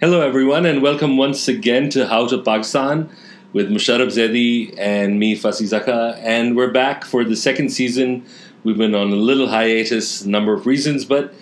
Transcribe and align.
Hello, 0.00 0.20
everyone, 0.20 0.66
and 0.66 0.82
welcome 0.82 1.16
once 1.16 1.48
again 1.48 1.88
to 1.90 2.06
How 2.06 2.26
to 2.28 2.38
Pakistan 2.42 3.08
with 3.52 3.70
Mosharraf 3.70 4.08
Zaidi 4.08 4.74
and 4.76 5.18
me, 5.18 5.34
Fasi 5.36 5.64
Zaka. 5.66 6.18
And 6.22 6.54
we're 6.56 6.70
back 6.70 7.04
for 7.04 7.24
the 7.24 7.36
second 7.36 7.70
season. 7.70 8.26
We've 8.62 8.76
been 8.76 8.94
on 8.94 9.10
a 9.10 9.16
little 9.16 9.48
hiatus, 9.48 10.22
a 10.22 10.28
number 10.28 10.52
of 10.52 10.66
reasons, 10.66 11.04
but 11.04 11.32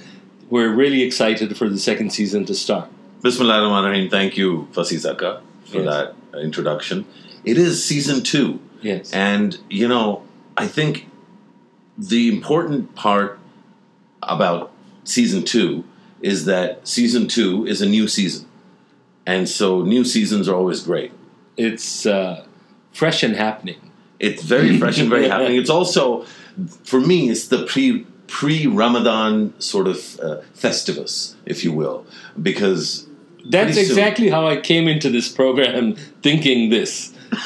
we're 0.51 0.72
really 0.72 1.03
excited 1.03 1.56
for 1.56 1.69
the 1.69 1.79
second 1.79 2.11
season 2.11 2.45
to 2.45 2.54
start. 2.54 2.88
Bismillah 3.22 3.54
ar-Rahman 3.54 3.85
ar-Rahim. 3.87 4.11
Thank 4.11 4.37
you, 4.37 4.68
Fasi 4.73 4.98
Zaka, 4.98 5.41
for 5.64 5.79
Yes. 5.82 5.86
that 5.86 6.41
introduction. 6.41 7.07
It 7.45 7.59
is 7.59 7.84
season 7.84 8.23
two. 8.23 8.61
Yes. 8.82 9.12
And, 9.12 9.59
you 9.68 9.89
know, 9.89 10.23
I 10.57 10.68
think 10.68 11.09
the 11.98 12.29
important 12.29 12.95
part 12.95 13.39
about 14.23 14.71
season 15.05 15.43
two 15.43 15.84
is 16.25 16.46
that 16.46 16.88
season 16.88 17.29
two 17.29 17.66
is 17.66 17.82
a 17.82 17.86
new 17.86 18.09
season. 18.09 18.46
And 19.27 19.46
so 19.46 19.82
new 19.82 20.05
seasons 20.05 20.48
are 20.48 20.56
always 20.56 20.80
great. 20.80 21.12
It's 21.59 22.06
uh, 22.06 22.46
fresh 22.92 23.23
and 23.23 23.37
happening. 23.37 23.92
It's 24.19 24.42
very 24.42 24.79
fresh 24.79 24.98
and 24.98 25.10
very 25.10 25.29
happening. 25.32 25.59
It's 25.59 25.68
also, 25.68 26.24
for 26.82 26.98
me, 26.98 27.29
it's 27.29 27.48
the 27.48 27.66
pre 27.66 28.06
pre 28.27 28.66
Ramadan 28.66 29.52
sort 29.60 29.87
of 29.87 30.18
uh, 30.18 30.41
festivus, 30.55 31.34
if 31.45 31.62
you 31.62 31.73
will, 31.73 32.06
because 32.41 33.06
That's 33.45 33.74
soon. 33.74 33.84
exactly 33.84 34.30
how 34.30 34.46
I 34.48 34.56
came 34.56 34.88
into 34.88 35.10
this 35.10 35.29
program 35.30 35.96
thinking 36.23 36.70
this. 36.70 37.12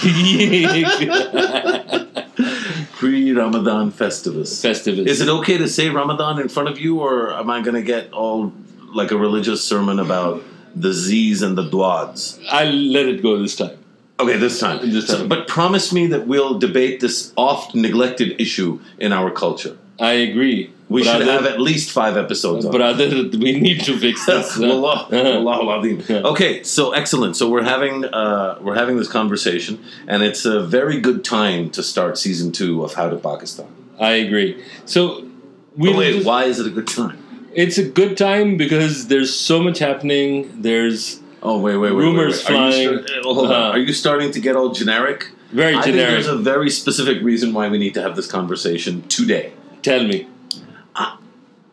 pre 2.92 3.32
Ramadan 3.32 3.90
festivus. 3.90 4.50
Festivus. 4.62 5.06
Is 5.06 5.20
it 5.20 5.28
okay 5.28 5.58
to 5.58 5.68
say 5.68 5.88
Ramadan 5.88 6.38
in 6.40 6.48
front 6.48 6.68
of 6.68 6.78
you, 6.78 7.00
or 7.00 7.32
am 7.32 7.50
I 7.50 7.60
going 7.60 7.74
to 7.74 7.82
get 7.82 8.12
all 8.12 8.52
like 8.94 9.10
a 9.10 9.16
religious 9.16 9.62
sermon 9.64 9.98
about 9.98 10.42
the 10.74 10.92
Z's 10.92 11.42
and 11.42 11.56
the 11.56 11.64
Dwads? 11.68 12.38
I'll 12.50 12.72
let 12.72 13.06
it 13.06 13.22
go 13.22 13.38
this 13.40 13.56
time. 13.56 13.76
Okay, 14.20 14.36
this 14.36 14.58
time. 14.58 14.90
This 14.90 15.06
So- 15.06 15.18
time. 15.18 15.28
but 15.28 15.46
promise 15.46 15.92
me 15.92 16.06
that 16.08 16.26
we'll 16.26 16.58
debate 16.58 17.00
this 17.00 17.32
oft 17.36 17.74
neglected 17.74 18.40
issue 18.40 18.80
in 18.98 19.12
our 19.12 19.30
culture. 19.30 19.76
I 20.00 20.12
agree. 20.12 20.70
We 20.88 21.04
should 21.04 21.26
have 21.26 21.44
at 21.44 21.60
least 21.60 21.90
five 21.90 22.16
episodes. 22.16 22.64
Brother, 22.64 23.08
we 23.38 23.60
need 23.60 23.80
to 23.84 23.98
fix 23.98 24.24
this. 24.24 24.56
Wallah, 24.62 25.06
Uh-huh. 25.10 25.40
Wallahu 25.40 25.62
al-Azim. 25.70 26.02
Yeah. 26.08 26.30
Okay, 26.32 26.62
so 26.62 26.92
excellent. 26.92 27.36
So 27.36 27.48
we're 27.50 27.64
having 27.74 28.04
uh, 28.06 28.58
we're 28.62 28.76
having 28.76 28.96
this 28.96 29.08
conversation, 29.08 29.78
and 30.06 30.22
it's 30.22 30.44
a 30.46 30.60
very 30.78 30.98
good 31.00 31.24
time 31.24 31.68
to 31.70 31.82
start 31.82 32.16
season 32.16 32.52
two 32.52 32.82
of 32.84 32.94
How 32.94 33.08
to 33.10 33.16
Pakistan. 33.16 33.66
I 34.00 34.12
agree. 34.26 34.62
So 34.86 35.24
we 35.76 35.90
But 35.90 35.98
wait, 35.98 36.24
why 36.24 36.44
is 36.44 36.58
it 36.58 36.66
a 36.66 36.70
good 36.70 36.86
time? 36.86 37.17
It's 37.54 37.78
a 37.78 37.84
good 37.88 38.16
time 38.16 38.56
because 38.56 39.08
there's 39.08 39.34
so 39.34 39.62
much 39.62 39.78
happening. 39.78 40.62
There's 40.62 41.20
Oh 41.42 41.58
wait, 41.60 41.76
wait, 41.76 41.92
wait. 41.92 42.02
Rumors 42.02 42.44
wait, 42.44 42.54
wait. 42.54 42.60
Are 42.60 42.66
you 42.66 42.72
flying. 42.72 43.06
start- 43.06 43.18
uh, 43.18 43.22
hold 43.34 43.46
on. 43.46 43.52
Uh-huh. 43.52 43.70
Are 43.70 43.78
you 43.78 43.92
starting 43.92 44.30
to 44.32 44.40
get 44.40 44.56
all 44.56 44.70
generic? 44.72 45.30
very 45.52 45.74
I 45.76 45.80
think 45.82 45.94
generic. 45.96 46.10
there's 46.12 46.26
a 46.26 46.36
very 46.36 46.68
specific 46.68 47.22
reason 47.22 47.54
why 47.54 47.68
we 47.68 47.78
need 47.78 47.94
to 47.94 48.02
have 48.02 48.16
this 48.16 48.26
conversation 48.26 49.02
today. 49.08 49.52
Tell 49.82 50.04
me. 50.04 50.26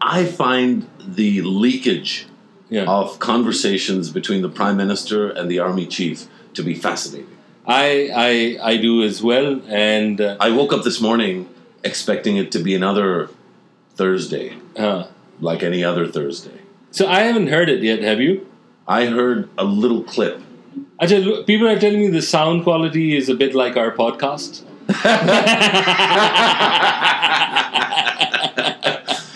I 0.02 0.26
find 0.26 0.88
the 1.00 1.42
leakage 1.42 2.28
Yeah. 2.70 2.86
of 2.86 3.18
conversations 3.20 4.12
between 4.12 4.42
the 4.44 4.50
prime 4.50 4.78
minister 4.78 5.30
and 5.30 5.50
the 5.50 5.60
army 5.60 5.88
chief 5.88 6.28
to 6.54 6.62
be 6.64 6.74
fascinating. 6.76 7.36
I 7.66 8.10
I 8.28 8.32
I 8.74 8.78
do 8.78 9.02
as 9.04 9.24
well, 9.24 9.62
and 9.68 10.22
uh, 10.22 10.38
I 10.40 10.52
woke 10.52 10.72
up 10.74 10.84
this 10.84 11.02
morning 11.02 11.50
expecting 11.84 12.38
it 12.38 12.52
to 12.52 12.60
be 12.60 12.76
another 12.76 13.30
Thursday, 13.96 14.54
uh, 14.78 15.06
like 15.41 15.63
any 15.63 15.83
other 15.85 16.07
Thursday. 16.07 16.59
so 16.91 17.07
I 17.07 17.21
haven't 17.21 17.49
heard 17.49 17.69
it 17.69 17.83
yet. 17.83 18.03
Have 18.03 18.21
you? 18.21 18.47
I 18.89 19.07
heard 19.07 19.49
a 19.59 19.65
little 19.65 20.03
clip. 20.03 20.41
I 20.99 21.07
tell 21.07 21.23
you, 21.23 21.43
people 21.45 21.69
are 21.69 21.79
telling 21.79 22.01
me 22.01 22.09
the 22.09 22.23
sound 22.23 22.65
quality 22.65 23.17
is 23.17 23.29
a 23.29 23.35
bit 23.35 23.55
like 23.55 23.77
our 23.77 23.91
podcast. 23.93 24.63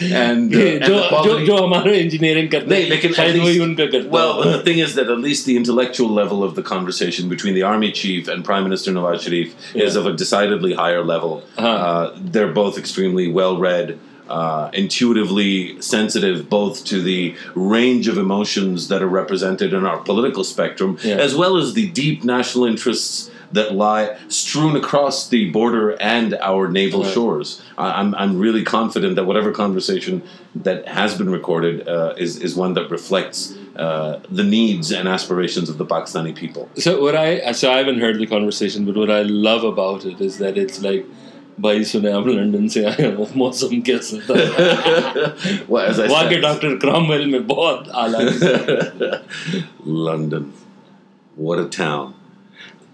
And, 0.04 0.54
uh, 0.54 0.58
and 0.58 0.82
जो 0.82 0.84
the 0.84 0.86
जो 0.86 1.08
quality- 1.08 1.46
जो 1.46 1.56
हमारा 1.56 1.92
engineering 1.98 2.48
करते 2.50 2.68
नहीं, 2.70 2.82
हैं 2.82 2.90
लेकिन 2.90 3.10
at 3.10 3.16
शायद 3.16 3.34
least- 3.34 3.46
वही 3.46 3.58
उनका 3.66 3.84
करता 3.92 4.10
Well, 4.10 4.42
है। 4.44 4.52
the 4.52 4.58
thing 4.64 4.78
is 4.86 4.94
that 4.96 5.08
at 5.14 5.20
least 5.26 5.46
the 5.50 5.56
intellectual 5.60 6.10
level 6.18 6.42
of 6.48 6.56
the 6.56 6.62
conversation 6.70 7.28
between 7.34 7.54
the 7.58 7.62
army 7.68 7.90
chief 8.00 8.28
and 8.34 8.44
Prime 8.48 8.64
Minister 8.64 8.92
Nawaz 8.96 9.20
Sharif 9.26 9.54
is 9.74 9.94
Yeah. 9.94 10.00
of 10.00 10.06
a 10.06 10.12
decidedly 10.24 10.74
higher 10.80 11.02
level. 11.12 11.42
Uh-huh. 11.56 11.68
Uh, 11.68 12.10
they're 12.36 12.52
both 12.58 12.76
extremely 12.82 13.28
well 13.38 13.56
read, 13.56 13.94
uh, 14.29 14.69
intuitively 14.73 15.81
sensitive 15.81 16.49
both 16.49 16.85
to 16.85 17.01
the 17.01 17.35
range 17.55 18.07
of 18.07 18.17
emotions 18.17 18.87
that 18.89 19.01
are 19.01 19.07
represented 19.07 19.73
in 19.73 19.85
our 19.85 19.97
political 19.97 20.43
spectrum, 20.43 20.97
Yeah. 21.03 21.15
as 21.17 21.35
well 21.35 21.57
as 21.57 21.73
the 21.73 21.87
deep 21.89 22.23
national 22.23 22.65
interests 22.65 23.29
that 23.51 23.73
lie 23.73 24.15
strewn 24.27 24.75
across 24.75 25.29
the 25.29 25.49
border 25.49 25.99
and 26.15 26.35
our 26.35 26.67
naval 26.69 27.01
Right. 27.03 27.13
shores. 27.13 27.61
I, 27.79 27.99
I'm, 27.99 28.13
I'm 28.15 28.37
really 28.37 28.63
confident 28.63 29.15
that 29.15 29.25
whatever 29.25 29.51
conversation 29.51 30.21
that 30.55 30.87
has 30.87 31.15
been 31.17 31.31
recorded 31.31 31.87
uh, 31.87 32.13
is, 32.17 32.37
is 32.37 32.55
one 32.55 32.73
that 32.75 32.91
reflects 32.91 33.55
uh, 33.75 34.19
the 34.29 34.43
needs 34.43 34.91
and 34.91 35.07
aspirations 35.07 35.67
of 35.69 35.77
the 35.79 35.85
Pakistani 35.85 36.35
people. 36.35 36.69
So 36.75 37.01
what 37.01 37.15
I 37.15 37.51
so 37.53 37.71
I 37.71 37.77
haven't 37.77 37.99
heard 38.01 38.19
the 38.19 38.27
conversation, 38.27 38.85
but 38.85 38.95
what 38.95 39.09
I 39.09 39.21
love 39.23 39.63
about 39.63 40.05
it 40.05 40.19
is 40.21 40.37
that 40.39 40.57
it's 40.57 40.81
like 40.81 41.05
भाई 41.60 41.84
सुने 41.84 42.10
आप 42.12 42.26
London 42.28 42.66
से 42.74 42.84
आए 42.84 43.14
हो 43.16 43.26
मौसम 43.36 43.80
कैसा 43.88 44.18
था 44.28 44.34
well, 45.68 45.84
as 45.90 46.00
I 46.00 46.08
वहाँ 46.08 46.28
के 46.28 46.34
said, 46.34 46.42
डॉक्टर 46.42 46.76
क्रॉमवेल 46.84 47.26
में 47.32 47.46
बहुत 47.46 47.88
आला 48.04 48.18
London, 49.84 50.52
what 51.36 51.58
a 51.58 51.68
town. 51.68 52.14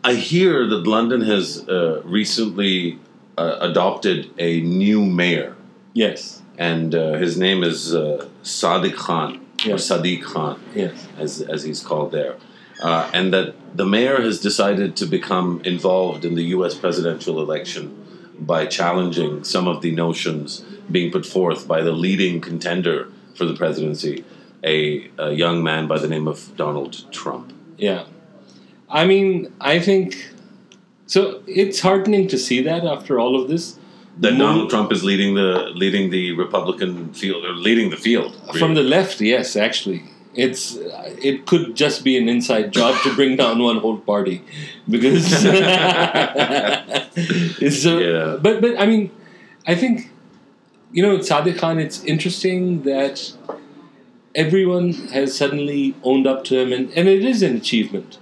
I 0.02 0.14
hear 0.14 0.66
that 0.66 0.86
London 0.86 1.22
has 1.22 1.68
uh, 1.68 2.02
recently 2.04 2.98
uh, 3.38 3.56
adopted 3.60 4.30
a 4.38 4.60
new 4.60 5.04
mayor, 5.04 5.56
yes 5.94 6.42
and 6.58 6.94
uh, 6.94 7.14
his 7.14 7.38
name 7.38 7.62
is 7.64 7.94
uh, 7.94 8.26
Sadiq 8.42 8.94
Khan, 8.94 9.36
or 9.64 9.70
Yes. 9.70 9.88
Sadiq 9.90 10.22
Khan. 10.22 10.60
yes 10.74 11.08
as, 11.18 11.40
as 11.40 11.62
he's 11.64 11.80
called 11.82 12.12
there. 12.12 12.36
Uh, 12.82 13.10
and 13.14 13.32
that 13.32 13.54
the 13.76 13.84
mayor 13.86 14.20
has 14.22 14.40
decided 14.40 14.96
to 14.96 15.06
become 15.06 15.60
involved 15.64 16.24
in 16.24 16.34
the 16.34 16.44
US 16.56 16.74
presidential 16.74 17.40
election 17.40 17.96
by 18.39 18.65
challenging 18.65 19.43
some 19.43 19.67
of 19.67 19.81
the 19.81 19.91
notions 19.91 20.63
being 20.91 21.11
put 21.11 21.25
forth 21.25 21.67
by 21.67 21.81
the 21.81 21.91
leading 21.91 22.41
contender 22.41 23.07
for 23.35 23.45
the 23.45 23.53
presidency, 23.55 24.23
a, 24.63 25.09
a 25.17 25.31
young 25.31 25.63
man 25.63 25.87
by 25.87 25.97
the 25.99 26.07
name 26.07 26.27
of 26.27 26.55
Donald 26.57 26.93
Trump. 27.11 27.53
yeah 27.77 28.03
I 28.89 29.05
mean 29.05 29.53
I 29.59 29.79
think 29.79 30.31
so 31.07 31.41
it's 31.47 31.79
heartening 31.81 32.27
to 32.29 32.37
see 32.37 32.61
that 32.63 32.83
after 32.85 33.19
all 33.19 33.35
of 33.41 33.47
this 33.47 33.77
That 34.23 34.37
Donald 34.37 34.69
Trump 34.69 34.91
is 34.91 35.03
leading 35.03 35.35
the 35.35 35.51
leading 35.83 36.09
the 36.09 36.25
Republican 36.43 37.13
field, 37.13 37.43
or 37.45 37.53
leading 37.67 37.89
the 37.89 37.97
field. 38.07 38.31
from 38.61 38.73
the 38.79 38.83
left 38.95 39.19
yes 39.21 39.55
actually 39.55 40.01
it's 40.35 40.77
it 41.29 41.45
could 41.45 41.75
just 41.75 42.03
be 42.03 42.17
an 42.17 42.27
inside 42.29 42.71
job 42.71 42.95
to 43.03 43.13
bring 43.15 43.35
down 43.37 43.59
one 43.61 43.77
whole 43.77 43.97
party 43.97 44.41
because 44.89 45.25
it's 47.61 47.81
so, 47.83 47.97
Yeah. 47.99 48.37
but 48.41 48.61
but 48.61 48.79
I 48.79 48.85
mean 48.85 49.11
I 49.67 49.75
think 49.75 50.11
you 50.91 51.01
know 51.03 51.17
Sadiq 51.19 51.57
Khan 51.57 51.79
it's 51.79 52.03
interesting 52.03 52.83
that 52.83 53.33
everyone 54.33 54.93
has 55.13 55.35
suddenly 55.37 55.95
owned 56.03 56.27
up 56.27 56.43
to 56.45 56.59
him 56.59 56.73
and, 56.73 56.91
and 56.91 57.07
it 57.07 57.23
is 57.23 57.41
an 57.41 57.55
achievement 57.55 58.17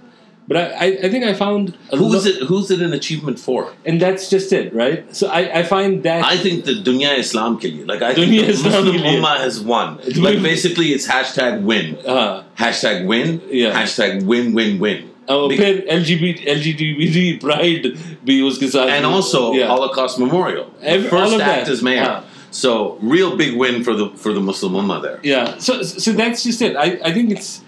but 0.47 0.57
I, 0.57 0.63
I, 0.63 0.85
I 1.03 1.09
think 1.09 1.23
I 1.25 1.33
found 1.33 1.77
a 1.91 1.97
Who's 1.97 2.25
lo- 2.25 2.31
it? 2.31 2.47
Who's 2.47 2.71
it 2.71 2.81
an 2.81 2.93
achievement 2.93 3.39
for? 3.39 3.71
and 3.85 4.01
that's 4.01 4.29
just 4.31 4.51
it 4.51 4.73
right 4.73 5.03
so 5.15 5.27
I, 5.27 5.59
I 5.59 5.63
find 5.63 6.01
that 6.03 6.23
I 6.25 6.37
think 6.37 6.65
the 6.65 6.73
Dunya 6.87 7.17
Islam 7.17 7.57
ke 7.59 7.63
liye. 7.73 7.87
Like 7.87 8.01
I 8.01 8.13
think 8.15 8.31
Dunya 8.31 8.45
the 8.47 8.53
Islam 8.55 8.73
Muslim 8.85 8.97
ke 8.97 9.03
liye. 9.03 9.19
Ummah 9.19 9.37
has 9.43 9.59
won. 9.61 9.99
Like 10.27 10.41
basically, 10.41 10.87
it's 10.95 11.07
hashtag 11.07 11.61
win. 11.63 11.95
uh, 12.05 12.43
Hashtag 12.57 13.05
win. 13.05 13.41
Yeah. 13.49 13.73
Hashtag 13.79 14.23
win 14.25 14.53
win 14.53 14.79
win. 14.79 15.05
और 15.29 15.49
Be- 15.49 15.57
फिर 15.57 15.85
LGBT 15.99 16.47
LGBT 16.57 17.39
pride 17.41 17.83
भी 18.25 18.41
उसके 18.49 18.67
साथ 18.75 18.89
And 18.97 19.05
also 19.05 19.53
Yeah. 19.53 19.67
Holocaust 19.67 20.17
Memorial. 20.17 20.65
The 20.81 20.89
Every- 20.97 21.09
all 21.11 21.19
first 21.19 21.35
of 21.35 21.41
act 21.41 21.65
that. 21.67 21.73
as 21.77 21.83
mayor. 21.83 22.05
Ah. 22.09 22.23
So 22.51 22.97
real 23.15 23.35
big 23.37 23.55
win 23.55 23.83
for 23.83 23.93
the 23.93 24.09
for 24.25 24.33
the 24.33 24.41
Muslim 24.41 24.73
Ummah 24.73 25.01
there. 25.03 25.19
Yeah, 25.21 25.57
so 25.59 25.83
so 25.83 26.13
that's 26.13 26.41
just 26.43 26.63
it. 26.63 26.75
I, 26.75 26.87
I 27.09 27.11
think 27.13 27.29
it's, 27.35 27.61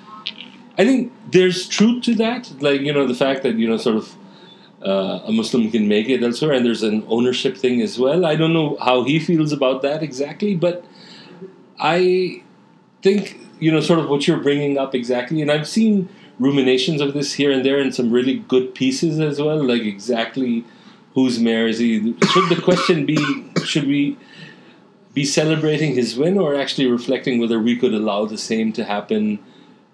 I 0.79 0.85
think 0.85 1.13
there's 1.31 1.67
truth 1.69 2.05
to 2.05 2.15
that. 2.17 2.51
Like 2.61 2.81
you 2.83 2.93
know 2.93 3.07
the 3.07 3.15
fact 3.15 3.43
that 3.43 3.57
you 3.57 3.69
know 3.69 3.77
sort 3.77 3.97
of 3.97 4.15
uh, 4.85 5.21
a 5.25 5.33
Muslim 5.33 5.71
can 5.71 5.89
make 5.89 6.09
it 6.09 6.23
elsewhere, 6.23 6.53
and 6.53 6.65
there's 6.65 6.83
an 6.83 7.05
ownership 7.09 7.57
thing 7.57 7.81
as 7.81 7.99
well. 7.99 8.27
I 8.27 8.37
don't 8.37 8.53
know 8.53 8.77
how 8.81 9.05
he 9.05 9.19
feels 9.19 9.53
about 9.53 9.83
that 9.83 10.03
exactly, 10.03 10.55
but 10.55 10.85
I 11.79 12.43
think 13.03 13.39
you 13.59 13.73
know 13.73 13.81
sort 13.81 14.01
of 14.01 14.09
what 14.09 14.27
you're 14.27 14.43
bringing 14.43 14.79
up 14.79 14.95
exactly, 14.95 15.43
and 15.43 15.51
I've 15.51 15.69
seen 15.69 16.09
ruminations 16.39 17.01
of 17.01 17.15
this 17.15 17.33
here 17.33 17.51
and 17.51 17.65
there 17.65 17.79
in 17.79 17.93
some 17.93 18.11
really 18.11 18.41
good 18.41 18.75
pieces 18.75 19.19
as 19.19 19.41
well. 19.41 19.63
Like 19.63 19.83
exactly 19.83 20.65
whose 21.15 21.39
mayor 21.39 21.67
is 21.67 21.79
he? 21.79 22.15
Should 22.33 22.51
the 22.51 22.61
question 22.63 23.07
be 23.07 23.17
should 23.65 23.87
we 23.87 24.19
be 25.15 25.25
celebrating 25.25 25.95
his 25.95 26.15
win 26.19 26.37
or 26.37 26.55
actually 26.55 26.87
reflecting 26.87 27.41
whether 27.41 27.59
we 27.59 27.75
could 27.75 27.95
allow 27.95 28.27
the 28.27 28.37
same 28.37 28.71
to 28.75 28.85
happen 28.85 29.39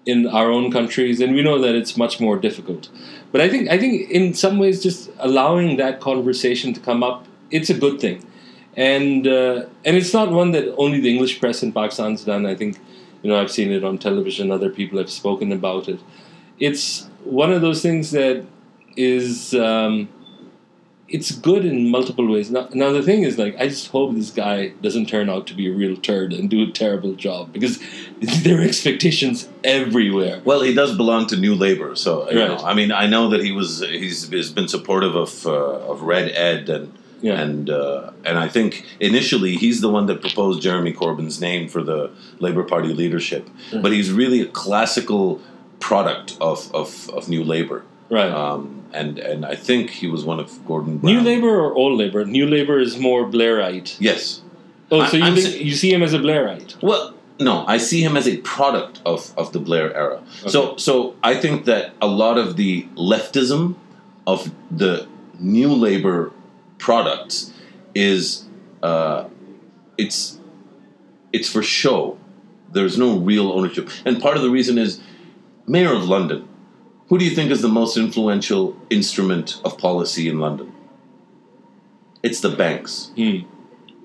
in 0.05 0.27
our 0.27 0.51
own 0.51 0.71
countries, 0.71 1.21
and 1.21 1.33
we 1.33 1.41
know 1.41 1.59
that 1.59 1.75
it's 1.75 1.95
much 1.97 2.19
more 2.19 2.37
difficult. 2.37 2.89
But 3.31 3.41
I 3.41 3.49
think 3.49 3.69
I 3.69 3.77
think 3.77 4.09
in 4.09 4.33
some 4.33 4.57
ways, 4.59 4.83
just 4.83 5.09
allowing 5.19 5.77
that 5.77 5.99
conversation 5.99 6.73
to 6.73 6.79
come 6.79 7.03
up, 7.03 7.25
it's 7.51 7.69
a 7.69 7.73
good 7.73 7.99
thing, 7.99 8.25
and 8.75 9.27
uh, 9.27 9.65
and 9.85 9.97
it's 9.97 10.13
not 10.13 10.31
one 10.31 10.51
that 10.51 10.75
only 10.77 10.99
the 10.99 11.09
English 11.09 11.39
press 11.39 11.63
in 11.63 11.71
Pakistan's 11.71 12.23
done. 12.23 12.45
I 12.45 12.55
think 12.55 12.79
you 13.21 13.29
know 13.29 13.39
I've 13.39 13.51
seen 13.51 13.71
it 13.71 13.83
on 13.83 13.97
television. 13.97 14.51
Other 14.51 14.69
people 14.69 14.97
have 14.97 15.09
spoken 15.09 15.51
about 15.51 15.87
it. 15.87 15.99
It's 16.59 17.07
one 17.23 17.51
of 17.51 17.61
those 17.61 17.81
things 17.81 18.11
that 18.11 18.45
is. 18.95 19.53
Um, 19.53 20.09
it's 21.09 21.31
good 21.31 21.65
in 21.65 21.89
multiple 21.89 22.27
ways. 22.27 22.49
Now, 22.49 22.69
now 22.73 22.91
the 22.91 23.03
thing 23.03 23.23
is, 23.23 23.37
like, 23.37 23.55
I 23.59 23.67
just 23.67 23.87
hope 23.89 24.15
this 24.15 24.31
guy 24.31 24.69
doesn't 24.81 25.07
turn 25.07 25.29
out 25.29 25.45
to 25.47 25.53
be 25.53 25.67
a 25.67 25.71
real 25.73 25.95
turd 25.97 26.33
and 26.33 26.49
do 26.49 26.63
a 26.63 26.71
terrible 26.71 27.13
job 27.13 27.51
because 27.53 27.77
there 28.43 28.59
are 28.59 28.63
expectations 28.63 29.47
everywhere. 29.63 30.41
Well, 30.45 30.61
he 30.61 30.73
does 30.73 30.95
belong 30.95 31.27
to 31.27 31.35
New 31.37 31.55
Labour, 31.55 31.95
so 31.95 32.29
you 32.31 32.39
Right. 32.39 32.47
know, 32.47 32.57
I 32.65 32.73
mean, 32.73 32.91
I 32.91 33.05
know 33.07 33.29
that 33.29 33.41
he 33.43 33.51
was 33.51 33.81
he's, 33.81 34.29
he's 34.29 34.49
been 34.51 34.67
supportive 34.67 35.15
of 35.15 35.45
uh, 35.45 35.91
of 35.91 36.01
Red 36.01 36.31
Ed 36.31 36.69
and 36.69 36.93
Yeah. 37.21 37.39
and 37.41 37.69
uh, 37.69 38.11
and 38.25 38.37
I 38.37 38.47
think 38.49 38.85
initially 38.99 39.55
he's 39.55 39.79
the 39.81 39.89
one 39.89 40.05
that 40.07 40.21
proposed 40.21 40.61
Jeremy 40.61 40.93
Corbyn's 40.93 41.39
name 41.39 41.67
for 41.69 41.81
the 41.83 42.11
Labour 42.39 42.63
Party 42.63 42.93
leadership, 42.93 43.49
but 43.83 43.91
he's 43.91 44.09
really 44.11 44.41
a 44.41 44.47
classical 44.47 45.39
product 45.79 46.37
of 46.39 46.73
of, 46.73 47.09
of 47.09 47.27
New 47.29 47.43
Labour. 47.43 47.83
Right. 48.09 48.31
Um, 48.31 48.82
and 48.93 49.19
and 49.19 49.45
I 49.45 49.55
think 49.55 49.89
he 49.89 50.07
was 50.07 50.23
one 50.25 50.39
of 50.39 50.65
Gordon 50.67 50.97
Brown. 50.97 51.13
New 51.15 51.21
Labour 51.21 51.49
or 51.59 51.73
old 51.73 51.97
Labour? 51.97 52.25
New 52.25 52.47
Labour 52.47 52.79
is 52.79 52.97
more 52.97 53.25
Blairite. 53.25 53.95
Yes. 53.99 54.41
Oh, 54.91 54.99
I- 55.01 55.07
so 55.09 55.17
you 55.17 55.35
think, 55.35 55.47
sa- 55.47 55.57
you 55.63 55.73
see 55.73 55.91
him 55.93 56.03
as 56.03 56.13
a 56.13 56.19
Blairite? 56.19 56.81
Well, 56.81 57.13
no, 57.39 57.65
I 57.67 57.77
see 57.79 58.01
him 58.03 58.15
as 58.15 58.27
a 58.27 58.37
product 58.37 59.01
of, 59.05 59.33
of 59.37 59.51
the 59.53 59.59
Blair 59.59 59.93
era. 59.95 60.21
So 60.47 60.77
so 60.77 61.15
I 61.23 61.33
think 61.35 61.65
that 61.65 61.93
a 62.01 62.07
lot 62.07 62.37
of 62.37 62.55
the 62.57 62.83
leftism 62.95 63.75
of 64.27 64.51
the 64.71 65.07
new 65.39 65.69
labor 65.73 66.31
products 66.77 67.51
is 67.95 68.45
uh, 68.83 69.25
it's 69.97 70.39
it's 71.31 71.49
for 71.49 71.63
show. 71.63 72.17
There's 72.71 72.97
no 72.97 73.17
real 73.17 73.51
ownership. 73.51 73.89
And 74.05 74.21
part 74.21 74.35
of 74.37 74.43
the 74.43 74.49
reason 74.49 74.77
is 74.77 74.99
Mayor 75.67 75.93
of 75.93 76.07
London. 76.09 76.47
Who 77.09 77.17
do 77.17 77.25
you 77.25 77.31
think 77.31 77.51
is 77.51 77.61
the 77.61 77.67
most 77.67 77.97
influential 77.97 78.75
instrument 78.89 79.59
of 79.63 79.77
policy 79.77 80.27
in 80.29 80.39
London? 80.39 80.71
It's 82.23 82.39
the 82.39 82.49
banks. 82.49 83.11
Hmm. 83.15 83.39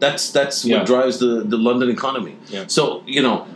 That's 0.01 0.31
that's 0.33 0.65
Yeah. 0.65 0.79
what 0.79 0.87
drives 0.87 1.19
the, 1.19 1.43
the 1.45 1.57
London 1.57 1.91
economy. 1.91 2.37
Yeah. 2.49 2.65
So 2.67 3.03
you 3.07 3.23
know, 3.23 3.47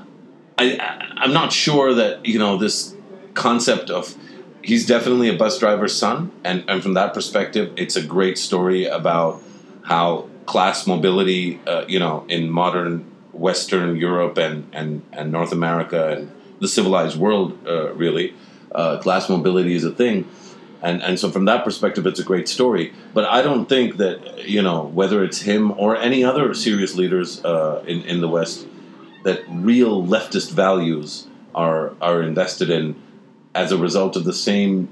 I, 0.58 0.76
I 0.78 1.12
I'm 1.22 1.32
not 1.32 1.52
sure 1.52 1.94
that 1.94 2.24
you 2.26 2.38
know 2.38 2.56
this 2.56 2.94
concept 3.34 3.90
of 3.90 4.14
he's 4.62 4.86
definitely 4.86 5.28
a 5.28 5.36
bus 5.36 5.58
driver's 5.58 5.94
son, 5.96 6.30
and 6.44 6.64
and 6.68 6.82
from 6.82 6.94
that 6.94 7.14
perspective, 7.14 7.72
it's 7.76 7.96
a 7.96 8.02
great 8.02 8.38
story 8.38 8.86
about 8.86 9.40
how 9.84 10.28
class 10.46 10.86
mobility, 10.86 11.60
uh, 11.66 11.84
you 11.88 11.98
know, 11.98 12.24
in 12.28 12.50
modern 12.50 13.04
Western 13.32 13.96
Europe 13.96 14.38
and 14.38 14.68
and 14.72 15.02
and 15.12 15.30
North 15.32 15.52
America 15.52 16.08
and 16.10 16.30
the 16.60 16.68
civilized 16.68 17.16
world, 17.18 17.58
uh, 17.66 17.92
really, 17.94 18.34
uh, 18.74 18.98
class 18.98 19.28
mobility 19.28 19.74
is 19.74 19.84
a 19.84 19.92
thing. 19.92 20.28
And, 20.82 21.00
and 21.02 21.18
so 21.18 21.30
from 21.30 21.44
that 21.44 21.64
perspective, 21.64 22.06
it's 22.06 22.18
a 22.18 22.24
great 22.24 22.48
story. 22.48 22.92
But 23.14 23.24
I 23.26 23.40
don't 23.40 23.68
think 23.68 23.98
that 23.98 24.48
you 24.48 24.62
know 24.62 24.82
whether 24.82 25.22
it's 25.22 25.42
him 25.42 25.70
or 25.78 25.96
any 25.96 26.24
other 26.24 26.54
serious 26.54 26.94
leaders 26.96 27.44
uh, 27.44 27.84
in 27.86 28.02
in 28.02 28.20
the 28.20 28.28
West 28.28 28.66
that 29.24 29.44
real 29.48 30.02
leftist 30.04 30.50
values 30.50 31.28
are 31.54 31.94
are 32.00 32.22
invested 32.22 32.68
in 32.70 33.00
as 33.54 33.70
a 33.70 33.78
result 33.78 34.16
of 34.16 34.24
the 34.24 34.32
same 34.32 34.88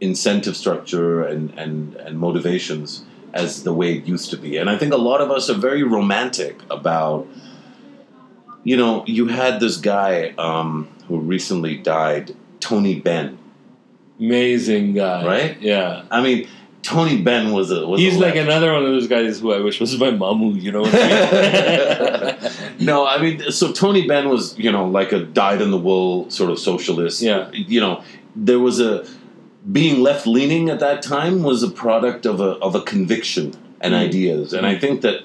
incentive 0.00 0.56
structure 0.56 1.24
and 1.24 1.50
and 1.58 1.96
and 1.96 2.18
motivations 2.18 3.04
as 3.34 3.64
the 3.64 3.72
way 3.72 3.94
it 3.94 4.04
used 4.04 4.30
to 4.30 4.36
be. 4.36 4.58
And 4.58 4.68
I 4.68 4.76
think 4.76 4.92
a 4.92 4.98
lot 4.98 5.20
of 5.20 5.30
us 5.30 5.50
are 5.50 5.54
very 5.54 5.82
romantic 5.82 6.60
about. 6.70 7.26
You 8.64 8.76
know, 8.76 9.04
you 9.06 9.26
had 9.26 9.58
this 9.58 9.76
guy 9.76 10.34
um, 10.38 10.88
who 11.08 11.18
recently 11.18 11.76
died, 11.76 12.36
Tony 12.62 13.00
Benn. 13.00 13.38
Amazing 14.18 14.94
guy. 14.94 15.26
Right? 15.26 15.60
Yeah. 15.60 16.04
I 16.10 16.22
mean, 16.22 16.48
Tony 16.82 17.20
Benn 17.22 17.52
was 17.52 17.70
a 17.70 17.86
was 17.86 18.00
He's 18.00 18.16
a 18.16 18.20
like 18.20 18.36
another 18.36 18.72
one 18.72 18.84
of 18.84 18.88
those 18.90 19.08
guys 19.08 19.40
who 19.40 19.52
I 19.52 19.60
wish 19.60 19.80
was 19.80 19.98
my 19.98 20.10
mamu, 20.10 20.60
you 20.60 20.72
know 20.72 20.82
what 20.82 20.94
I 20.94 22.38
mean? 22.78 22.86
no, 22.86 23.06
I 23.06 23.20
mean, 23.20 23.50
so 23.50 23.72
Tony 23.72 24.06
Benn 24.06 24.28
was, 24.28 24.58
you 24.58 24.70
know, 24.70 24.86
like 24.86 25.12
a 25.12 25.20
dyed 25.20 25.60
in 25.60 25.70
the 25.70 25.78
wool 25.78 26.30
sort 26.30 26.50
of 26.50 26.58
socialist. 26.58 27.20
Yeah. 27.20 27.50
You 27.52 27.80
know, 27.80 28.02
there 28.34 28.58
was 28.58 28.80
a 28.80 29.06
being 29.70 30.02
left 30.02 30.26
leaning 30.26 30.70
at 30.70 30.80
that 30.80 31.02
time 31.02 31.42
was 31.42 31.62
a 31.62 31.70
product 31.70 32.26
of 32.26 32.40
a 32.40 32.52
of 32.66 32.74
a 32.74 32.80
conviction 32.82 33.54
and 33.80 33.94
Mm. 33.94 33.98
ideas, 34.08 34.52
and 34.52 34.64
I 34.66 34.78
think 34.78 35.02
that 35.02 35.22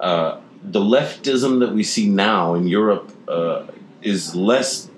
uh, 0.00 0.38
the 0.62 0.80
leftism 0.80 1.60
that 1.60 1.72
we 1.74 1.82
see 1.82 2.08
now 2.08 2.54
in 2.54 2.66
Europe 2.66 3.10
uh, 3.28 3.62
is 4.02 4.34
less 4.34 4.88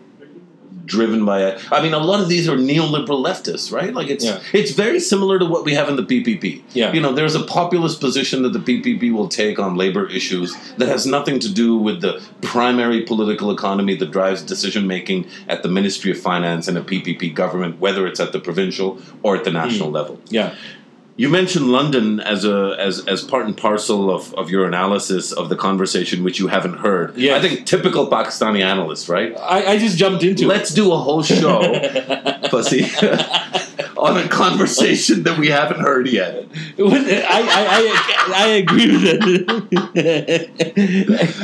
driven 0.91 1.25
by 1.25 1.45
it. 1.45 1.73
I 1.73 1.81
mean, 1.83 1.95
a 1.95 1.99
lot 1.99 2.21
of 2.21 2.29
these 2.29 2.49
are 2.49 2.57
neoliberal 2.57 3.25
leftists, 3.25 3.73
right? 3.73 3.95
Like 3.95 4.09
it's 4.09 4.25
Yeah. 4.25 4.41
it's 4.53 4.73
very 4.73 5.01
similar 5.01 5.39
to 5.39 5.47
what 5.47 5.65
we 5.65 5.75
have 5.75 5.89
in 5.89 5.97
the 5.97 6.03
PPP. 6.03 6.63
Yeah. 6.75 6.93
You 6.93 7.01
know, 7.01 7.13
there's 7.13 7.37
a 7.37 7.45
populist 7.59 8.01
position 8.01 8.43
that 8.43 8.53
the 8.53 8.59
PPP 8.59 9.13
will 9.13 9.29
take 9.29 9.59
on 9.59 9.77
labor 9.77 10.05
issues 10.09 10.57
that 10.79 10.89
has 10.89 11.07
nothing 11.07 11.39
to 11.41 11.49
do 11.63 11.77
with 11.77 12.01
the 12.01 12.21
primary 12.43 13.03
political 13.03 13.51
economy 13.51 13.95
that 13.97 14.11
drives 14.11 14.43
decision 14.43 14.87
making 14.87 15.27
at 15.49 15.63
the 15.63 15.69
Ministry 15.69 16.11
of 16.11 16.19
Finance 16.19 16.69
and 16.69 16.77
a 16.77 16.83
PPP 16.83 17.35
government, 17.35 17.81
whether 17.81 18.07
it's 18.07 18.21
at 18.21 18.33
the 18.33 18.41
provincial 18.41 18.99
or 19.23 19.37
at 19.37 19.45
the 19.45 19.53
national 19.53 19.89
hmm. 19.89 19.95
level. 19.95 20.21
yeah. 20.29 20.55
You 21.17 21.29
mentioned 21.29 21.71
London 21.71 22.21
as 22.21 22.45
a 22.45 22.77
as 22.79 23.07
as 23.07 23.23
part 23.23 23.45
and 23.47 23.57
parcel 23.57 24.11
of, 24.11 24.33
of 24.35 24.49
your 24.51 24.67
analysis 24.67 25.33
of 25.33 25.49
the 25.49 25.57
conversation, 25.57 26.25
which 26.25 26.39
you 26.39 26.49
haven't 26.49 26.79
heard. 26.79 27.17
Yes. 27.17 27.45
I 27.45 27.47
think 27.47 27.67
typical 27.67 28.09
Pakistani 28.09 28.63
analyst, 28.65 29.09
right? 29.09 29.37
I, 29.37 29.73
I 29.73 29.79
just 29.79 29.99
jumped 29.99 30.23
into 30.23 30.45
it. 30.45 30.49
Let's 30.49 30.73
do 30.73 30.93
a 30.93 30.97
whole 30.97 31.23
show, 31.23 31.61
Fasi, 32.51 32.83
on 34.01 34.17
a 34.17 34.27
conversation 34.29 35.23
that 35.25 35.39
we 35.39 35.49
haven't 35.49 35.81
heard 35.81 36.09
yet. 36.09 36.35
it. 36.79 37.25
I, 37.25 37.41
I, 37.41 37.63
I, 37.79 38.45
I 38.45 38.47
agree 38.63 38.91
with 38.93 39.03
that. 39.03 40.51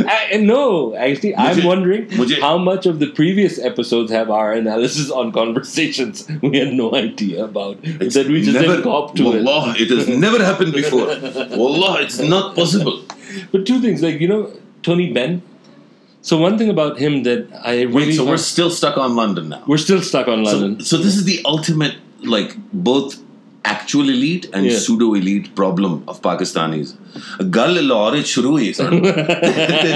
I, 0.32 0.36
no, 0.38 0.94
actually, 0.96 1.36
I'm 1.36 1.58
you- 1.58 1.66
wondering 1.66 2.08
would 2.18 2.30
you- 2.30 2.40
how 2.40 2.58
much 2.58 2.86
of 2.86 2.98
the 2.98 3.08
previous 3.10 3.58
episodes 3.58 4.10
have 4.10 4.30
our 4.30 4.52
analysis 4.52 5.10
on 5.10 5.32
conversations 5.32 6.26
we 6.42 6.58
had 6.58 6.72
no 6.72 6.94
idea 6.94 7.44
about 7.44 7.80
that 7.82 8.26
we 8.28 8.42
just 8.42 8.58
didn't 8.58 8.82
cop 8.82 9.14
to 9.16 9.32
it. 9.32 9.44
Wallah, 9.44 9.74
it 9.78 9.90
has 9.90 10.08
never 10.08 10.42
happened 10.42 10.72
before. 10.72 11.06
Wallah, 11.56 12.02
it's 12.02 12.18
not 12.18 12.54
possible. 12.54 13.04
But 13.52 13.66
two 13.66 13.80
things, 13.80 14.02
like 14.02 14.20
you 14.20 14.28
know, 14.28 14.52
Tony 14.82 15.12
Benn. 15.12 15.42
So 16.22 16.36
one 16.38 16.58
thing 16.58 16.70
about 16.70 16.98
him 16.98 17.22
that 17.22 17.46
I 17.62 17.82
really 17.82 18.06
Wait, 18.08 18.12
so 18.16 18.26
we're 18.26 18.36
still 18.36 18.70
stuck 18.70 18.96
on 18.98 19.14
London 19.14 19.48
now. 19.50 19.62
we're 19.68 19.78
still 19.78 20.02
stuck 20.02 20.26
on 20.26 20.44
So, 20.44 20.50
London. 20.56 20.80
so 20.84 20.96
this 20.96 21.14
is 21.16 21.24
the 21.24 21.40
ultimate, 21.44 21.94
like 22.22 22.56
both 22.72 23.16
actual 23.64 24.08
elite 24.08 24.48
and 24.52 24.66
yeah. 24.66 24.78
pseudo 24.78 25.14
elite 25.14 25.54
problem 25.54 26.02
of 26.08 26.22
Pakistanis. 26.22 26.94
गल 27.42 27.78
लाहौर 27.88 28.22
शुरू 28.22 28.50
हुई 28.50 28.72
sir 28.72 28.94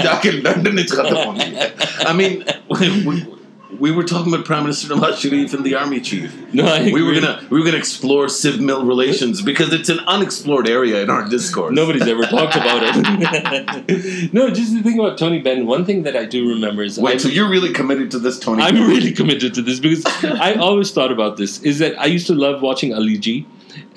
जाके 0.03 0.31
London 0.31 0.77
we 3.79 3.91
were 3.91 4.03
talking 4.03 4.33
about 4.33 4.45
Prime 4.45 4.63
Minister 4.63 4.93
Nawaz 4.93 5.17
Sharif 5.17 5.53
and 5.53 5.65
the 5.65 5.75
army 5.75 6.01
chief. 6.01 6.35
No, 6.53 6.65
we 6.83 7.01
were 7.01 7.13
gonna 7.13 7.41
we 7.49 7.59
were 7.59 7.65
gonna 7.65 7.77
explore 7.77 8.27
civ 8.27 8.59
mil 8.59 8.85
relations 8.85 9.41
because 9.41 9.71
it's 9.71 9.87
an 9.87 9.99
unexplored 9.99 10.67
area 10.67 11.01
in 11.01 11.09
our 11.09 11.25
discourse. 11.29 11.73
Nobody's 11.73 12.05
ever 12.05 12.23
talked 12.23 12.57
about 12.57 12.83
it. 12.83 14.33
no, 14.33 14.49
just 14.49 14.73
the 14.73 14.83
thing 14.83 14.99
about 14.99 15.17
Tony 15.17 15.39
Benn. 15.39 15.65
One 15.65 15.85
thing 15.85 16.03
that 16.03 16.17
I 16.17 16.25
do 16.25 16.49
remember 16.49 16.83
is 16.83 16.99
wait. 16.99 17.13
I'm, 17.13 17.19
so 17.19 17.29
you're 17.29 17.49
really 17.49 17.71
committed 17.71 18.11
to 18.11 18.19
this, 18.19 18.37
Tony? 18.37 18.63
I'm 18.63 18.75
ben. 18.75 18.89
really 18.89 19.13
committed 19.13 19.53
to 19.53 19.61
this 19.61 19.79
because 19.79 20.05
I 20.25 20.55
always 20.55 20.91
thought 20.91 21.11
about 21.11 21.37
this. 21.37 21.61
Is 21.61 21.79
that 21.79 21.97
I 21.97 22.07
used 22.07 22.27
to 22.27 22.35
love 22.35 22.61
watching 22.61 22.93
Ali 22.93 23.17
G 23.17 23.47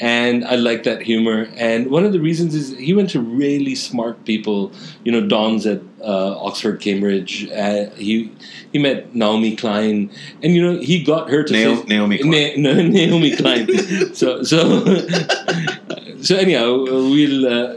and 0.00 0.44
I 0.44 0.56
like 0.56 0.82
that 0.84 1.02
humor. 1.02 1.48
And 1.56 1.90
one 1.90 2.04
of 2.04 2.12
the 2.12 2.20
reasons 2.20 2.54
is 2.54 2.76
he 2.76 2.94
went 2.94 3.10
to 3.10 3.20
really 3.20 3.74
smart 3.74 4.24
people, 4.24 4.72
you 5.04 5.12
know, 5.12 5.26
dons 5.26 5.66
at 5.66 5.80
uh, 6.02 6.38
Oxford, 6.38 6.80
Cambridge. 6.80 7.50
Uh, 7.50 7.90
he 7.90 8.32
he 8.72 8.78
met 8.78 9.14
Naomi 9.14 9.56
Klein, 9.56 10.10
and 10.42 10.54
you 10.54 10.62
know 10.62 10.80
he 10.80 11.02
got 11.02 11.30
her 11.30 11.42
to 11.42 11.52
Naomi, 11.52 11.76
say, 11.76 11.86
Naomi 11.86 12.18
Klein. 12.18 12.62
Na, 12.62 12.72
Na, 12.74 12.82
Naomi 12.88 13.36
Klein. 13.36 14.14
so 14.14 14.42
so 14.42 14.84
so 16.20 16.36
anyhow, 16.36 16.84
we'll. 16.84 17.46
Uh, 17.46 17.76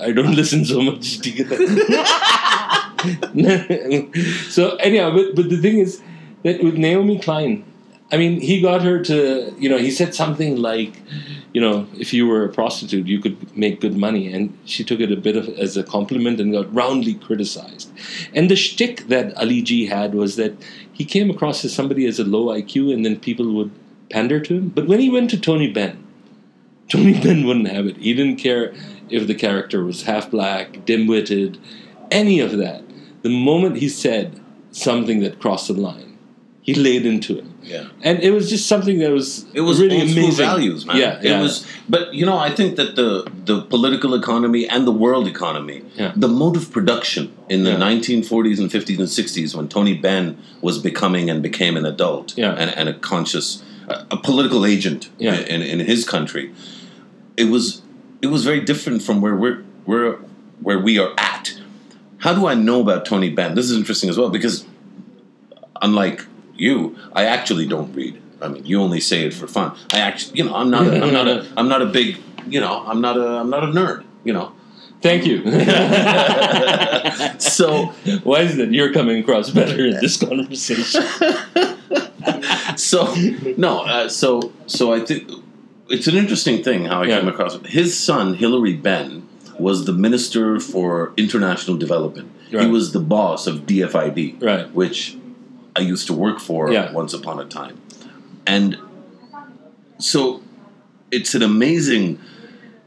I 0.00 0.12
don't 0.12 0.34
listen 0.34 0.64
so 0.64 0.80
much 0.80 1.18
together. 1.18 1.56
so 4.48 4.76
anyhow, 4.76 5.10
but, 5.14 5.34
but 5.36 5.48
the 5.50 5.58
thing 5.60 5.78
is 5.78 6.00
that 6.42 6.62
with 6.62 6.74
Naomi 6.74 7.18
Klein, 7.18 7.64
I 8.10 8.16
mean 8.16 8.40
he 8.40 8.60
got 8.60 8.82
her 8.82 9.02
to 9.04 9.54
you 9.58 9.68
know 9.68 9.78
he 9.78 9.90
said 9.90 10.14
something 10.14 10.56
like 10.56 10.94
you 11.52 11.60
know, 11.60 11.86
if 11.96 12.12
you 12.12 12.26
were 12.26 12.44
a 12.44 12.48
prostitute, 12.48 13.06
you 13.06 13.20
could 13.20 13.56
make 13.56 13.80
good 13.80 13.96
money. 13.96 14.32
And 14.32 14.56
she 14.64 14.84
took 14.84 15.00
it 15.00 15.10
a 15.10 15.16
bit 15.16 15.36
of 15.36 15.48
as 15.58 15.76
a 15.76 15.82
compliment 15.82 16.40
and 16.40 16.52
got 16.52 16.72
roundly 16.72 17.14
criticized. 17.14 17.90
And 18.34 18.50
the 18.50 18.56
shtick 18.56 19.08
that 19.08 19.36
Ali 19.36 19.62
G 19.62 19.86
had 19.86 20.14
was 20.14 20.36
that 20.36 20.54
he 20.92 21.04
came 21.04 21.30
across 21.30 21.64
as 21.64 21.74
somebody 21.74 22.06
as 22.06 22.18
a 22.18 22.24
low 22.24 22.46
IQ, 22.46 22.92
and 22.92 23.04
then 23.04 23.18
people 23.18 23.52
would 23.54 23.70
pander 24.10 24.40
to 24.40 24.54
him. 24.54 24.68
But 24.68 24.86
when 24.86 25.00
he 25.00 25.10
went 25.10 25.30
to 25.30 25.40
Tony 25.40 25.70
Benn, 25.70 26.04
Tony 26.88 27.18
Benn 27.22 27.46
wouldn't 27.46 27.68
have 27.68 27.86
it. 27.86 27.96
He 27.96 28.14
didn't 28.14 28.36
care 28.36 28.74
if 29.08 29.26
the 29.26 29.34
character 29.34 29.82
was 29.84 30.02
half 30.02 30.30
black, 30.30 30.84
dim 30.84 31.06
witted, 31.06 31.58
any 32.10 32.40
of 32.40 32.56
that. 32.58 32.84
The 33.22 33.30
moment 33.30 33.78
he 33.78 33.88
said 33.88 34.38
something 34.70 35.20
that 35.20 35.40
crossed 35.40 35.68
the 35.68 35.74
line, 35.74 36.18
he 36.62 36.74
laid 36.74 37.06
into 37.06 37.38
it. 37.38 37.46
Yeah. 37.68 37.86
And 38.02 38.20
it 38.22 38.30
was 38.32 38.48
just 38.50 38.66
something 38.66 38.98
that 39.00 39.10
was 39.12 39.44
It 39.52 39.60
was 39.60 39.80
really 39.80 40.00
amazing. 40.00 40.32
values, 40.46 40.86
man. 40.86 40.96
Yeah, 40.96 41.20
it 41.22 41.40
was. 41.42 41.66
But 41.88 42.14
you 42.14 42.24
know, 42.26 42.38
I 42.38 42.50
think 42.58 42.76
that 42.76 42.96
the 42.96 43.08
the 43.50 43.62
political 43.62 44.14
economy 44.14 44.62
and 44.68 44.86
the 44.86 44.96
world 45.04 45.26
economy, 45.26 45.82
Yeah. 45.96 46.12
the 46.16 46.28
mode 46.28 46.56
of 46.56 46.70
production 46.72 47.24
in 47.48 47.64
the 47.64 47.72
Yeah. 47.72 47.78
1940s 47.78 48.58
and 48.60 48.70
50s 48.70 48.98
and 48.98 49.08
60s, 49.08 49.54
when 49.54 49.68
Tony 49.68 49.94
Benn 49.94 50.36
was 50.62 50.78
becoming 50.78 51.30
and 51.30 51.42
became 51.42 51.76
an 51.76 51.84
adult 51.86 52.34
Yeah. 52.36 52.52
and, 52.60 52.70
and 52.78 52.88
a 52.88 52.94
conscious, 52.94 53.62
a, 53.88 53.94
a 54.16 54.16
political 54.16 54.64
agent 54.74 55.08
Yeah. 55.18 55.34
in, 55.54 55.60
in 55.62 55.78
his 55.92 56.04
country, 56.14 56.50
it 57.36 57.48
was 57.54 57.82
it 58.20 58.28
was 58.34 58.42
very 58.44 58.60
different 58.70 59.02
from 59.02 59.20
where 59.22 59.36
we're 59.42 59.58
where 59.90 60.10
where 60.66 60.78
we 60.88 60.98
are 61.02 61.12
at. 61.34 61.54
How 62.24 62.32
do 62.38 62.42
I 62.52 62.54
know 62.54 62.80
about 62.80 63.00
Tony 63.04 63.30
Benn? 63.30 63.54
This 63.54 63.66
is 63.70 63.76
interesting 63.76 64.10
as 64.10 64.16
well 64.18 64.28
because 64.38 64.64
unlike 65.80 66.24
you, 66.58 66.96
I 67.14 67.24
actually 67.24 67.66
don't 67.66 67.92
read. 67.94 68.20
I 68.42 68.48
mean, 68.48 68.66
you 68.66 68.80
only 68.80 69.00
say 69.00 69.24
it 69.26 69.34
for 69.34 69.46
fun. 69.46 69.76
I 69.92 70.00
actually, 70.00 70.38
you 70.38 70.44
know, 70.44 70.54
I'm 70.54 70.70
not, 70.70 70.86
a, 70.86 71.02
I'm 71.02 71.12
not 71.12 71.26
a, 71.28 71.46
I'm 71.56 71.68
not 71.68 71.82
a 71.82 71.86
big, 71.86 72.18
you 72.48 72.60
know, 72.60 72.84
I'm 72.86 73.00
not 73.00 73.16
a, 73.16 73.26
I'm 73.40 73.50
not 73.50 73.64
a 73.64 73.68
nerd. 73.68 74.04
You 74.24 74.32
know, 74.32 74.52
Thank 75.00 75.26
you. 75.26 75.42
so 77.38 77.86
Why 78.24 78.40
is 78.40 78.58
it 78.58 78.72
you're 78.72 78.92
coming 78.92 79.20
across 79.20 79.50
better 79.50 79.86
in 79.86 80.00
this 80.00 80.16
conversation? 80.16 81.02
so 82.76 83.14
no, 83.56 83.82
uh, 83.82 84.08
so 84.08 84.52
so 84.66 84.92
I 84.92 85.00
think 85.00 85.30
it's 85.88 86.06
an 86.08 86.16
interesting 86.16 86.62
thing 86.64 86.86
how 86.86 87.02
I 87.02 87.06
Yeah. 87.06 87.20
came 87.20 87.28
across 87.28 87.54
it. 87.54 87.66
His 87.66 87.96
son 87.98 88.34
Hilary 88.34 88.74
Benn 88.74 89.26
was 89.58 89.84
the 89.84 89.92
minister 89.92 90.58
for 90.60 91.12
international 91.16 91.76
development. 91.76 92.30
He 92.50 92.66
was 92.66 92.92
the 92.92 93.00
boss 93.00 93.46
of 93.46 93.66
DFID, 93.66 94.42
Right. 94.42 94.72
which 94.72 95.16
I 95.78 95.82
used 95.82 96.06
to 96.08 96.12
work 96.12 96.38
for 96.40 96.72
Yeah. 96.72 96.92
once 96.92 97.12
upon 97.14 97.38
a 97.38 97.44
time, 97.44 97.76
and 98.46 98.76
so 99.98 100.42
it's 101.10 101.34
an 101.34 101.42
amazing 101.42 102.18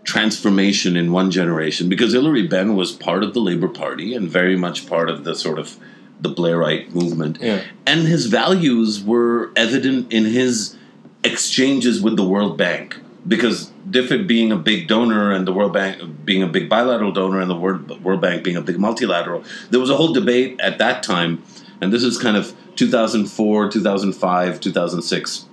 transformation 0.03 0.97
in 0.97 1.11
one 1.11 1.29
generation 1.31 1.87
because 1.87 2.11
Hilary 2.13 2.47
Benn 2.47 2.75
was 2.75 2.91
part 2.91 3.23
of 3.23 3.33
the 3.33 3.39
Labour 3.39 3.67
Party 3.67 4.13
and 4.13 4.27
very 4.29 4.55
much 4.57 4.87
part 4.87 5.09
of 5.09 5.23
the 5.23 5.35
sort 5.35 5.57
of 5.59 5.77
the 6.19 6.29
Blairite 6.29 6.93
movement. 6.93 7.37
Yeah. 7.41 7.61
And 7.85 8.01
his 8.07 8.25
values 8.25 9.03
were 9.03 9.51
evident 9.55 10.11
in 10.11 10.25
his 10.25 10.75
exchanges 11.23 12.01
with 12.01 12.15
the 12.17 12.23
World 12.23 12.57
Bank 12.57 12.97
because 13.27 13.71
DFID 13.89 14.25
being 14.27 14.51
a 14.51 14.55
big 14.57 14.87
donor 14.87 15.31
and 15.31 15.47
the 15.47 15.53
World 15.53 15.73
Bank 15.73 16.25
being 16.25 16.41
a 16.43 16.47
big 16.47 16.67
bilateral 16.67 17.11
donor 17.11 17.39
and 17.39 17.49
the 17.49 17.55
World, 17.55 18.03
World 18.03 18.21
Bank 18.21 18.43
being 18.43 18.57
a 18.57 18.61
big 18.61 18.79
multilateral, 18.79 19.43
there 19.69 19.79
was 19.79 19.89
a 19.91 19.97
whole 19.97 20.13
debate 20.13 20.59
at 20.59 20.77
that 20.79 21.03
time, 21.03 21.43
and 21.79 21.93
this 21.93 22.03
is 22.03 22.17
kind 22.17 22.37
of 22.37 22.53
2004, 22.75 23.69
2005, 23.69 24.59
2006 24.59 25.45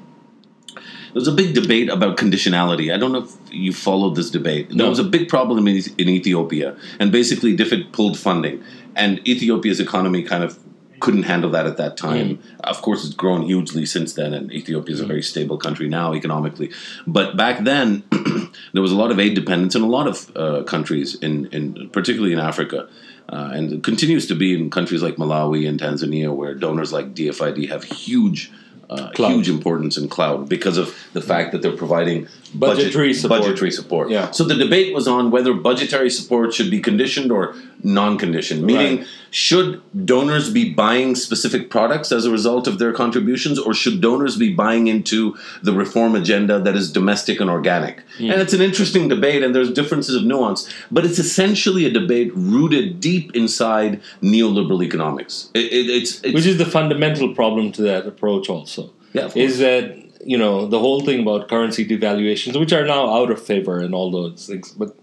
there 1.12 1.20
was 1.20 1.28
a 1.28 1.32
big 1.32 1.54
debate 1.54 1.88
about 1.88 2.16
conditionality. 2.16 2.92
I 2.94 2.98
don't 2.98 3.12
know 3.12 3.24
if 3.24 3.34
you 3.50 3.72
followed 3.72 4.14
this 4.14 4.30
debate. 4.30 4.68
There 4.70 4.88
was 4.88 4.98
a 4.98 5.04
big 5.04 5.28
problem 5.28 5.66
in, 5.66 5.82
in 5.96 6.08
Ethiopia, 6.08 6.76
and 7.00 7.10
basically 7.10 7.56
DFID 7.56 7.92
pulled 7.92 8.18
funding, 8.18 8.62
and 8.94 9.26
Ethiopia's 9.26 9.80
economy 9.80 10.22
kind 10.22 10.44
of 10.44 10.58
couldn't 11.00 11.22
handle 11.22 11.50
that 11.50 11.66
at 11.66 11.76
that 11.76 11.96
time. 11.96 12.40
Of 12.60 12.82
course, 12.82 13.04
it's 13.04 13.14
grown 13.14 13.42
hugely 13.42 13.86
since 13.86 14.14
then, 14.14 14.34
and 14.34 14.52
Ethiopia 14.52 14.94
is 14.94 15.00
a 15.00 15.06
very 15.06 15.22
stable 15.22 15.56
country 15.56 15.88
now 15.88 16.14
economically. 16.14 16.72
But 17.06 17.36
back 17.36 17.64
then, 17.64 18.04
there 18.72 18.82
was 18.82 18.92
a 18.92 18.96
lot 18.96 19.10
of 19.10 19.18
aid 19.18 19.34
dependence 19.34 19.74
in 19.74 19.82
a 19.82 19.88
lot 19.88 20.06
of 20.06 20.36
uh, 20.36 20.62
countries, 20.64 21.14
in, 21.16 21.46
in 21.46 21.88
particularly 21.90 22.32
in 22.32 22.40
Africa. 22.40 22.88
Uh, 23.30 23.50
and 23.52 23.72
it 23.72 23.82
continues 23.84 24.26
to 24.26 24.34
be 24.34 24.54
in 24.58 24.70
countries 24.70 25.02
like 25.02 25.16
Malawi 25.16 25.68
and 25.68 25.78
Tanzania, 25.78 26.34
where 26.34 26.54
donors 26.54 26.92
like 26.92 27.14
DFID 27.14 27.68
have 27.68 27.84
huge, 27.84 28.50
uh, 28.88 29.10
huge 29.14 29.50
importance 29.50 29.98
in 29.98 30.08
cloud 30.08 30.48
because 30.48 30.78
of 30.78 30.96
the 31.12 31.20
fact 31.20 31.52
that 31.52 31.60
they're 31.60 31.76
providing 31.76 32.26
budget- 32.54 32.84
Budgetary 32.84 33.12
support. 33.12 33.42
Budgetary 33.42 33.70
support. 33.70 34.10
Yeah. 34.10 34.30
So 34.30 34.44
the 34.44 34.54
debate 34.54 34.94
was 34.94 35.06
on 35.06 35.30
whether 35.30 35.52
budgetary 35.52 36.08
support 36.08 36.54
should 36.54 36.70
be 36.70 36.80
conditioned 36.80 37.30
or 37.30 37.54
non-conditioned, 37.82 38.62
meaning 38.62 38.98
Right. 38.98 39.06
Should 39.30 39.82
donors 40.06 40.50
be 40.50 40.72
buying 40.72 41.14
specific 41.14 41.70
products 41.70 42.12
as 42.12 42.24
a 42.24 42.30
result 42.30 42.66
of 42.66 42.78
their 42.78 42.92
contributions, 42.92 43.58
or 43.58 43.74
should 43.74 44.00
donors 44.00 44.36
be 44.36 44.52
buying 44.54 44.86
into 44.86 45.36
the 45.62 45.72
reform 45.72 46.14
agenda 46.14 46.58
that 46.60 46.74
is 46.74 46.90
domestic 46.90 47.40
and 47.40 47.50
organic? 47.50 48.00
Hmm. 48.18 48.30
And 48.30 48.40
it's 48.40 48.52
an 48.52 48.62
interesting 48.62 49.08
debate, 49.08 49.42
and 49.42 49.54
there's 49.54 49.72
differences 49.72 50.14
of 50.14 50.24
nuance, 50.24 50.72
but 50.90 51.04
it's 51.04 51.18
essentially 51.18 51.84
a 51.84 51.90
debate 51.90 52.32
rooted 52.34 53.00
deep 53.00 53.34
inside 53.36 54.00
neoliberal 54.22 54.82
economics. 54.82 55.50
It, 55.54 55.72
it, 55.72 55.90
it's, 55.90 56.22
it's 56.22 56.34
Which 56.34 56.46
is 56.46 56.58
the 56.58 56.66
fundamental 56.66 57.34
problem 57.34 57.72
to 57.72 57.82
that 57.82 58.06
approach, 58.06 58.48
also. 58.48 58.92
Yeah. 59.12 59.30
Is 59.34 59.58
that, 59.58 59.96
you 60.24 60.36
know, 60.36 60.66
the 60.66 60.78
whole 60.78 61.00
thing 61.00 61.20
about 61.22 61.48
currency 61.48 61.86
devaluations, 61.86 62.58
which 62.58 62.72
are 62.72 62.84
now 62.84 63.14
out 63.14 63.30
of 63.30 63.44
favor 63.44 63.78
and 63.80 63.94
all 63.94 64.10
those 64.10 64.46
things. 64.46 64.72
But, 64.72 64.96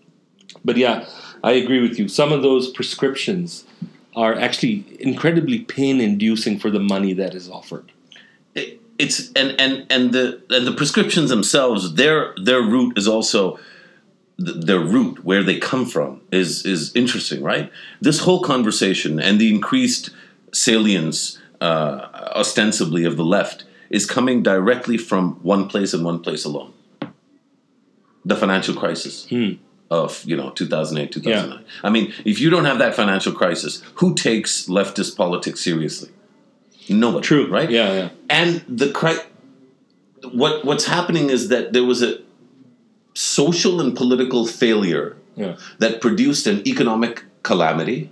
but 0.63 0.77
yeah, 0.77 1.07
I 1.43 1.53
agree 1.53 1.81
with 1.81 1.97
you. 1.99 2.07
Some 2.07 2.31
of 2.31 2.41
those 2.41 2.69
prescriptions 2.69 3.65
are 4.15 4.33
actually 4.35 4.85
incredibly 4.99 5.59
pain 5.59 5.99
inducing 6.01 6.57
for 6.59 6.69
the 6.71 6.79
money 6.79 7.13
that 7.13 7.33
is 7.35 7.49
offered. 7.49 7.91
it- 8.55 8.79
it's 8.97 9.29
and 9.35 9.49
and 9.59 9.85
and 9.89 10.13
the 10.13 10.25
and 10.49 10.65
the 10.65 10.71
prescriptions 10.71 11.29
themselves 11.29 11.95
their 11.95 12.33
their 12.47 12.61
root 12.61 12.97
is 12.97 13.07
also 13.09 13.59
th- 14.45 14.57
their 14.69 14.79
root 14.79 15.25
where 15.25 15.43
they 15.43 15.57
come 15.59 15.85
from 15.85 16.21
is 16.31 16.65
is 16.65 16.95
interesting 16.95 17.43
right? 17.43 17.69
This 17.99 18.19
whole 18.19 18.39
conversation 18.53 19.19
and 19.19 19.37
the 19.41 19.49
increased 19.53 20.11
salience 20.53 21.37
uh, 21.59 22.07
ostensibly 22.41 23.03
of 23.03 23.17
the 23.17 23.25
left 23.37 23.65
is 23.89 24.05
coming 24.05 24.41
directly 24.43 24.97
from 24.97 25.23
one 25.43 25.67
place 25.67 25.93
and 25.93 26.05
one 26.05 26.19
place 26.19 26.45
alone. 26.45 26.71
The 28.23 28.35
financial 28.35 28.75
crisis 28.75 29.27
of 29.91 30.23
you 30.25 30.35
know 30.35 30.49
2008 30.51 31.11
2009 31.11 31.63
i 31.83 31.89
mean 31.89 32.11
if 32.25 32.39
you 32.39 32.49
don't 32.49 32.65
have 32.65 32.79
that 32.79 32.95
financial 32.95 33.31
crisis 33.31 33.81
who 33.95 34.15
takes 34.15 34.67
leftist 34.67 35.15
politics 35.15 35.61
seriously 35.61 36.09
nobody 36.89 37.23
True. 37.25 37.47
right 37.47 37.69
Yeah, 37.69 37.93
yeah. 37.93 38.09
and 38.29 38.63
the 38.67 38.91
cri- 38.91 39.25
what 40.31 40.65
what's 40.65 40.85
happening 40.85 41.29
is 41.29 41.49
that 41.49 41.71
there 41.73 41.83
was 41.83 42.01
a 42.01 42.19
social 43.13 43.79
and 43.81 43.95
political 43.95 44.45
failure 44.45 45.15
Yeah. 45.35 45.55
that 45.79 46.01
produced 46.01 46.47
an 46.47 46.67
economic 46.67 47.23
calamity 47.43 48.09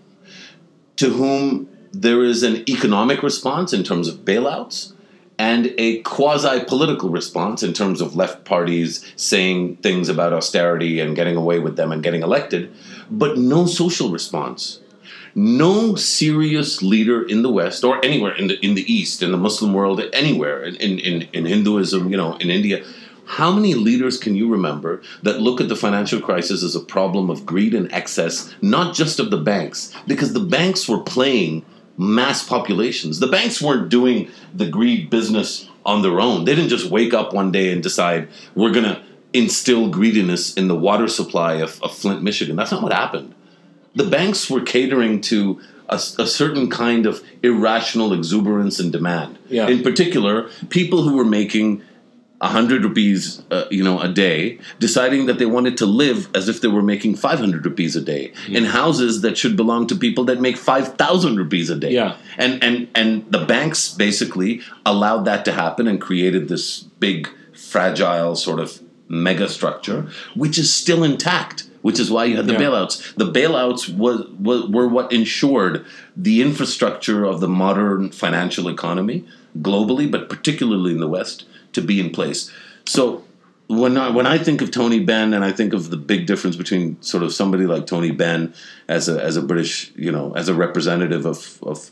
to 0.98 1.10
whom 1.10 1.68
there 1.92 2.24
is 2.24 2.44
an 2.44 2.56
economic 2.70 3.24
response 3.24 3.74
in 3.74 3.84
terms 3.84 4.08
of 4.08 4.16
bailouts 4.26 4.94
and 5.38 5.74
a 5.78 6.02
quasi 6.02 6.64
political 6.66 7.10
response 7.10 7.64
in 7.64 7.74
terms 7.74 8.02
of 8.02 8.16
left 8.16 8.46
parties 8.46 9.12
saying 9.16 9.78
things 9.78 10.10
about 10.10 10.34
austerity 10.34 11.00
and 11.00 11.16
getting 11.16 11.36
away 11.36 11.60
with 11.60 11.76
them 11.76 11.92
and 11.92 12.04
getting 12.04 12.24
elected, 12.24 12.72
but 13.10 13.38
no 13.38 13.66
social 13.66 14.10
response. 14.10 14.80
No 15.36 15.96
serious 15.96 16.84
leader 16.84 17.28
in 17.28 17.42
the 17.42 17.52
West 17.52 17.84
or 17.84 18.04
anywhere 18.06 18.36
in 18.36 18.48
the 18.48 18.64
in 18.64 18.76
the 18.76 18.94
East, 18.94 19.24
in 19.24 19.32
the 19.32 19.38
Muslim 19.38 19.74
world, 19.74 20.00
anywhere 20.14 20.62
in, 20.62 20.76
in, 20.76 21.00
in, 21.00 21.22
in 21.34 21.46
Hinduism, 21.46 22.12
you 22.12 22.18
know, 22.18 22.36
in 22.36 22.52
India, 22.52 22.84
how 23.26 23.52
many 23.52 23.74
leaders 23.74 24.18
can 24.18 24.36
you 24.36 24.48
remember 24.52 25.02
that 25.24 25.42
look 25.42 25.60
at 25.60 25.70
the 25.70 25.76
financial 25.76 26.22
crisis 26.22 26.62
as 26.62 26.76
a 26.76 26.80
problem 26.80 27.32
of 27.32 27.46
greed 27.48 27.74
and 27.74 27.92
excess, 27.92 28.54
not 28.62 28.94
just 28.94 29.20
of 29.20 29.32
the 29.32 29.38
banks, 29.38 29.92
because 30.06 30.34
the 30.34 30.40
banks 30.40 30.88
were 30.88 31.00
playing 31.00 31.66
mass 31.98 32.48
populations. 32.48 33.20
The 33.20 33.28
banks 33.28 33.62
weren't 33.62 33.90
doing 33.90 34.30
the 34.54 34.68
greed 34.68 35.10
business 35.10 35.70
on 35.86 36.02
their 36.02 36.20
own. 36.20 36.46
They 36.46 36.56
didn't 36.56 36.70
just 36.70 36.90
wake 36.90 37.14
up 37.14 37.34
one 37.34 37.52
day 37.52 37.72
and 37.72 37.84
decide 37.84 38.30
we're 38.56 38.72
going 38.72 38.86
to 38.86 39.02
instill 39.34 39.90
greediness 39.90 40.54
in 40.54 40.68
the 40.68 40.76
water 40.76 41.08
supply 41.08 41.56
of, 41.56 41.82
of 41.82 41.96
Flint, 41.96 42.22
Michigan. 42.24 42.56
That's 42.56 42.72
not 42.72 42.84
what 42.84 42.94
happened. 42.94 43.34
The 43.96 44.06
banks 44.06 44.50
were 44.50 44.62
catering 44.62 45.22
to 45.22 45.62
a, 45.90 45.96
a 45.96 46.28
certain 46.28 46.70
kind 46.70 47.06
of 47.06 47.24
irrational 47.42 48.14
exuberance 48.14 48.80
and 48.80 48.92
demand. 48.92 49.38
Yeah. 49.50 49.68
In 49.68 49.84
particular, 49.84 50.50
people 50.70 51.04
who 51.04 51.16
were 51.16 51.26
making 51.26 51.84
100 52.44 52.84
rupees 52.84 53.42
uh, 53.52 53.66
you 53.72 53.84
know 53.88 54.00
a 54.02 54.08
day 54.10 54.58
deciding 54.80 55.26
that 55.28 55.38
they 55.40 55.46
wanted 55.58 55.76
to 55.82 55.86
live 55.86 56.28
as 56.40 56.50
if 56.54 56.62
they 56.62 56.68
were 56.68 56.82
making 56.94 57.16
500 57.16 57.66
rupees 57.66 57.96
a 57.96 58.02
day 58.02 58.24
in 58.60 58.66
houses 58.66 59.22
that 59.22 59.38
should 59.38 59.56
belong 59.56 59.88
to 59.88 59.96
people 59.96 60.24
that 60.26 60.42
make 60.48 60.58
5000 60.58 61.38
rupees 61.38 61.70
a 61.70 61.78
day 61.86 61.92
Yeah. 62.00 62.16
and 62.38 62.64
and 62.64 62.88
and 63.02 63.12
the 63.38 63.44
banks 63.54 63.82
basically 64.06 64.62
allowed 64.86 65.24
that 65.32 65.46
to 65.46 65.52
happen 65.64 65.88
and 65.88 66.02
created 66.10 66.48
this 66.50 66.68
big 67.08 67.30
fragile 67.54 68.36
sort 68.36 68.60
of 68.60 68.80
mega 69.08 69.48
structure, 69.48 70.00
which 70.36 70.58
is 70.58 70.74
still 70.74 71.04
intact. 71.04 71.64
Which 71.88 72.00
is 72.00 72.10
why 72.10 72.24
you 72.30 72.38
had 72.38 72.48
the 72.48 72.54
Yeah. 72.54 72.62
bailouts. 72.66 72.94
The 73.22 73.30
bailouts 73.40 73.82
was, 74.04 74.20
was 74.40 74.60
were 74.76 74.88
what 74.88 75.12
ensured 75.12 75.86
the 76.16 76.42
infrastructure 76.42 77.26
of 77.32 77.42
the 77.42 77.48
modern 77.64 78.10
financial 78.24 78.70
economy 78.70 79.26
globally, 79.70 80.10
but 80.10 80.30
particularly 80.30 80.92
in 80.94 81.02
the 81.02 81.10
West, 81.18 81.44
to 81.74 81.82
be 81.82 82.00
in 82.00 82.10
place. 82.12 82.52
So 82.86 83.24
when 83.68 83.98
I 83.98 84.10
when 84.10 84.26
I 84.26 84.38
think 84.38 84.62
of 84.62 84.72
Tony 84.72 85.00
Benn 85.00 85.34
and 85.34 85.44
I 85.44 85.52
think 85.52 85.74
of 85.74 85.90
the 85.90 85.98
big 85.98 86.26
difference 86.26 86.56
between 86.56 87.02
sort 87.02 87.24
of 87.24 87.34
somebody 87.34 87.66
like 87.66 87.88
Tony 87.88 88.12
Benn 88.12 88.54
as 88.88 89.10
a 89.10 89.22
as 89.24 89.38
a 89.38 89.42
British 89.42 89.92
you 89.96 90.12
know 90.12 90.34
as 90.36 90.50
a 90.50 90.54
representative 90.54 91.26
of 91.26 91.60
of 91.64 91.90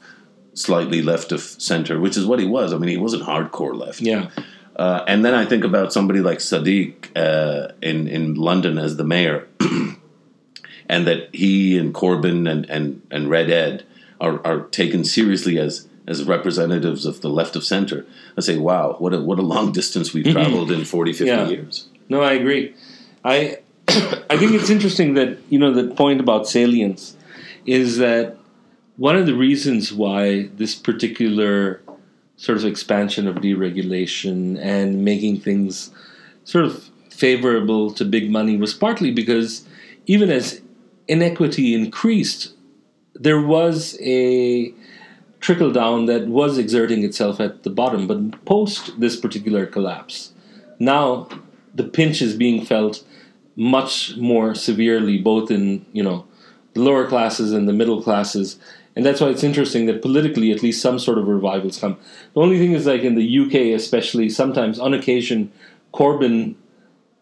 slightly 0.53 1.01
left 1.01 1.31
of 1.31 1.41
center, 1.41 2.00
which 2.00 2.17
is 2.17 2.25
what 2.25 2.39
he 2.39 2.45
was. 2.45 2.73
I 2.73 2.77
mean, 2.77 2.89
he 2.89 2.97
wasn't 2.97 3.23
hardcore 3.23 3.75
left. 3.75 4.01
Yeah. 4.01 4.29
Uh, 4.75 5.03
and 5.07 5.23
then 5.23 5.33
I 5.33 5.45
think 5.45 5.63
about 5.63 5.93
somebody 5.93 6.19
like 6.21 6.39
Sadiq 6.39 7.09
uh, 7.15 7.73
in 7.81 8.07
in 8.07 8.35
London 8.35 8.77
as 8.77 8.97
the 8.97 9.03
mayor, 9.03 9.47
and 10.89 11.07
that 11.07 11.33
he 11.33 11.77
and 11.77 11.93
Corbyn 11.93 12.50
and 12.50 12.69
and, 12.69 13.01
and 13.11 13.29
Red 13.29 13.50
Ed 13.50 13.83
are, 14.19 14.45
are 14.45 14.61
taken 14.67 15.03
seriously 15.03 15.59
as 15.59 15.88
as 16.08 16.24
representatives 16.24 17.05
of 17.05 17.22
the 17.22 17.29
left 17.29 17.55
of 17.55 17.63
center. 17.63 18.05
I 18.38 18.41
say, 18.41 18.58
wow, 18.58 18.96
what 19.00 19.13
a 19.13 19.22
what 19.22 19.39
a 19.39 19.43
long 19.43 19.72
distance 19.79 20.13
we've 20.13 20.25
mm-hmm. 20.25 20.34
traveled 20.34 20.72
in 20.72 20.86
40, 20.86 21.13
50 21.13 21.25
Yeah. 21.25 21.48
years. 21.48 21.88
No, 22.10 22.22
I 22.22 22.34
agree. 22.34 22.75
I 23.24 23.60
I 23.88 24.38
think 24.38 24.53
it's 24.53 24.70
interesting 24.70 25.13
that 25.15 25.38
you 25.50 25.60
know 25.60 25.72
the 25.74 25.93
point 25.93 26.20
about 26.20 26.48
salience 26.48 27.15
is 27.65 27.98
that 27.98 28.38
one 28.98 29.15
of 29.15 29.25
the 29.25 29.34
reasons 29.34 29.93
why 29.93 30.50
this 30.58 30.75
particular 30.75 31.81
sort 32.38 32.58
of 32.58 32.65
expansion 32.65 33.27
of 33.27 33.36
deregulation 33.36 34.58
and 34.60 35.05
making 35.05 35.39
things 35.39 35.91
sort 36.43 36.65
of 36.65 36.89
favorable 37.10 37.93
to 37.93 38.03
big 38.03 38.31
money 38.31 38.58
was 38.58 38.74
partly 38.74 39.12
because 39.12 39.63
even 40.08 40.31
as 40.31 40.62
inequity 41.08 41.75
increased, 41.75 42.53
there 43.13 43.39
was 43.39 43.98
a 44.01 44.74
trickle 45.41 45.71
down 45.71 46.05
that 46.05 46.27
was 46.27 46.57
exerting 46.57 47.03
itself 47.03 47.39
at 47.39 47.63
the 47.63 47.69
bottom. 47.69 48.07
But 48.07 48.45
post 48.45 49.00
this 49.00 49.15
particular 49.15 49.65
collapse, 49.65 50.31
now 50.79 51.27
the 51.75 51.83
pinch 51.83 52.21
is 52.21 52.36
being 52.36 52.65
felt 52.65 53.03
much 53.55 54.15
more 54.17 54.55
severely, 54.55 55.17
both 55.17 55.51
in 55.51 55.86
you 55.91 56.03
know 56.03 56.25
the 56.74 56.81
lower 56.81 57.05
classes 57.07 57.51
and 57.51 57.67
the 57.67 57.74
middle 57.74 58.01
classes. 58.01 58.57
And 58.95 59.05
that's 59.05 59.21
why 59.21 59.27
it's 59.27 59.43
interesting 59.43 59.86
that 59.86 60.01
politically, 60.01 60.51
at 60.51 60.62
least 60.62 60.81
some 60.81 61.00
sort 61.00 61.17
of 61.17 61.27
revivals 61.27 61.79
come. 61.79 61.98
The 62.33 62.41
only 62.41 62.57
thing 62.60 62.74
is, 62.74 62.86
like 62.86 63.03
in 63.03 63.15
the 63.15 63.39
UK, 63.39 63.74
especially, 63.74 64.29
sometimes 64.29 64.79
on 64.79 64.93
occasion, 64.93 65.51
Corbyn 65.93 66.55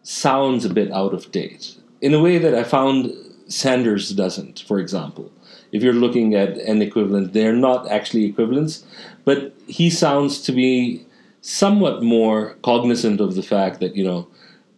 sounds 0.02 0.64
a 0.64 0.70
bit 0.70 0.90
out 0.90 1.14
of 1.14 1.30
date 1.30 1.76
in 2.00 2.14
a 2.14 2.20
way 2.20 2.38
that 2.38 2.54
I 2.54 2.64
found 2.64 3.12
Sanders 3.46 4.10
doesn't, 4.10 4.60
for 4.60 4.78
example. 4.78 5.30
If 5.72 5.82
you're 5.82 5.92
looking 5.92 6.34
at 6.34 6.58
an 6.58 6.82
equivalent, 6.82 7.32
they're 7.32 7.52
not 7.54 7.88
actually 7.88 8.24
equivalents, 8.24 8.84
but 9.24 9.54
he 9.66 9.90
sounds 9.90 10.42
to 10.42 10.52
be 10.52 11.04
somewhat 11.42 12.02
more 12.02 12.56
cognizant 12.62 13.20
of 13.20 13.34
the 13.34 13.42
fact 13.42 13.80
that, 13.80 13.96
you 13.96 14.04
know, 14.04 14.28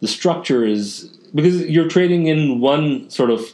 the 0.01 0.07
structure 0.07 0.65
is 0.65 1.09
because 1.33 1.65
you're 1.65 1.87
trading 1.87 2.27
in 2.27 2.59
one 2.59 3.09
sort 3.09 3.31
of 3.31 3.53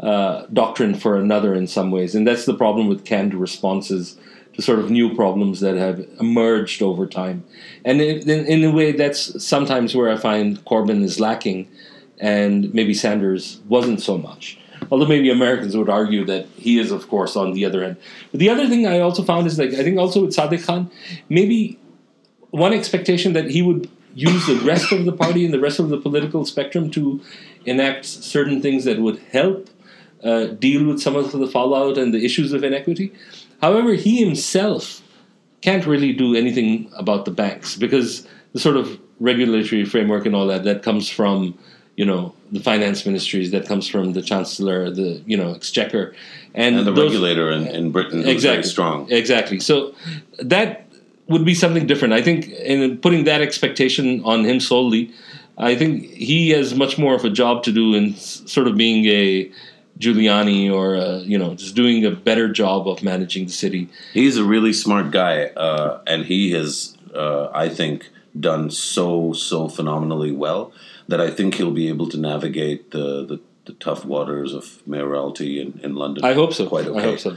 uh, 0.00 0.46
doctrine 0.52 0.94
for 0.94 1.16
another 1.16 1.54
in 1.54 1.66
some 1.66 1.90
ways, 1.90 2.14
and 2.14 2.26
that's 2.26 2.44
the 2.44 2.54
problem 2.54 2.88
with 2.88 3.04
canned 3.04 3.34
responses 3.34 4.18
to 4.54 4.62
sort 4.62 4.78
of 4.78 4.90
new 4.90 5.14
problems 5.14 5.60
that 5.60 5.76
have 5.76 6.06
emerged 6.20 6.82
over 6.82 7.06
time. 7.06 7.44
And 7.84 8.00
in, 8.00 8.28
in, 8.28 8.46
in 8.46 8.64
a 8.64 8.70
way, 8.70 8.92
that's 8.92 9.42
sometimes 9.44 9.94
where 9.94 10.10
I 10.10 10.16
find 10.16 10.64
Corbyn 10.64 11.02
is 11.02 11.20
lacking, 11.20 11.68
and 12.18 12.72
maybe 12.74 12.94
Sanders 12.94 13.60
wasn't 13.68 14.00
so 14.00 14.18
much. 14.18 14.58
Although 14.90 15.06
maybe 15.06 15.30
Americans 15.30 15.76
would 15.76 15.88
argue 15.88 16.24
that 16.26 16.46
he 16.56 16.78
is, 16.78 16.90
of 16.90 17.08
course, 17.08 17.36
on 17.36 17.52
the 17.52 17.64
other 17.64 17.82
end. 17.82 17.96
But 18.30 18.40
the 18.40 18.50
other 18.50 18.68
thing 18.68 18.86
I 18.86 19.00
also 19.00 19.22
found 19.22 19.46
is 19.46 19.58
like 19.58 19.72
I 19.72 19.82
think 19.82 19.98
also 19.98 20.22
with 20.22 20.34
Sadiq 20.34 20.64
Khan, 20.64 20.90
maybe 21.28 21.78
one 22.50 22.72
expectation 22.72 23.32
that 23.32 23.50
he 23.50 23.62
would 23.62 23.88
use 24.14 24.46
the 24.46 24.56
rest 24.64 24.92
of 24.92 25.04
the 25.04 25.12
party 25.12 25.44
and 25.44 25.52
the 25.52 25.60
rest 25.60 25.78
of 25.78 25.88
the 25.88 25.98
political 25.98 26.44
spectrum 26.44 26.90
to 26.92 27.20
enact 27.66 28.04
certain 28.04 28.62
things 28.62 28.84
that 28.84 29.00
would 29.00 29.18
help 29.32 29.68
uh, 30.22 30.46
deal 30.46 30.86
with 30.86 31.00
some 31.00 31.16
of 31.16 31.32
the 31.32 31.46
fallout 31.46 31.98
and 31.98 32.14
the 32.14 32.24
issues 32.24 32.52
of 32.52 32.62
inequity. 32.64 33.12
However, 33.60 33.94
he 33.94 34.24
himself 34.24 35.02
can't 35.60 35.86
really 35.86 36.12
do 36.12 36.34
anything 36.34 36.90
about 36.96 37.24
the 37.24 37.30
banks 37.30 37.76
because 37.76 38.26
the 38.52 38.60
sort 38.60 38.76
of 38.76 39.00
regulatory 39.20 39.84
framework 39.84 40.26
and 40.26 40.34
all 40.34 40.46
that 40.46 40.64
that 40.64 40.82
comes 40.82 41.08
from 41.08 41.58
you 41.96 42.04
know 42.04 42.34
the 42.52 42.60
finance 42.60 43.06
ministries 43.06 43.50
that 43.50 43.66
comes 43.66 43.86
from 43.88 44.12
the 44.12 44.22
chancellor 44.22 44.90
the 44.90 45.22
you 45.26 45.36
know 45.36 45.54
exchequer 45.54 46.14
and, 46.54 46.76
And 46.76 46.86
the 46.86 46.92
those- 46.92 47.12
regulator 47.12 47.50
in, 47.50 47.66
in 47.66 47.90
Britain 47.90 48.22
very 48.22 48.62
strong. 48.62 49.10
Exactly. 49.10 49.58
So 49.60 49.94
that 50.38 50.86
would 51.26 51.44
be 51.44 51.54
something 51.54 51.86
different. 51.86 52.14
I 52.14 52.22
think 52.22 52.48
in 52.48 52.98
putting 52.98 53.24
that 53.24 53.40
expectation 53.40 54.22
on 54.24 54.44
him 54.44 54.60
solely, 54.60 55.10
I 55.58 55.74
think 55.74 56.04
he 56.12 56.50
has 56.50 56.74
much 56.74 56.98
more 56.98 57.14
of 57.14 57.24
a 57.24 57.30
job 57.30 57.62
to 57.64 57.72
do 57.72 57.94
in 57.94 58.14
sort 58.14 58.68
of 58.68 58.76
being 58.76 59.06
a 59.06 59.50
Giuliani 59.98 60.72
or 60.72 60.96
you 61.24 61.38
know 61.38 61.54
just 61.54 61.74
doing 61.74 62.04
a 62.04 62.10
better 62.10 62.48
job 62.52 62.86
of 62.88 63.02
managing 63.02 63.46
the 63.46 63.52
city. 63.52 63.88
He's 64.12 64.36
a 64.36 64.44
really 64.44 64.72
smart 64.72 65.10
guy, 65.10 65.46
uh, 65.56 66.00
and 66.06 66.24
he 66.24 66.52
has, 66.52 66.96
uh, 67.14 67.48
I 67.54 67.68
think, 67.68 68.10
done 68.38 68.70
so 68.70 69.32
so 69.32 69.68
phenomenally 69.68 70.32
well 70.32 70.72
that 71.08 71.20
I 71.20 71.30
think 71.30 71.54
he'll 71.54 71.70
be 71.70 71.88
able 71.88 72.08
to 72.10 72.18
navigate 72.18 72.90
the 72.90 73.24
the, 73.26 73.40
the 73.66 73.72
tough 73.74 74.04
waters 74.04 74.52
of 74.54 74.82
mayoralty 74.86 75.60
in, 75.60 75.80
in 75.82 75.94
London. 75.94 76.24
I 76.24 76.34
hope 76.34 76.52
so. 76.52 76.68
Quite 76.68 76.86
okay. 76.86 76.98
I 76.98 77.02
hope 77.02 77.18
so. 77.18 77.36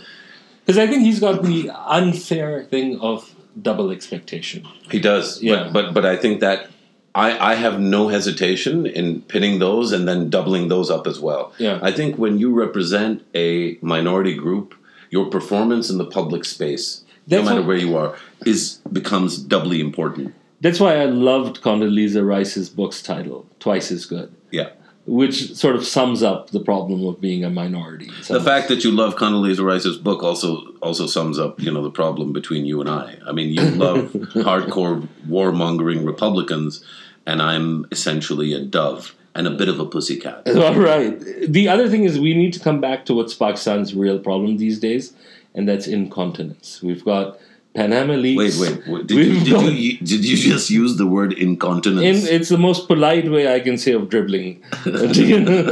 Because 0.65 0.77
I 0.77 0.87
think 0.87 1.03
he's 1.03 1.19
got 1.21 1.43
the 1.43 1.71
unfair 1.73 2.65
thing 2.65 2.99
of 2.99 3.33
double 3.61 3.89
expectation. 3.91 4.67
He 4.91 4.99
does, 4.99 5.41
Yeah. 5.41 5.69
but, 5.71 5.73
but 5.73 5.93
but 5.93 6.05
I 6.05 6.15
think 6.17 6.41
that 6.41 6.67
I 7.15 7.51
I 7.51 7.55
have 7.55 7.79
no 7.79 8.09
hesitation 8.09 8.85
in 8.85 9.21
pitting 9.21 9.59
those 9.59 9.91
and 9.91 10.07
then 10.07 10.29
doubling 10.29 10.67
those 10.67 10.89
up 10.91 11.07
as 11.07 11.19
well. 11.19 11.53
Yeah. 11.57 11.79
I 11.81 11.91
think 11.91 12.17
when 12.17 12.37
you 12.37 12.53
represent 12.53 13.25
a 13.33 13.77
minority 13.81 14.35
group, 14.35 14.75
your 15.09 15.25
performance 15.29 15.89
in 15.89 15.97
the 15.97 16.05
public 16.05 16.43
space, 16.45 17.03
That's 17.27 17.43
no 17.43 17.49
matter 17.49 17.65
where 17.65 17.77
you 17.77 17.95
are, 17.97 18.15
is 18.45 18.79
becomes 18.91 19.37
doubly 19.37 19.79
important. 19.79 20.33
That's 20.61 20.79
why 20.79 20.95
I 20.97 21.05
loved 21.05 21.61
Condoleezza 21.61 22.25
Rice's 22.25 22.69
book's 22.69 23.01
title, 23.01 23.45
Twice 23.59 23.91
as 23.91 24.05
Good, 24.05 24.33
Yeah. 24.51 24.69
which 25.05 25.53
sort 25.55 25.75
of 25.75 25.85
sums 25.85 26.23
up 26.23 26.49
the 26.49 26.59
problem 26.59 27.05
of 27.05 27.21
being 27.21 27.43
a 27.43 27.49
minority. 27.49 28.09
The 28.27 28.41
fact 28.41 28.67
that 28.69 28.83
you 28.83 28.91
love 28.91 29.15
Condoleezza 29.15 29.63
Rice's 29.63 29.97
book 29.97 30.23
also 30.23 30.63
also 30.81 31.05
sums 31.07 31.37
up, 31.39 31.59
you 31.61 31.71
know, 31.71 31.83
the 31.83 31.91
problem 31.91 32.33
between 32.33 32.65
you 32.65 32.81
and 32.81 32.89
I. 32.89 33.17
I 33.27 33.31
mean, 33.33 33.49
you 33.53 33.61
love 33.87 34.11
hardcore 34.33 35.07
warmongering 35.29 36.05
Republicans, 36.05 36.83
and 37.25 37.41
I'm 37.41 37.85
essentially 37.91 38.53
a 38.53 38.61
dove 38.61 39.13
and 39.35 39.45
a 39.47 39.51
bit 39.51 39.69
of 39.69 39.79
a 39.79 39.85
pussycat. 39.85 40.47
All 40.57 40.73
right. 40.75 41.19
The 41.47 41.69
other 41.69 41.87
thing 41.87 42.03
is 42.05 42.19
we 42.19 42.33
need 42.33 42.53
to 42.53 42.59
come 42.59 42.81
back 42.81 43.05
to 43.05 43.13
what's 43.13 43.35
Pakistan's 43.35 43.93
real 43.93 44.17
problem 44.17 44.57
these 44.57 44.79
days, 44.79 45.13
and 45.53 45.67
that's 45.69 45.85
incontinence. 45.87 46.81
We've 46.81 47.05
got 47.05 47.39
Panama 47.76 48.14
leaks. 48.22 48.58
Wait, 48.60 48.70
wait, 48.70 48.86
wait. 48.86 49.06
Did, 49.06 49.16
We've 49.16 49.28
you, 49.34 49.44
did, 49.44 49.52
got- 49.52 49.72
you, 49.72 49.98
did 49.98 50.24
you 50.30 50.36
just 50.36 50.68
use 50.70 50.96
the 50.96 51.06
word 51.06 51.32
incontinence? 51.32 52.26
In, 52.28 52.34
it's 52.34 52.50
the 52.50 52.58
most 52.58 52.86
polite 52.86 53.30
way 53.30 53.44
I 53.54 53.60
can 53.60 53.78
say 53.78 53.92
of 53.92 54.08
dribbling. 54.10 54.62
Do 54.84 55.24
you 55.26 55.40
know? 55.40 55.62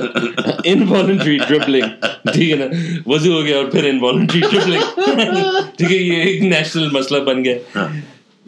Involuntary 0.64 1.38
dribbling. 1.50 1.90
ठीक 2.32 2.50
है 2.50 2.56
ना 2.60 2.66
वजू 3.12 3.32
हो 3.32 3.42
गया 3.42 3.58
और 3.58 3.70
फिर 3.70 3.90
involuntary 3.90 4.40
dribbling 4.54 5.76
ठीक 5.78 5.90
है 5.90 5.98
ये 5.98 6.22
एक 6.30 6.42
national 6.52 6.92
मसला 6.94 7.18
बन 7.28 7.42
गया 7.48 7.90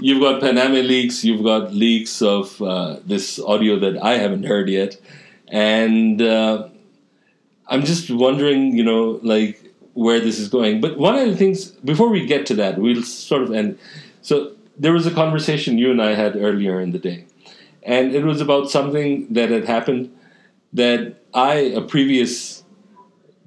You've 0.09 0.21
got 0.21 0.41
Panama 0.41 0.81
leaks. 0.91 1.19
You've 1.25 1.43
got 1.47 1.75
leaks 1.81 2.15
of 2.29 2.55
uh, 2.61 2.97
this 3.07 3.27
audio 3.55 3.79
that 3.83 3.99
I 4.03 4.15
haven't 4.21 4.47
heard 4.53 4.71
yet, 4.71 4.97
and 5.65 6.23
uh, 6.23 6.69
I'm 7.69 7.85
just 7.91 8.11
wondering, 8.23 8.65
you 8.79 8.83
know, 8.89 9.21
like 9.23 9.61
where 9.98 10.20
this 10.20 10.38
is 10.40 10.48
going. 10.48 10.80
But 10.80 10.98
one 10.98 11.16
of 11.16 11.28
the 11.28 11.36
things 11.36 11.72
before 11.92 12.10
we 12.10 12.26
get 12.26 12.46
to 12.48 12.54
that, 12.56 12.78
we'll 12.78 13.02
sort 13.04 13.42
of 13.42 13.52
end. 13.52 13.80
So 14.22 14.52
there 14.78 14.94
was 14.94 15.06
a 15.08 15.12
conversation 15.12 15.78
you 15.80 15.90
and 15.92 16.02
I 16.02 16.14
had 16.14 16.36
earlier 16.36 16.80
in 16.80 16.92
the 16.92 17.00
day, 17.00 17.26
and 17.84 18.14
it 18.14 18.24
was 18.24 18.40
about 18.42 18.70
something 18.70 19.28
that 19.34 19.50
had 19.50 19.66
happened 19.66 20.14
that 20.74 21.16
I, 21.34 21.54
a 21.76 21.82
previous 21.82 22.64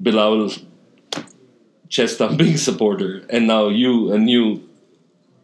Bilal 0.03 0.51
chest 1.89 2.19
thumping 2.19 2.57
supporter, 2.69 3.23
and 3.31 3.47
now 3.47 3.69
you, 3.69 4.13
a 4.13 4.19
new 4.19 4.63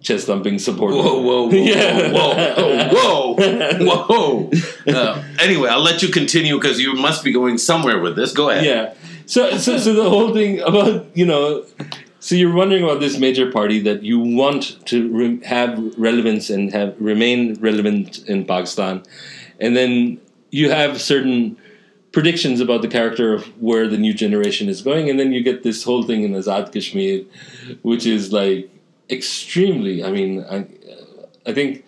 chest 0.01 0.27
thumping 0.27 0.59
supporter. 0.59 0.97
Whoa, 0.97 1.21
whoa, 1.23 1.47
whoa, 1.49 1.51
Yeah. 1.51 2.13
whoa, 2.13 3.35
whoa, 3.35 4.05
whoa. 4.09 4.51
Uh, 4.87 5.23
anyway, 5.41 5.69
I'll 5.69 5.83
let 5.83 6.03
you 6.03 6.09
continue 6.09 6.59
because 6.59 6.81
you 6.81 6.95
must 6.95 7.23
be 7.25 7.33
going 7.33 7.59
somewhere 7.59 8.01
with 8.01 8.17
this. 8.17 8.33
Go 8.33 8.51
ahead. 8.51 8.65
yeah. 8.65 8.95
So, 9.27 9.59
so, 9.59 9.77
so 9.79 9.93
the 9.93 10.09
whole 10.09 10.33
thing 10.33 10.61
about 10.61 11.07
you 11.17 11.27
know, 11.27 11.65
so 12.21 12.35
you're 12.35 12.55
wondering 12.55 12.85
about 12.85 13.01
this 13.01 13.19
major 13.19 13.51
party 13.51 13.81
that 13.81 14.03
you 14.03 14.19
want 14.21 14.85
to 14.87 15.13
re- 15.13 15.45
have 15.45 15.79
relevance 15.99 16.49
and 16.49 16.73
have 16.73 16.95
remain 17.01 17.55
relevant 17.61 18.19
in 18.29 18.45
Pakistan, 18.45 19.03
and 19.61 19.77
then 19.77 20.21
you 20.51 20.71
have 20.71 21.01
certain 21.01 21.57
predictions 22.13 22.61
about 22.61 22.83
the 22.83 22.89
character 22.89 23.35
of 23.35 23.45
where 23.61 23.89
the 23.89 23.99
new 23.99 24.15
generation 24.15 24.69
is 24.69 24.81
going, 24.81 25.11
and 25.11 25.19
then 25.19 25.33
you 25.33 25.43
get 25.43 25.65
this 25.65 25.83
whole 25.83 26.05
thing 26.05 26.23
in 26.23 26.33
Azad 26.33 26.73
Kashmir, 26.73 27.25
which 27.83 28.07
is 28.07 28.33
like 28.33 28.71
extremely. 29.11 30.05
I 30.05 30.11
mean, 30.13 30.45
I, 30.49 30.67
I 31.47 31.53
think. 31.53 31.85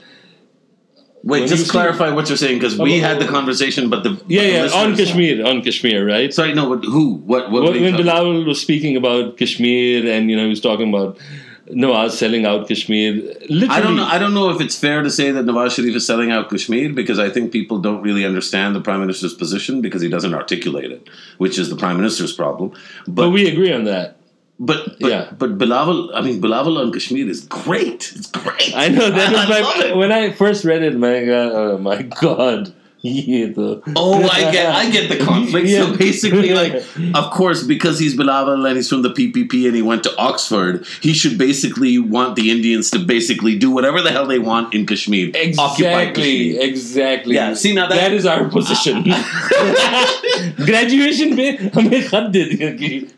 Wait, 1.25 1.41
When 1.41 1.49
just 1.49 1.61
you 1.61 1.65
see- 1.67 1.71
clarify 1.73 2.11
what 2.11 2.29
you're 2.29 2.37
saying 2.39 2.59
because 2.59 2.79
we 2.79 2.95
oh, 2.95 2.99
oh, 2.99 3.09
had 3.09 3.21
the 3.21 3.27
oh, 3.29 3.31
conversation, 3.31 3.91
but 3.91 4.05
the 4.05 4.11
Yeah, 4.11 4.63
but 4.63 4.71
the 4.71 4.77
yeah, 4.77 4.83
on 4.83 4.97
Kashmir, 4.97 5.47
on 5.47 5.63
Kashmir, 5.63 6.07
right? 6.07 6.33
Sorry, 6.33 6.55
no, 6.55 6.69
but 6.75 6.85
who? 6.85 7.17
What? 7.17 7.51
What? 7.51 7.65
When, 7.65 7.73
made 7.73 7.83
when 7.83 7.93
them- 7.97 8.07
Bilal 8.07 8.45
was 8.45 8.61
speaking 8.61 8.97
about 8.97 9.37
Kashmir, 9.37 10.07
and 10.11 10.31
you 10.31 10.37
know, 10.37 10.45
he 10.45 10.49
was 10.51 10.61
talking 10.61 10.89
about 10.95 11.19
Nawaz 11.71 12.13
selling 12.13 12.47
out 12.47 12.69
Kashmir. 12.69 13.15
Literally, 13.51 13.69
I 13.69 13.81
don't 13.81 13.97
know. 13.97 14.05
I 14.07 14.19
don't 14.19 14.33
know 14.33 14.51
if 14.51 14.61
it's 14.61 14.79
fair 14.79 15.03
to 15.03 15.11
say 15.11 15.31
that 15.33 15.45
Nawaz 15.45 15.73
Sharif 15.73 15.95
is 15.97 16.07
selling 16.07 16.31
out 16.31 16.49
Kashmir 16.51 16.93
because 16.93 17.19
I 17.19 17.31
think 17.31 17.53
people 17.53 17.79
don't 17.79 18.01
really 18.03 18.25
understand 18.25 18.77
the 18.77 18.81
prime 18.81 19.01
minister's 19.01 19.35
position 19.35 19.81
because 19.81 20.01
he 20.01 20.09
doesn't 20.09 20.35
articulate 20.35 20.93
it, 20.93 21.09
which 21.39 21.59
is 21.59 21.69
the 21.69 21.77
prime 21.77 21.97
minister's 21.97 22.33
problem. 22.33 22.71
but 23.07 23.15
But 23.23 23.31
we 23.31 23.49
agree 23.49 23.73
on 23.73 23.85
that. 23.85 24.18
But 24.59 24.99
but, 25.01 25.11
Yeah. 25.11 25.31
but 25.39 25.59
Bilawal, 25.59 26.11
I 26.15 26.21
mean 26.21 26.41
Bilawal 26.41 26.79
on 26.81 26.93
Kashmir 26.93 27.29
is 27.29 27.43
great. 27.47 28.13
It's 28.17 28.31
great. 28.31 28.73
I 28.77 28.89
know 28.89 29.11
that 29.11 29.33
was 29.49 29.51
I 29.51 29.91
my 29.91 29.95
when 29.97 30.13
I 30.13 30.31
first 30.33 30.65
read 30.65 30.83
it. 30.83 30.97
My 30.97 31.25
God, 31.25 31.53
oh 31.53 31.79
my 31.79 32.03
God, 32.03 32.73
yeah, 33.01 33.47
the 33.55 33.83
oh, 33.95 34.23
I 34.29 34.51
get, 34.51 34.67
I 34.75 34.91
get 34.91 35.09
the 35.09 35.25
conflict. 35.25 35.69
yeah. 35.69 35.85
So 35.85 35.97
basically, 35.97 36.51
like, 36.51 36.75
of 37.15 37.31
course, 37.33 37.63
because 37.63 37.99
he's 37.99 38.17
Bilawal 38.17 38.67
and 38.67 38.77
he's 38.77 38.89
from 38.89 39.03
the 39.03 39.11
PPP 39.11 39.67
and 39.67 39.77
he 39.77 39.83
went 39.83 40.03
to 40.05 40.17
Oxford, 40.17 40.85
he 41.01 41.13
should 41.13 41.39
basically 41.39 41.99
want 41.99 42.37
the 42.37 42.51
Indians 42.51 42.91
to 42.91 42.99
basically 42.99 43.57
do 43.59 43.71
whatever 43.71 44.03
the 44.03 44.11
hell 44.11 44.27
they 44.27 44.39
want 44.39 44.75
in 44.75 44.87
Kashmir. 44.87 45.31
Exactly, 45.35 45.85
Kashmir. 45.85 46.69
exactly. 46.69 47.35
Yeah, 47.37 47.55
see 47.55 47.75
now 47.75 47.89
that, 47.89 47.95
that 47.95 48.13
is 48.13 48.27
our 48.27 48.49
position. 48.49 49.05
Graduation 50.57 51.37
day, 51.37 51.57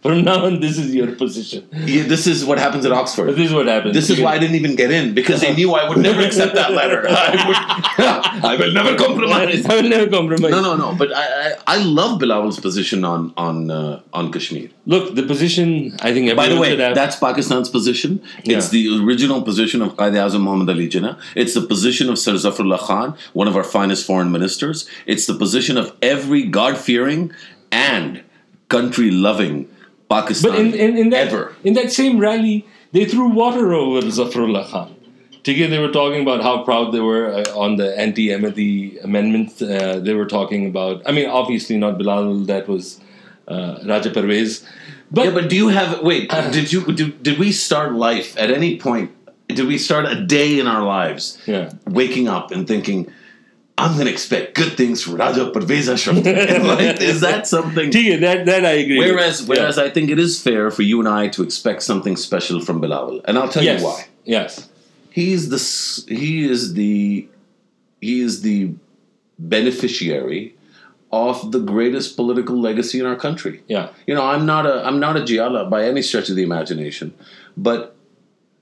from 0.02 0.24
now 0.24 0.44
on 0.44 0.60
this 0.60 0.78
is 0.78 0.94
your 0.94 1.12
position. 1.14 1.66
Yeah, 1.72 2.04
this 2.04 2.26
is 2.26 2.44
what 2.44 2.58
happens 2.58 2.84
at 2.84 2.92
Oxford. 2.92 3.26
But 3.26 3.36
this 3.36 3.48
is 3.48 3.54
what 3.54 3.66
happens. 3.66 3.94
This 3.94 4.10
is 4.10 4.20
why 4.20 4.34
I 4.34 4.38
didn't 4.38 4.56
even 4.56 4.76
get 4.76 4.90
in 4.90 5.14
because 5.14 5.40
they 5.40 5.54
knew 5.54 5.72
I 5.72 5.88
would 5.88 5.98
never 5.98 6.20
accept 6.20 6.54
that 6.54 6.72
letter. 6.72 7.06
I, 7.08 7.46
would, 7.46 8.44
I 8.44 8.56
will 8.56 8.72
never 8.72 8.96
compromise. 8.96 9.69
I 9.70 9.76
will 9.76 9.88
never 9.88 10.06
compromise. 10.14 10.50
No, 10.50 10.60
no, 10.66 10.76
no. 10.76 10.88
But 11.02 11.12
I, 11.14 11.24
I, 11.24 11.54
I 11.74 11.76
love 11.98 12.20
Bilawal's 12.20 12.58
position 12.66 13.04
on 13.04 13.32
on 13.46 13.70
uh, 13.70 14.00
on 14.12 14.30
Kashmir. 14.36 14.68
Look, 14.94 15.14
the 15.14 15.22
position 15.32 15.96
I 16.00 16.12
think. 16.14 16.34
By 16.36 16.48
the 16.48 16.58
way, 16.64 16.70
that's 16.76 17.16
Pakistan's 17.16 17.68
position. 17.78 18.20
It's 18.44 18.66
Yeah. 18.72 18.76
the 18.76 19.04
original 19.04 19.42
position 19.50 19.82
of 19.88 19.94
Qaid 20.00 20.14
Azam 20.24 20.42
Muhammad 20.48 20.70
Ali 20.74 20.88
Jinnah. 20.96 21.14
It's 21.44 21.54
the 21.54 21.64
position 21.74 22.08
of 22.14 22.18
Sir 22.18 22.34
Zafarullah 22.46 22.78
Khan, 22.88 23.16
one 23.42 23.48
of 23.52 23.56
our 23.56 23.64
finest 23.76 24.06
foreign 24.06 24.30
ministers. 24.38 24.86
It's 25.06 25.26
the 25.26 25.34
position 25.44 25.76
of 25.84 25.92
every 26.14 26.42
God-fearing 26.58 27.32
and 27.70 28.22
country-loving 28.68 29.68
Pakistan 30.08 30.50
But 30.50 30.60
in, 30.60 30.74
in, 30.74 30.96
in 30.96 31.10
that 31.10 31.28
ever. 31.28 31.54
in 31.64 31.74
that 31.74 31.92
same 31.92 32.18
rally, 32.18 32.66
they 32.92 33.04
threw 33.04 33.28
water 33.28 33.72
over 33.74 34.00
Zafrullah 34.18 34.64
Khan. 34.70 34.96
TK, 35.42 35.70
they 35.70 35.78
were 35.78 35.90
talking 35.90 36.22
about 36.22 36.42
how 36.42 36.62
proud 36.64 36.92
they 36.92 37.00
were 37.00 37.32
uh, 37.32 37.58
on 37.58 37.76
the 37.76 37.98
anti-Ahmadi 37.98 39.02
amendment. 39.02 39.60
Uh, 39.62 39.98
they 39.98 40.14
were 40.14 40.26
talking 40.26 40.66
about, 40.66 41.02
I 41.06 41.12
mean, 41.12 41.28
obviously 41.28 41.78
not 41.78 41.96
Bilal, 41.96 42.40
that 42.44 42.68
was 42.68 43.00
uh, 43.48 43.78
Raja 43.84 44.10
Parvez. 44.10 44.66
But, 45.10 45.26
yeah, 45.26 45.30
but 45.32 45.48
do 45.48 45.56
you 45.56 45.68
have, 45.68 46.02
wait, 46.02 46.30
did 46.30 46.72
you, 46.72 46.84
did, 46.92 47.22
did 47.22 47.38
we 47.38 47.52
start 47.52 47.94
life 47.94 48.36
at 48.38 48.50
any 48.50 48.78
point? 48.78 49.12
Did 49.48 49.66
we 49.66 49.78
start 49.78 50.06
a 50.06 50.24
day 50.24 50.60
in 50.60 50.68
our 50.68 50.84
lives 50.84 51.38
yeah. 51.46 51.72
waking 51.86 52.28
up 52.28 52.52
and 52.52 52.68
thinking, 52.68 53.10
I'm 53.76 53.94
going 53.94 54.06
to 54.06 54.12
expect 54.12 54.54
good 54.54 54.76
things 54.76 55.02
from 55.02 55.16
Raja 55.16 55.50
Parvez 55.50 55.90
Ashraf. 55.90 56.16
like, 56.24 57.00
is 57.00 57.22
that 57.22 57.46
something? 57.46 57.90
TK, 57.90 58.20
that, 58.20 58.44
that 58.44 58.64
I 58.66 58.72
agree. 58.72 58.98
Whereas, 58.98 59.42
whereas 59.48 59.78
yeah. 59.78 59.84
I 59.84 59.90
think 59.90 60.10
it 60.10 60.18
is 60.18 60.40
fair 60.40 60.70
for 60.70 60.82
you 60.82 61.00
and 61.00 61.08
I 61.08 61.28
to 61.28 61.42
expect 61.42 61.82
something 61.82 62.16
special 62.16 62.60
from 62.60 62.80
Bilal. 62.80 63.22
And 63.24 63.38
I'll 63.38 63.48
tell 63.48 63.64
yes. 63.64 63.80
you 63.80 63.86
why. 63.86 64.06
Yes. 64.24 64.69
He's 65.10 65.48
the 65.48 66.14
he 66.14 66.48
is 66.48 66.74
the 66.74 67.28
he 68.00 68.20
is 68.20 68.42
the 68.42 68.72
beneficiary 69.38 70.54
of 71.12 71.50
the 71.50 71.58
greatest 71.58 72.16
political 72.16 72.60
legacy 72.60 73.00
in 73.00 73.06
our 73.06 73.16
country. 73.16 73.62
yeah, 73.66 73.88
You 74.06 74.14
know, 74.14 74.24
I'm 74.24 74.46
not 74.46 74.66
a 74.66 74.86
I'm 74.86 75.00
not 75.00 75.16
a 75.16 75.20
Jiyala 75.20 75.68
by 75.68 75.84
any 75.84 76.02
stretch 76.02 76.28
of 76.30 76.36
the 76.36 76.42
imagination, 76.42 77.12
but 77.56 77.96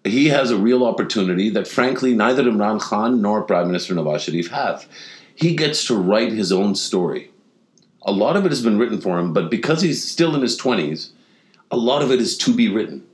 he 0.05 0.29
has 0.29 0.51
a 0.51 0.57
real 0.57 0.85
opportunity 0.85 1.51
that, 1.51 1.69
frankly, 1.69 2.15
neither 2.15 2.45
Imran 2.45 2.81
Khan 2.81 3.21
nor 3.21 3.43
Prime 3.43 3.67
Minister 3.67 3.95
Nawaz 3.95 4.21
Sharif 4.21 4.49
have. 4.49 4.89
He 5.35 5.55
gets 5.55 5.87
to 5.87 5.97
write 5.97 6.33
his 6.33 6.51
own 6.51 6.75
story. 6.75 7.31
A 8.03 8.13
lot 8.13 8.37
of 8.37 8.47
it 8.47 8.51
has 8.51 8.63
been 8.63 8.79
written 8.79 9.01
for 9.01 9.19
him, 9.19 9.33
but 9.33 9.51
because 9.51 9.83
he's 9.83 10.03
still 10.03 10.35
in 10.35 10.41
his 10.41 10.57
twenties, 10.57 11.11
a 11.71 11.77
lot 11.77 12.01
of 12.01 12.11
it 12.11 12.21
is 12.21 12.37
to 12.39 12.55
be 12.55 12.69
written. 12.69 13.05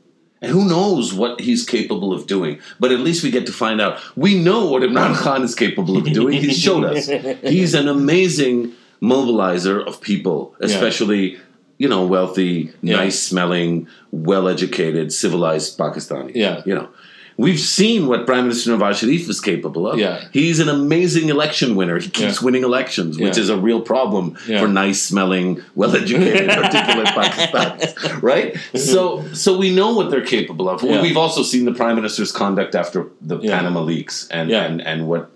And 0.45 0.53
who 0.53 0.69
knows 0.69 1.13
what 1.15 1.41
he's 1.41 1.65
capable 1.65 2.13
of 2.13 2.27
doing? 2.27 2.59
But 2.81 2.93
at 2.93 3.01
least 3.01 3.23
we 3.25 3.31
get 3.31 3.47
to 3.47 3.53
find 3.53 3.81
out. 3.81 3.99
We 4.17 4.39
know 4.39 4.67
what 4.71 4.83
Imran 4.83 5.15
Khan 5.23 5.43
is 5.43 5.55
capable 5.55 5.97
of 5.97 6.05
doing. 6.13 6.41
He's 6.41 6.59
showed 6.59 6.85
us. 6.85 7.07
He's 7.43 7.75
an 7.75 7.89
amazing 7.89 8.73
mobilizer 9.03 9.87
of 9.87 10.01
people, 10.01 10.55
especially, 10.61 11.39
you 11.79 11.89
know, 11.89 12.05
wealthy, 12.07 12.73
Yeah. 12.83 12.97
nice 12.97 13.19
smelling, 13.21 13.87
well 14.11 14.49
educated, 14.49 15.13
civilized 15.13 15.79
Pakistani. 15.79 16.33
Yeah. 16.35 16.63
You 16.65 16.75
know. 16.75 16.89
We've 17.37 17.59
seen 17.59 18.07
what 18.07 18.27
Prime 18.27 18.45
Minister 18.45 18.71
Nawaz 18.71 18.97
Sharif 19.01 19.29
is 19.29 19.41
capable 19.41 19.89
of. 19.89 19.99
Yeah. 19.99 20.25
He's 20.33 20.61
an 20.61 20.69
amazing 20.69 21.31
election 21.31 21.75
winner. 21.75 21.99
He 21.99 22.09
keeps 22.09 22.41
Yeah. 22.41 22.45
winning 22.45 22.63
elections, 22.63 23.19
which 23.19 23.37
Yeah. 23.37 23.43
is 23.43 23.49
a 23.51 23.57
real 23.57 23.81
problem 23.81 24.37
Yeah. 24.47 24.61
for 24.61 24.69
nice 24.69 25.03
smelling, 25.03 25.61
well 25.75 25.95
educated, 25.97 26.49
articulate 26.63 27.09
Pakistanis. 27.09 28.23
Right? 28.23 28.57
So 28.77 29.25
so 29.33 29.57
we 29.59 29.75
know 29.75 29.95
what 29.95 30.11
they're 30.11 30.25
capable 30.39 30.69
of. 30.69 30.83
We've 30.83 31.17
also 31.17 31.43
seen 31.43 31.65
the 31.65 31.73
Prime 31.73 31.97
Minister's 31.97 32.31
conduct 32.33 32.75
after 32.75 33.09
the. 33.21 33.39
Panama 33.39 33.81
leaks 33.83 34.29
and, 34.31 34.51
and, 34.51 34.81
and 34.81 35.07
what 35.09 35.31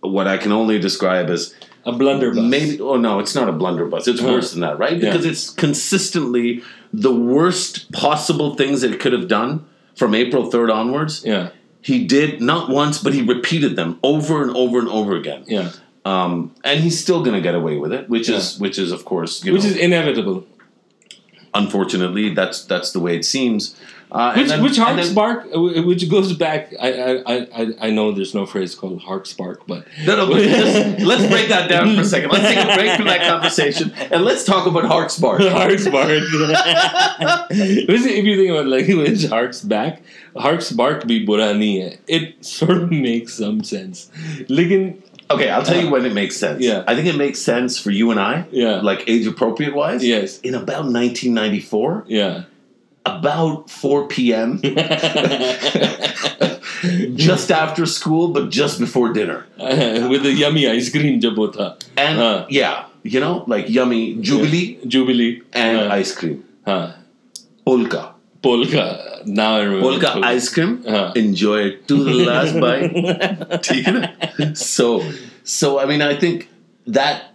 what 0.00 0.26
I 0.26 0.36
can 0.38 0.50
only 0.52 0.78
describe 0.80 1.30
as 1.30 1.54
a 1.86 1.92
blunderbuss. 1.92 2.42
maybe 2.44 2.80
oh 2.80 2.96
no, 2.96 3.20
it's 3.20 3.34
not 3.34 3.48
a 3.48 3.52
blunderbuss. 3.52 4.08
It's 4.08 4.20
Huh. 4.20 4.28
worse 4.32 4.50
than 4.52 4.60
that, 4.60 4.78
right? 4.78 4.98
Because 5.00 5.24
it's 5.24 5.50
consistently 5.50 6.62
the 6.92 7.12
worst 7.14 7.90
possible 7.92 8.54
things 8.56 8.80
that 8.82 8.90
it 8.92 9.00
could 9.00 9.12
have 9.12 9.28
done 9.28 9.64
from 10.02 10.14
April 10.16 10.50
3rd 10.50 10.70
onwards. 10.80 11.22
Yeah, 11.24 11.50
He 11.80 11.96
did 12.16 12.40
not 12.40 12.68
once, 12.68 12.96
but 13.04 13.12
he 13.14 13.22
repeated 13.22 13.76
them 13.76 13.90
over 14.02 14.42
and 14.42 14.50
over 14.62 14.76
and 14.82 14.88
over 14.88 15.12
again. 15.22 15.44
yeah, 15.46 15.70
Um, 16.04 16.32
and 16.64 16.80
he's 16.84 16.98
still 17.04 17.20
going 17.26 17.36
to 17.40 17.44
get 17.48 17.54
away 17.54 17.76
with 17.82 17.92
it, 17.92 18.08
which 18.14 18.28
is 18.36 18.58
which 18.64 18.78
is 18.84 18.90
of 18.96 19.04
course, 19.04 19.32
you 19.44 19.52
which 19.52 19.62
know, 19.64 19.70
is 19.70 19.76
inevitable. 19.88 20.38
unfortunately 21.54 22.34
that's 22.34 22.64
that's 22.64 22.90
the 22.92 23.00
way 23.00 23.12
it 23.20 23.24
seems. 23.24 23.76
Uh, 24.14 24.34
Which 24.34 24.48
then- 24.48 24.62
which 24.62 24.76
and 24.76 24.84
harks 24.86 25.06
then- 25.06 25.14
bark, 25.14 25.46
uh, 25.56 25.82
which 25.88 26.02
goes 26.10 26.34
back. 26.34 26.72
I 26.78 26.88
I, 27.32 27.34
I- 27.60 27.74
I 27.86 27.90
know 27.90 28.12
there's 28.12 28.34
no 28.34 28.44
phrase 28.44 28.74
called 28.74 29.00
hark 29.00 29.24
spark, 29.24 29.58
but 29.66 29.86
No, 30.06 30.16
no, 30.16 30.26
but 30.30 30.42
just, 30.42 31.00
let's 31.10 31.26
break 31.32 31.48
that 31.48 31.70
down 31.70 31.94
for 31.96 32.02
a 32.02 32.04
second. 32.04 32.28
Let's 32.30 32.44
take 32.52 32.62
a 32.62 32.74
break 32.76 32.96
from 32.96 33.06
that 33.06 33.22
conversation 33.32 33.86
and 34.12 34.20
let's 34.28 34.44
talk 34.44 34.66
about 34.66 34.84
Hark 34.84 35.08
Spark. 35.08 35.40
hark 35.60 35.78
spark. 35.78 36.10
if 37.50 38.24
you 38.26 38.36
think 38.36 38.50
about 38.50 38.66
like 38.66 38.86
which 39.02 39.24
harks 39.26 39.60
back, 39.62 40.02
hark 40.36 40.60
spark 40.62 41.06
be 41.06 41.24
bura 41.26 41.54
nahi 41.54 41.82
hai. 41.90 41.98
It 42.06 42.44
sort 42.44 42.82
of 42.82 42.90
makes 42.90 43.34
some 43.34 43.64
sense. 43.64 44.10
Lekin 44.48 45.00
Okay, 45.30 45.48
I'll 45.48 45.62
tell 45.62 45.82
you 45.82 45.88
when 45.90 46.04
it 46.04 46.12
makes 46.12 46.36
sense. 46.36 46.60
Yeah. 46.62 46.84
I 46.86 46.94
think 46.94 47.06
it 47.06 47.16
makes 47.16 47.38
sense 47.40 47.78
for 47.78 47.90
you 47.90 48.10
and 48.10 48.20
I, 48.20 48.44
Yeah. 48.50 48.82
like 48.82 49.04
age 49.08 49.26
appropriate 49.26 49.74
wise. 49.74 50.04
Yes. 50.04 50.38
In 50.40 50.54
about 50.54 50.84
1994, 50.84 52.04
yeah 52.06 52.42
about 53.04 53.70
4 53.70 54.08
p.m. 54.08 54.60
just 57.16 57.50
after 57.50 57.86
school, 57.86 58.28
but 58.28 58.50
just 58.50 58.78
before 58.78 59.12
dinner. 59.12 59.46
With 59.58 60.22
the 60.22 60.32
yummy 60.32 60.68
ice 60.68 60.90
cream 60.90 61.20
jabota. 61.20 61.82
And 61.96 62.20
uh. 62.20 62.46
yeah, 62.48 62.86
you 63.02 63.20
know, 63.20 63.44
like 63.46 63.68
yummy 63.68 64.16
jubilee. 64.20 64.78
Yeah. 64.80 64.88
Jubilee. 64.88 65.42
And 65.52 65.78
uh. 65.78 65.92
ice 65.92 66.14
cream. 66.14 66.44
Huh. 66.64 66.94
Polka. 67.64 68.14
Polka. 68.42 69.22
Now 69.24 69.56
I 69.56 69.62
remember. 69.62 69.82
Polka, 69.82 70.12
polka. 70.12 70.26
ice 70.26 70.48
cream. 70.48 70.84
Enjoy 71.14 71.60
it 71.60 71.88
to 71.88 72.04
the 72.04 72.14
last 72.24 72.58
bite. 72.58 74.56
so, 74.56 75.02
so, 75.44 75.78
I 75.78 75.86
mean, 75.86 76.02
I 76.02 76.18
think 76.18 76.48
that 76.86 77.31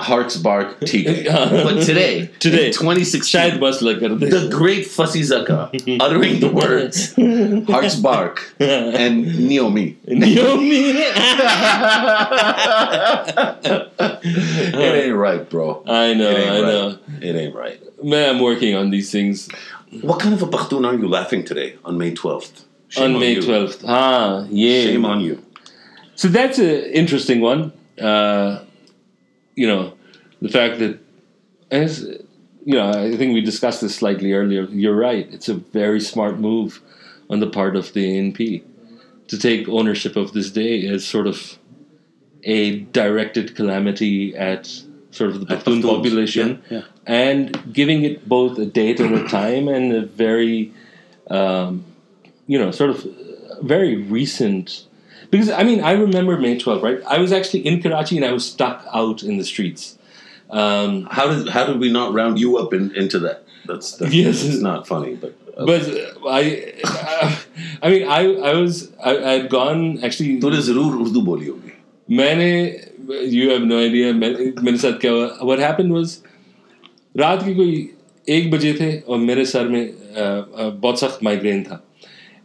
Hartsbark 0.00 0.86
tea, 0.86 1.24
but 1.24 1.82
today, 1.84 2.26
today, 2.38 2.70
2016, 2.70 3.60
the 3.60 4.48
great 4.52 4.86
Fasi 4.86 5.22
Zaka 5.22 6.00
uttering 6.00 6.40
the 6.40 6.48
words 6.48 7.14
Hartsbark 7.16 8.38
and 8.60 9.26
Neomi. 9.26 9.96
Neomi? 10.06 10.94
it 14.74 15.04
ain't 15.04 15.16
right, 15.16 15.48
bro. 15.48 15.82
I 15.86 16.14
know, 16.14 16.30
I 16.30 16.34
right. 16.34 16.60
know. 16.60 16.98
It 17.20 17.36
ain't 17.36 17.54
right. 17.54 17.80
Man, 18.04 18.36
I'm 18.36 18.42
working 18.42 18.74
on 18.74 18.90
these 18.90 19.10
things. 19.10 19.48
What 20.02 20.20
kind 20.20 20.34
of 20.34 20.42
a 20.42 20.46
Pakhtun 20.46 20.86
are 20.86 20.94
you 20.94 21.08
laughing 21.08 21.44
today 21.44 21.76
on 21.84 21.98
May 21.98 22.14
12th? 22.14 22.64
Shame 22.88 23.14
on 23.14 23.20
May 23.20 23.36
12th. 23.36 23.84
Ah, 23.86 24.46
yeah. 24.50 24.82
Shame 24.82 25.04
on 25.04 25.20
you. 25.20 25.44
So 26.16 26.28
that's 26.28 26.58
an 26.58 26.84
interesting 26.92 27.40
one. 27.40 27.72
Uh, 27.98 28.64
you 29.60 29.66
know, 29.66 29.92
the 30.40 30.48
fact 30.48 30.78
that, 30.78 30.98
as 31.70 32.00
you 32.64 32.74
know, 32.78 32.88
I 32.88 33.14
think 33.18 33.34
we 33.34 33.42
discussed 33.42 33.82
this 33.82 33.94
slightly 33.94 34.32
earlier. 34.32 34.62
You're 34.64 34.96
right. 34.96 35.28
It's 35.30 35.50
a 35.50 35.54
very 35.54 36.00
smart 36.00 36.38
move 36.38 36.80
on 37.28 37.40
the 37.40 37.50
part 37.58 37.76
of 37.76 37.92
the 37.92 38.04
ANP 38.16 38.62
to 39.28 39.38
take 39.38 39.68
ownership 39.68 40.16
of 40.16 40.32
this 40.32 40.50
day 40.50 40.86
as 40.86 41.06
sort 41.06 41.26
of 41.26 41.58
a 42.42 42.80
directed 43.00 43.54
calamity 43.54 44.34
at 44.34 44.66
sort 45.10 45.30
of 45.30 45.40
the 45.40 45.46
Pashtun 45.46 45.82
population 45.82 46.62
yeah, 46.70 46.78
yeah. 46.78 46.84
and 47.06 47.74
giving 47.74 48.02
it 48.04 48.26
both 48.26 48.58
a 48.58 48.64
date 48.64 48.98
and 48.98 49.14
a 49.14 49.28
time 49.28 49.68
and 49.68 49.92
a 49.92 50.06
very, 50.06 50.72
um, 51.28 51.84
you 52.46 52.58
know, 52.58 52.70
sort 52.70 52.90
of 52.90 53.06
very 53.60 53.96
recent. 53.96 54.86
Because 55.31 55.49
I 55.59 55.63
mean, 55.69 55.81
I 55.81 55.91
remember 55.99 56.37
May 56.45 56.55
12th, 56.63 56.83
right? 56.87 56.99
I 57.15 57.19
was 57.19 57.31
actually 57.39 57.61
in 57.71 57.81
Karachi 57.85 58.17
and 58.17 58.25
I 58.25 58.31
was 58.33 58.45
stuck 58.49 58.83
out 59.01 59.23
in 59.23 59.37
the 59.37 59.45
streets. 59.51 59.85
Um, 60.63 60.97
How 61.17 61.23
did 61.31 61.47
how 61.53 61.63
did 61.67 61.79
we 61.83 61.91
not 61.91 62.13
round 62.17 62.39
you 62.39 62.57
up 62.63 62.73
in, 62.79 62.91
into 63.03 63.19
that? 63.25 63.43
That's, 63.69 63.93
that's 64.01 64.13
Yes. 64.13 64.43
it's 64.49 64.59
not 64.65 64.87
funny, 64.87 65.15
but 65.15 65.33
uh, 65.57 65.65
but 65.69 65.87
uh, 66.01 66.29
I, 66.39 66.41
I 67.81 67.89
mean, 67.93 68.03
I 68.17 68.19
I 68.51 68.53
was 68.59 68.81
I 69.11 69.15
I 69.17 69.31
had 69.37 69.47
gone 69.55 69.81
actually. 70.09 70.35
तूने 70.41 70.61
जरूर 70.67 70.95
उर्दू 71.05 71.21
बोली 71.31 71.47
होगी 71.47 71.71
मैंने 72.15 72.51
you 73.37 73.49
have 73.49 73.63
no 73.71 73.77
idea 73.79 74.11
मेरे 74.67 74.77
साथ 74.83 74.99
क्या 75.05 75.11
हुआ 75.11 75.25
what 75.43 75.59
happened 75.59 75.91
was 75.93 76.17
रात 77.23 77.43
की 77.45 77.53
कोई 77.55 77.89
एक 78.37 78.51
बजे 78.51 78.73
थे 78.79 78.91
और 79.07 79.17
मेरे 79.31 79.45
सर 79.55 79.67
में 79.75 79.81
अ, 79.87 80.21
अ, 80.21 80.69
बहुत 80.69 80.99
सख्त 80.99 81.23
माइग्रेन 81.23 81.63
था 81.63 81.81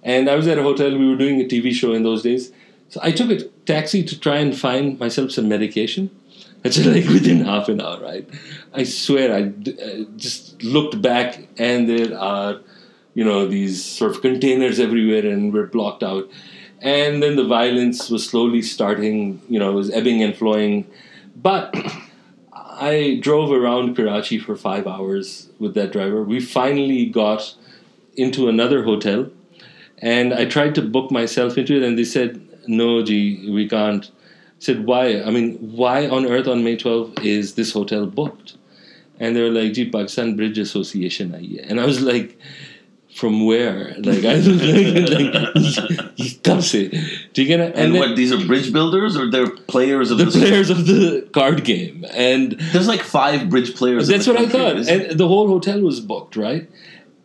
and 0.07 0.29
I 0.29 0.35
was 0.37 0.48
at 0.48 0.59
hotel 0.64 0.94
we 0.96 1.07
were 1.09 1.16
doing 1.24 1.44
a 1.44 1.46
TV 1.50 1.72
show 1.83 1.94
in 1.94 2.03
those 2.03 2.22
days 2.24 2.50
so 2.89 3.00
I 3.04 3.12
took 3.12 3.30
a 3.30 3.43
taxi 3.65 4.04
to 4.04 4.19
try 4.19 4.38
and 4.38 4.58
find 4.58 5.00
myself 5.00 5.32
some 5.32 5.50
medication. 5.50 6.10
That's 6.63 6.84
like 6.84 7.06
within 7.06 7.45
half 7.45 7.69
an 7.69 7.80
hour, 7.80 8.00
right? 8.00 8.28
I 8.74 8.84
swear, 8.84 9.34
I, 9.34 9.38
I 9.38 9.41
uh, 9.41 10.04
just 10.17 10.63
looked 10.63 11.00
back, 11.00 11.48
and 11.60 11.88
there 11.88 12.17
are, 12.17 12.60
you 13.13 13.24
know, 13.24 13.48
these 13.48 13.86
sort 13.86 14.15
of 14.15 14.21
containers 14.24 14.80
everywhere, 14.80 15.28
and 15.32 15.54
we're 15.54 15.67
blocked 15.67 16.02
out. 16.02 16.28
And 16.82 17.21
then 17.21 17.36
the 17.36 17.43
violence 17.45 18.10
was 18.10 18.28
slowly 18.28 18.63
starting, 18.63 19.41
you 19.48 19.60
know, 19.60 19.71
it 19.71 19.76
was 19.76 19.91
ebbing 19.91 20.24
and 20.24 20.36
flowing. 20.36 20.88
But 21.36 21.76
I 22.54 23.19
drove 23.21 23.52
around 23.52 23.95
Karachi 23.95 24.39
for 24.39 24.56
five 24.56 24.88
hours 24.88 25.50
with 25.60 25.76
that 25.76 25.91
driver. 25.91 26.24
We 26.24 26.39
finally 26.39 27.06
got 27.06 27.56
into 28.15 28.50
another 28.50 28.84
hotel, 28.84 29.30
and 30.00 30.34
I 30.34 30.45
tried 30.45 30.76
to 30.76 30.82
book 30.82 31.12
myself 31.12 31.58
into 31.58 31.76
it, 31.76 31.84
and 31.84 31.98
they 31.98 32.04
said, 32.04 32.44
no, 32.66 33.03
G, 33.03 33.50
we 33.50 33.68
can't. 33.68 34.05
I 34.07 34.11
said, 34.59 34.85
why? 34.87 35.22
I 35.22 35.31
mean, 35.31 35.57
why 35.83 36.07
on 36.09 36.26
earth 36.26 36.46
on 36.46 36.62
May 36.64 36.76
12th 36.76 37.24
is 37.24 37.55
this 37.55 37.72
hotel 37.72 38.07
booked? 38.07 38.57
And 39.18 39.35
they 39.37 39.42
were 39.42 39.50
like, 39.50 39.72
Gee, 39.74 39.88
Pakistan 39.90 40.35
Bridge 40.37 40.59
Association. 40.59 41.31
aayi 41.33 41.61
hai." 41.61 41.66
And 41.68 41.81
I 41.81 41.87
was 41.87 42.00
like, 42.03 42.38
from 43.14 43.44
where? 43.46 43.94
Like, 43.98 44.24
I 44.24 44.35
was 44.37 44.46
like, 44.48 45.11
like 45.14 46.42
कब 46.48 46.61
से? 46.68 46.83
ठीक 47.35 47.48
है 47.50 47.57
ना? 47.59 47.64
and, 47.64 47.74
And 47.76 47.94
then 47.94 48.00
what 48.00 48.16
these 48.16 48.33
are 48.33 48.38
bridge 48.46 48.72
builders 48.72 49.16
or 49.16 49.31
they're 49.31 49.50
players 49.72 50.11
of 50.11 50.18
the 50.18 50.24
the, 50.26 50.38
players 50.38 50.70
of 50.70 50.87
the 50.87 51.26
card 51.33 51.64
game. 51.64 52.07
And 52.14 52.57
There's 52.72 52.88
like 52.88 53.03
five 53.03 53.48
bridge 53.50 53.74
players. 53.74 54.09
in 54.09 54.14
that's 54.14 54.26
the 54.26 54.33
what 54.33 54.40
I 54.40 54.44
country, 54.44 54.61
thought. 54.61 54.76
isn't 54.85 55.11
And 55.11 55.18
the 55.24 55.29
whole 55.29 55.48
hotel 55.48 55.81
was 55.81 56.00
booked, 56.00 56.37
right? 56.37 56.70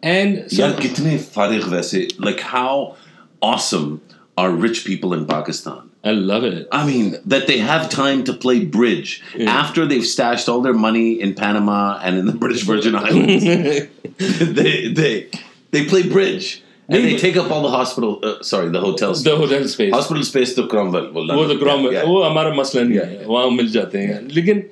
And 0.04 0.52
so, 0.52 0.62
यार 0.64 0.80
कितने 0.82 1.18
फारिग 1.36 1.64
वैसे 1.76 2.08
like 2.20 2.40
how 2.40 2.96
awesome 3.42 4.02
are 4.40 4.52
rich 4.52 4.80
people 4.86 5.14
in 5.18 5.26
Pakistan 5.26 5.82
I 6.10 6.12
love 6.12 6.44
it. 6.48 6.68
I 6.72 6.86
mean 6.88 7.06
that 7.34 7.48
they 7.50 7.58
have 7.68 7.86
time 7.90 8.20
to 8.26 8.34
play 8.42 8.58
bridge 8.74 9.12
Yeah. 9.36 9.50
after 9.62 9.86
they've 9.92 10.06
stashed 10.10 10.48
all 10.54 10.62
their 10.66 10.76
money 10.82 11.08
in 11.28 11.34
Panama 11.40 11.78
and 12.04 12.18
in 12.24 12.26
the 12.32 12.36
British 12.44 12.64
Virgin 12.72 12.96
Islands 12.96 13.44
they 14.60 14.88
they 15.00 15.30
they 15.72 15.86
play 15.86 16.04
bridge 16.04 16.62
and 16.88 16.98
They- 16.98 17.06
they 17.14 17.18
take 17.18 17.38
up 17.44 17.50
all 17.52 17.64
the 17.68 17.72
hospital 17.76 18.12
uh, 18.24 18.34
sorry 18.52 18.70
the 18.76 18.82
hotels 18.88 19.24
the 19.30 19.36
hotel 19.44 19.64
space. 19.76 19.94
hospital 19.94 20.24
space 20.32 20.54
to 20.60 20.68
Cromwell 20.74 21.08
well, 21.16 21.26
वो 21.26 21.46
तो 21.46 21.48
London. 21.48 21.60
ग्राम 21.64 21.82
Yeah, 21.86 21.92
yeah. 21.96 22.06
वो 22.12 22.22
हमारा 22.24 22.54
मसला 22.62 22.84
नहीं 22.84 23.00
Yeah. 23.00 23.08
है 23.14 23.26
वहाँ 23.34 23.50
मिल 23.60 23.72
जाते 23.78 24.00
हैं 24.10 24.20
लेकिन 24.40 24.64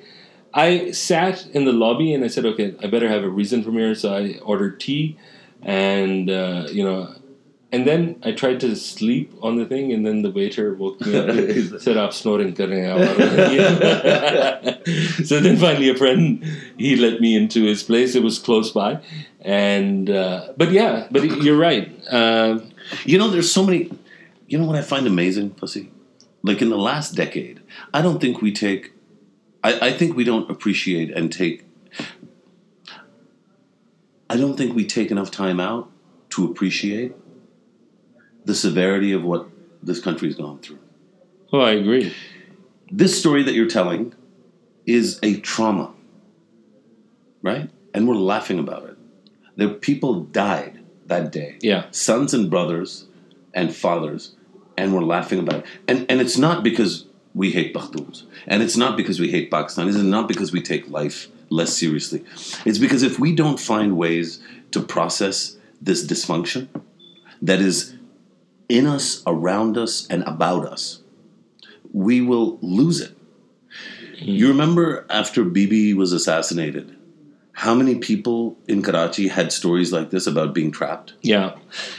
I 0.66 0.68
sat 1.02 1.40
in 1.60 1.64
the 1.68 1.72
lobby 1.84 2.08
and 2.16 2.24
I 2.24 2.28
said 2.36 2.46
okay 2.52 2.68
I 2.84 2.92
better 2.96 3.08
have 3.14 3.24
a 3.24 3.32
reason 3.42 3.64
from 3.68 3.78
here 3.84 3.94
so 4.04 4.12
I 4.18 4.38
ordered 4.54 4.78
tea 4.86 5.16
and 5.62 6.30
uh, 6.30 6.66
you 6.78 6.84
know 6.84 6.98
and 7.71 7.85
then 7.85 8.19
I 8.23 8.31
tried 8.31 8.59
to 8.61 8.75
sleep 8.75 9.31
on 9.43 9.57
the 9.57 9.65
thing, 9.65 9.93
and 9.93 10.03
then 10.03 10.23
the 10.23 10.31
waiter 10.31 10.73
woke 10.73 10.99
me 11.01 11.15
up 11.15 11.29
and 11.29 11.73
up 11.75 11.97
I'm 11.97 12.11
snoring. 12.11 12.55
so 12.55 12.63
then 15.39 15.55
finally, 15.55 15.89
a 15.89 15.95
friend, 15.95 16.43
he 16.77 16.95
let 16.95 17.21
me 17.21 17.35
into 17.35 17.63
his 17.65 17.83
place. 17.83 18.15
It 18.15 18.23
was 18.23 18.39
close 18.39 18.71
by. 18.71 19.01
And, 19.41 20.09
uh, 20.09 20.53
but 20.57 20.71
yeah, 20.71 21.07
but 21.11 21.23
you're 21.43 21.59
right. 21.59 21.91
Uh, 22.09 22.59
you 23.05 23.19
know, 23.19 23.29
there's 23.29 23.51
so 23.51 23.63
many, 23.63 23.91
you 24.47 24.57
know 24.57 24.65
what 24.65 24.75
I 24.75 24.81
find 24.81 25.05
amazing, 25.05 25.51
Fasi? 25.51 25.89
Like 26.41 26.63
in 26.63 26.69
the 26.69 26.77
last 26.77 27.13
decade, 27.13 27.61
I 27.93 28.01
don't 28.01 28.19
think 28.19 28.41
we 28.41 28.51
take, 28.51 28.93
I, 29.63 29.89
I 29.89 29.93
think 29.93 30.15
we 30.15 30.23
don't 30.23 30.49
appreciate 30.49 31.11
and 31.11 31.31
take, 31.31 31.65
I 34.27 34.37
don't 34.37 34.57
think 34.57 34.75
we 34.75 34.85
take 34.85 35.11
enough 35.11 35.29
time 35.29 35.59
out 35.59 35.91
to 36.31 36.45
appreciate 36.45 37.13
the 38.45 38.55
severity 38.55 39.11
of 39.11 39.23
what 39.23 39.47
this 39.83 39.99
country's 39.99 40.35
gone 40.35 40.59
through. 40.59 40.79
oh 41.53 41.61
I 41.61 41.71
agree 41.71 42.13
This 42.91 43.17
story 43.19 43.43
that 43.43 43.53
you're 43.53 43.67
telling 43.69 44.13
is 44.85 45.19
a 45.21 45.39
trauma, 45.41 45.93
right? 47.41 47.69
And 47.93 48.07
we're 48.07 48.15
laughing 48.15 48.59
about 48.59 48.83
it. 48.89 48.97
There 49.55 49.69
people 49.69 50.21
died 50.23 50.79
that 51.07 51.31
day 51.31 51.57
yeah 51.61 51.85
sons 51.91 52.33
and 52.33 52.49
brothers 52.49 53.07
and 53.53 53.75
fathers, 53.75 54.35
and 54.77 54.93
we're 54.93 55.01
laughing 55.01 55.39
about 55.39 55.55
it. 55.61 55.65
And 55.87 56.05
and 56.09 56.21
it's 56.21 56.37
not 56.37 56.63
because 56.63 57.05
we 57.35 57.51
hate 57.51 57.73
Pakhtuns, 57.75 58.23
and 58.47 58.61
it's 58.63 58.77
not 58.77 58.97
because 58.97 59.19
we 59.19 59.29
hate 59.29 59.51
Pakistanis, 59.51 59.95
and 59.95 60.09
not 60.09 60.27
because 60.27 60.51
we 60.51 60.61
take 60.61 60.89
life 60.89 61.27
less 61.49 61.75
seriously. 61.77 62.23
It's 62.65 62.77
because 62.79 63.03
if 63.03 63.19
we 63.19 63.33
don't 63.35 63.59
find 63.59 63.97
ways 63.97 64.39
to 64.71 64.81
process 64.81 65.57
this 65.81 66.05
dysfunction 66.05 66.67
that 67.41 67.59
is 67.59 67.95
in 68.69 68.85
us, 68.85 69.23
around 69.25 69.77
us, 69.77 70.07
and 70.07 70.23
about 70.23 70.65
us, 70.65 71.01
we 71.91 72.21
will 72.21 72.59
lose 72.61 73.01
it. 73.01 73.17
You 74.15 74.49
remember 74.49 75.05
after 75.09 75.43
Bibi 75.43 75.93
was 75.93 76.13
assassinated, 76.13 76.95
how 77.53 77.73
many 77.73 77.95
people 77.95 78.57
in 78.67 78.81
Karachi 78.81 79.27
had 79.27 79.51
stories 79.51 79.91
like 79.91 80.11
this 80.11 80.27
about 80.27 80.53
being 80.53 80.71
trapped? 80.71 81.13
yeah 81.21 81.55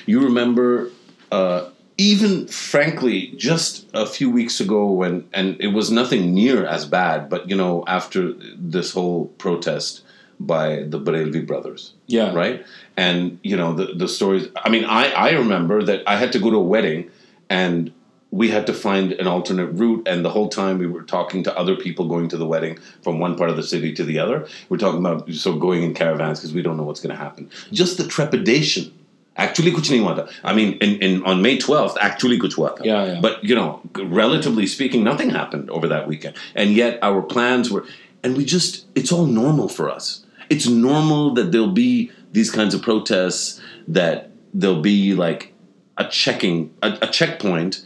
You 0.07 0.21
remember, 0.21 0.91
uh, 1.33 1.69
even 1.99 2.47
frankly, 2.47 3.35
just 3.37 3.87
a 3.93 4.07
few 4.07 4.31
weeks 4.31 4.61
ago 4.61 4.91
when, 4.91 5.29
and 5.35 5.61
it 5.61 5.69
was 5.69 5.91
nothing 5.91 6.33
near 6.33 6.65
as 6.65 6.87
bad, 6.87 7.29
but 7.29 7.51
you 7.51 7.57
know, 7.57 7.85
after 7.87 8.33
this 8.57 8.93
whole 8.93 9.27
protest 9.37 10.03
by 10.41 10.85
the 10.85 10.99
Barelvi 10.99 11.47
brothers, 11.47 11.93
yeah 12.07 12.35
right? 12.35 12.65
And 12.97 13.39
you 13.43 13.57
know, 13.57 13.75
the 13.75 13.87
the 13.95 14.09
stories. 14.09 14.49
I 14.57 14.71
mean, 14.71 14.85
I 14.85 15.13
I 15.13 15.31
remember 15.33 15.83
that 15.83 16.03
I 16.07 16.17
had 16.17 16.33
to 16.33 16.39
go 16.39 16.51
to 16.51 16.57
a 16.57 16.63
wedding, 16.63 17.11
and 17.51 17.93
we 18.31 18.49
had 18.49 18.67
to 18.67 18.73
find 18.73 19.13
an 19.13 19.27
alternate 19.27 19.67
route. 19.67 20.09
And 20.09 20.25
the 20.25 20.31
whole 20.31 20.49
time 20.49 20.79
we 20.79 20.87
were 20.87 21.03
talking 21.03 21.43
to 21.45 21.59
other 21.59 21.77
people 21.77 22.09
going 22.09 22.29
to 22.29 22.39
the 22.39 22.47
wedding 22.47 22.79
from 23.03 23.19
one 23.19 23.37
part 23.37 23.51
of 23.51 23.57
the 23.57 23.63
city 23.63 23.93
to 23.95 24.05
the 24.05 24.19
other. 24.19 24.47
We're 24.69 24.79
talking 24.79 25.01
about 25.01 25.31
so 25.33 25.57
going 25.57 25.83
in 25.83 25.93
caravans 25.95 26.41
because 26.41 26.55
we 26.55 26.63
don't 26.63 26.77
know 26.77 26.85
what's 26.85 27.01
going 27.01 27.15
to 27.15 27.23
happen. 27.23 27.51
Just 27.73 27.99
the 27.99 28.07
trepidation. 28.07 28.93
Actually, 29.37 29.73
kuch 29.73 29.91
nahi 29.91 30.01
hua. 30.01 30.29
I 30.43 30.55
mean, 30.55 30.79
in, 30.79 31.01
in 31.01 31.23
on 31.25 31.43
May 31.43 31.59
twelfth, 31.59 31.97
actually 32.01 32.39
kuch 32.39 32.55
hua. 32.55 32.77
Yeah, 32.83 33.05
yeah. 33.05 33.21
But 33.21 33.45
you 33.45 33.55
know, 33.55 33.83
relatively 33.95 34.67
speaking, 34.67 35.05
nothing 35.05 35.31
happened 35.31 35.71
over 35.71 35.87
that 35.89 36.09
weekend, 36.09 36.37
and 36.55 36.73
yet 36.73 36.99
our 37.03 37.23
plans 37.23 37.71
were. 37.71 37.85
And 38.23 38.37
we 38.37 38.45
just—it's 38.45 39.13
all 39.13 39.25
normal 39.25 39.69
for 39.69 39.89
us. 39.89 40.27
It's 40.51 40.67
normal 40.69 41.33
that 41.35 41.53
there'll 41.53 41.69
be 41.73 42.11
these 42.33 42.51
kinds 42.51 42.75
of 42.75 42.83
protests. 42.83 43.61
That 43.89 44.31
there'll 44.53 44.83
be 44.83 45.15
like 45.15 45.55
a 45.97 46.05
checking, 46.09 46.75
a, 46.83 46.99
a 47.03 47.07
checkpoint 47.07 47.85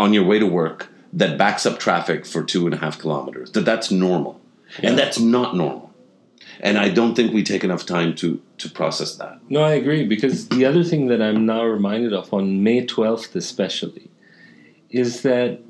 on 0.00 0.12
your 0.12 0.24
way 0.24 0.38
to 0.38 0.46
work 0.46 0.88
that 1.12 1.38
backs 1.38 1.64
up 1.64 1.78
traffic 1.78 2.26
for 2.26 2.42
two 2.42 2.64
and 2.66 2.74
a 2.74 2.78
half 2.78 2.98
kilometers. 2.98 3.52
That 3.52 3.64
that's 3.64 3.90
normal, 3.90 4.40
Yeah. 4.80 4.90
and 4.90 4.98
that's 4.98 5.18
not 5.20 5.54
normal. 5.56 5.92
And 6.60 6.78
I 6.78 6.88
don't 6.88 7.14
think 7.14 7.32
we 7.32 7.42
take 7.42 7.62
enough 7.64 7.84
time 7.86 8.14
to 8.16 8.40
to 8.58 8.70
process 8.70 9.16
that. 9.16 9.38
No, 9.48 9.62
I 9.62 9.72
agree 9.72 10.04
because 10.04 10.48
the 10.48 10.64
other 10.64 10.82
thing 10.84 11.06
that 11.08 11.20
I'm 11.20 11.44
now 11.46 11.64
reminded 11.64 12.12
of 12.12 12.32
on 12.32 12.62
May 12.62 12.86
12th, 12.86 13.34
especially, 13.36 14.08
is 14.90 15.22
that 15.22 15.60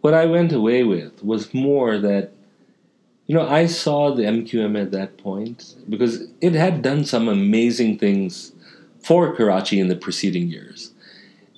what 0.00 0.12
I 0.14 0.26
went 0.26 0.52
away 0.52 0.82
with 0.84 1.22
was 1.24 1.52
more 1.54 1.98
that, 1.98 2.32
you 3.26 3.34
know, 3.34 3.46
I 3.48 3.66
saw 3.66 4.14
the 4.14 4.22
MQM 4.22 4.80
at 4.80 4.92
that 4.92 5.18
point 5.18 5.74
because 5.88 6.26
it 6.40 6.54
had 6.54 6.82
done 6.82 7.04
some 7.04 7.28
amazing 7.28 7.98
things 7.98 8.52
for 9.00 9.34
Karachi 9.34 9.80
in 9.80 9.88
the 9.88 9.96
preceding 9.96 10.48
years. 10.48 10.92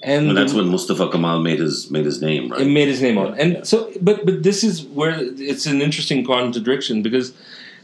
and 0.03 0.29
And 0.29 0.37
that's 0.37 0.55
when 0.55 0.69
Mustafa 0.69 1.11
Kamal 1.11 1.41
made 1.41 1.59
his 1.59 1.91
made 1.91 2.05
his 2.07 2.23
name, 2.23 2.51
right? 2.51 2.63
it 2.63 2.71
made 2.71 2.89
his 2.89 3.03
name 3.03 3.19
on. 3.19 3.29
Yeah, 3.35 3.43
And 3.43 3.53
yeah. 3.55 3.63
so, 3.65 3.91
but 4.01 4.25
but 4.25 4.43
this 4.43 4.65
is 4.65 4.85
where 4.85 5.15
it's 5.19 5.67
an 5.67 5.83
interesting 5.83 6.25
contradiction 6.25 7.03
because 7.03 7.33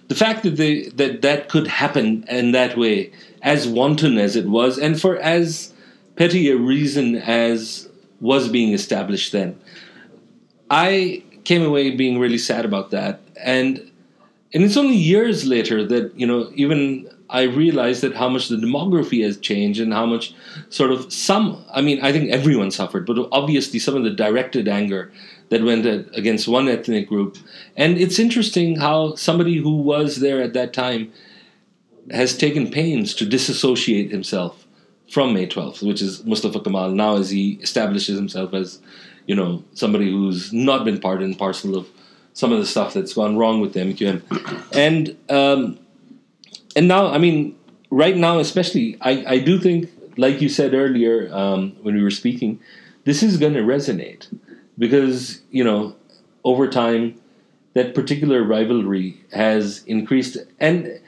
the 0.09 0.14
fact 0.14 0.42
that 0.44 0.57
they 0.57 0.88
that 1.01 1.23
that 1.23 1.49
could 1.49 1.66
happen 1.66 2.25
in 2.29 2.53
that 2.53 2.77
way, 2.77 3.11
as 3.42 3.66
wanton 3.68 4.18
as 4.18 4.37
it 4.37 4.47
was, 4.47 4.79
and 4.79 5.01
for 5.01 5.16
as 5.18 5.73
petty 6.16 6.51
a 6.51 6.57
reason 6.57 7.16
as 7.16 7.88
was 8.20 8.49
being 8.49 8.73
established 8.73 9.33
then, 9.33 9.59
I 10.70 11.23
came 11.44 11.62
away 11.62 11.90
being 11.90 12.18
really 12.18 12.38
sad 12.38 12.64
about 12.64 12.90
that, 12.90 13.20
and 13.37 13.90
and 14.52 14.62
it's 14.62 14.76
only 14.76 14.96
years 14.96 15.44
later 15.44 15.85
that 15.87 16.18
you 16.18 16.26
know 16.26 16.50
even 16.54 17.09
I 17.30 17.42
realized 17.42 18.02
that 18.02 18.14
how 18.14 18.28
much 18.28 18.48
the 18.48 18.57
demography 18.57 19.24
has 19.24 19.38
changed 19.38 19.80
and 19.80 19.92
how 19.92 20.07
much 20.07 20.35
sort 20.68 20.90
of 20.90 21.12
some 21.12 21.64
I 21.72 21.80
mean 21.80 22.00
I 22.02 22.12
think 22.12 22.30
everyone 22.30 22.70
suffered, 22.70 23.07
but 23.07 23.28
obviously 23.33 23.78
some 23.78 23.96
of 23.96 24.04
the 24.04 24.11
directed 24.11 24.68
anger 24.68 25.12
that 25.50 25.62
went 25.62 25.87
against 26.16 26.48
one 26.48 26.68
ethnic 26.68 27.09
group, 27.09 27.37
and 27.76 27.98
it's 27.98 28.18
interesting 28.18 28.76
how 28.76 29.14
somebody 29.14 29.57
who 29.57 29.76
was 29.76 30.20
there 30.20 30.42
at 30.42 30.54
that 30.54 30.72
time 30.72 31.12
has 32.11 32.37
taken 32.37 32.70
pains 32.70 33.14
to 33.14 33.24
disassociate 33.24 34.11
himself 34.11 34.66
from 35.11 35.33
May 35.33 35.46
12th, 35.46 35.87
which 35.87 36.02
is 36.02 36.24
Mustafa 36.24 36.61
Kamal 36.61 36.90
now 36.90 37.16
as 37.16 37.30
he 37.30 37.52
establishes 37.62 38.16
himself 38.16 38.54
as, 38.54 38.80
you 39.27 39.35
know, 39.35 39.65
somebody 39.73 40.11
who's 40.11 40.53
not 40.53 40.85
been 40.85 41.01
part 41.01 41.23
and 41.23 41.39
parcel 41.39 41.77
of 41.77 41.89
some 42.33 42.53
of 42.53 42.59
the 42.59 42.67
stuff 42.67 42.93
that's 42.95 43.15
gone 43.15 43.37
wrong 43.37 43.61
with 43.61 43.73
the 43.73 43.81
MQM. 43.81 44.23
And 44.75 45.17
um, 45.31 45.79
and 46.75 46.89
now, 46.89 47.07
I 47.07 47.19
mean, 47.19 47.57
right 47.91 48.17
now 48.17 48.39
especially, 48.39 48.99
I, 49.01 49.25
I 49.35 49.39
do 49.39 49.59
think, 49.59 49.91
like 50.17 50.41
you 50.41 50.49
said 50.49 50.75
earlier 50.75 51.33
um, 51.33 51.77
when 51.83 51.95
we 51.95 52.03
were 52.03 52.11
speaking, 52.11 52.61
this 53.05 53.23
is 53.23 53.37
going 53.37 53.55
to 53.55 53.61
resonate 53.61 54.27
because, 54.79 55.43
you 55.51 55.63
know, 55.63 55.95
over 56.43 56.69
time, 56.69 57.21
that 57.75 57.95
particular 57.95 58.43
rivalry 58.43 59.21
has 59.33 59.85
increased. 59.85 60.37
And 60.59 61.01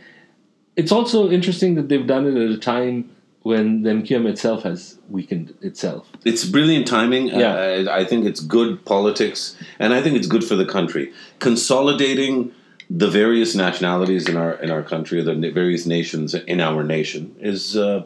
it's 0.77 0.93
also 0.93 1.31
interesting 1.31 1.75
that 1.75 1.89
they've 1.89 2.07
done 2.07 2.27
it 2.27 2.37
at 2.37 2.51
a 2.51 2.59
time 2.59 3.11
when 3.47 3.83
the 3.83 3.91
MQM 3.91 4.27
itself 4.27 4.65
has 4.65 4.99
weakened 5.09 5.55
itself. 5.63 6.09
It's 6.25 6.45
brilliant 6.45 6.89
timing. 6.89 7.29
Yeah. 7.29 7.53
Uh, 7.55 7.87
I 7.93 8.05
think 8.05 8.25
it's 8.25 8.41
good 8.41 8.85
politics, 8.85 9.57
and 9.79 9.95
I 9.95 10.03
think 10.03 10.17
it's 10.17 10.27
good 10.27 10.43
for 10.43 10.57
the 10.57 10.65
country. 10.65 11.13
Consolidating 11.39 12.51
the 12.91 13.09
various 13.09 13.55
nationalities 13.55 14.29
in 14.29 14.37
our 14.37 14.55
in 14.55 14.73
our 14.73 14.83
country, 14.83 15.23
the 15.23 15.37
various 15.53 15.87
nations 15.87 16.35
in 16.35 16.61
our 16.61 16.83
nation, 16.83 17.37
is. 17.39 17.77
Uh, 17.77 18.03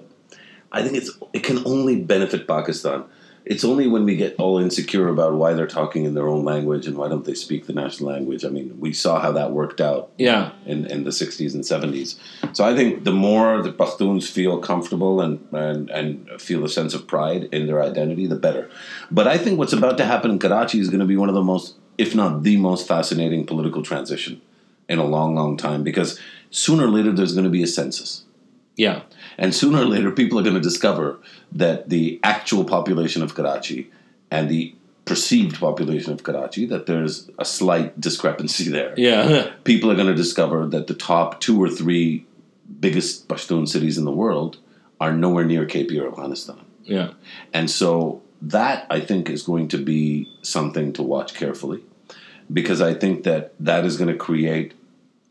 I 0.72 0.82
think 0.82 0.98
it's 0.98 1.10
it 1.32 1.42
can 1.42 1.66
only 1.66 1.96
benefit 1.96 2.46
Pakistan. 2.46 3.04
It's 3.46 3.64
only 3.64 3.88
when 3.88 4.04
we 4.04 4.16
get 4.16 4.36
all 4.38 4.58
insecure 4.58 5.08
about 5.08 5.34
why 5.34 5.54
they're 5.54 5.66
talking 5.66 6.04
in 6.04 6.14
their 6.14 6.28
own 6.28 6.44
language 6.44 6.86
and 6.86 6.96
why 6.96 7.08
don't 7.08 7.24
they 7.24 7.34
speak 7.34 7.66
the 7.66 7.72
national 7.72 8.10
language. 8.10 8.44
I 8.44 8.48
mean, 8.48 8.78
we 8.78 8.92
saw 8.92 9.18
how 9.20 9.32
that 9.32 9.52
worked 9.52 9.80
out 9.80 10.10
Yeah. 10.18 10.52
in, 10.66 10.86
in 10.86 11.04
the 11.04 11.10
60s 11.10 11.54
and 11.54 11.64
70s. 11.64 12.16
So 12.56 12.64
I 12.64 12.76
think 12.76 13.04
the 13.04 13.12
more 13.12 13.62
the 13.62 13.72
Pakhtuns 13.72 14.30
feel 14.30 14.58
comfortable 14.58 15.20
and, 15.20 15.40
and, 15.52 15.90
and 15.90 16.28
feel 16.40 16.64
a 16.64 16.68
sense 16.68 16.94
of 16.94 17.06
pride 17.06 17.44
in 17.52 17.66
their 17.66 17.82
identity, 17.82 18.26
the 18.26 18.36
better. 18.36 18.70
But 19.10 19.26
I 19.26 19.38
think 19.38 19.58
what's 19.58 19.72
about 19.72 19.96
to 19.98 20.04
happen 20.04 20.30
in 20.30 20.38
Karachi 20.38 20.78
is 20.78 20.88
going 20.90 21.00
to 21.00 21.06
be 21.06 21.16
one 21.16 21.28
of 21.28 21.34
the 21.34 21.42
most, 21.42 21.76
if 21.98 22.14
not 22.14 22.42
the 22.42 22.56
most 22.56 22.86
fascinating 22.86 23.46
political 23.46 23.82
transition 23.82 24.40
in 24.88 24.98
a 24.98 25.04
long, 25.04 25.34
long 25.34 25.56
time 25.56 25.82
because 25.82 26.18
sooner 26.50 26.84
or 26.84 26.90
later 26.90 27.10
there's 27.12 27.32
going 27.32 27.44
to 27.44 27.50
be 27.50 27.62
a 27.62 27.66
census. 27.66 28.24
Yeah. 28.76 29.02
And 29.40 29.54
sooner 29.54 29.78
or 29.80 29.84
later, 29.86 30.10
people 30.12 30.38
are 30.38 30.42
going 30.42 30.54
to 30.54 30.60
discover 30.60 31.18
that 31.52 31.88
the 31.88 32.20
actual 32.22 32.64
population 32.64 33.22
of 33.22 33.34
Karachi 33.34 33.90
and 34.30 34.48
the 34.48 34.74
perceived 35.06 35.58
population 35.58 36.12
of 36.12 36.22
Karachi, 36.22 36.66
that 36.66 36.86
there's 36.86 37.28
a 37.38 37.44
slight 37.44 37.98
discrepancy 38.00 38.68
there 38.76 38.94
Yeah. 38.96 39.50
people 39.64 39.90
are 39.90 39.96
going 39.96 40.06
to 40.14 40.14
discover 40.14 40.66
that 40.66 40.86
the 40.86 40.94
top 40.94 41.40
two 41.40 41.60
or 41.60 41.68
three 41.68 42.24
biggest 42.78 43.26
Pashtun 43.28 43.66
cities 43.66 43.98
in 43.98 44.04
the 44.04 44.12
world 44.12 44.58
are 45.00 45.12
nowhere 45.12 45.44
near 45.44 45.64
KP 45.66 45.98
or 46.00 46.06
Afghanistan. 46.08 46.60
yeah. 46.84 47.08
And 47.52 47.68
so 47.70 48.20
that 48.42 48.86
I 48.90 49.00
think 49.00 49.28
is 49.30 49.42
going 49.42 49.68
to 49.68 49.78
be 49.78 50.02
something 50.42 50.92
to 50.94 51.02
watch 51.02 51.34
carefully 51.34 51.80
because 52.52 52.80
I 52.80 52.92
think 52.94 53.24
that 53.24 53.52
that 53.60 53.84
is 53.84 53.96
going 53.96 54.12
to 54.12 54.16
create 54.16 54.72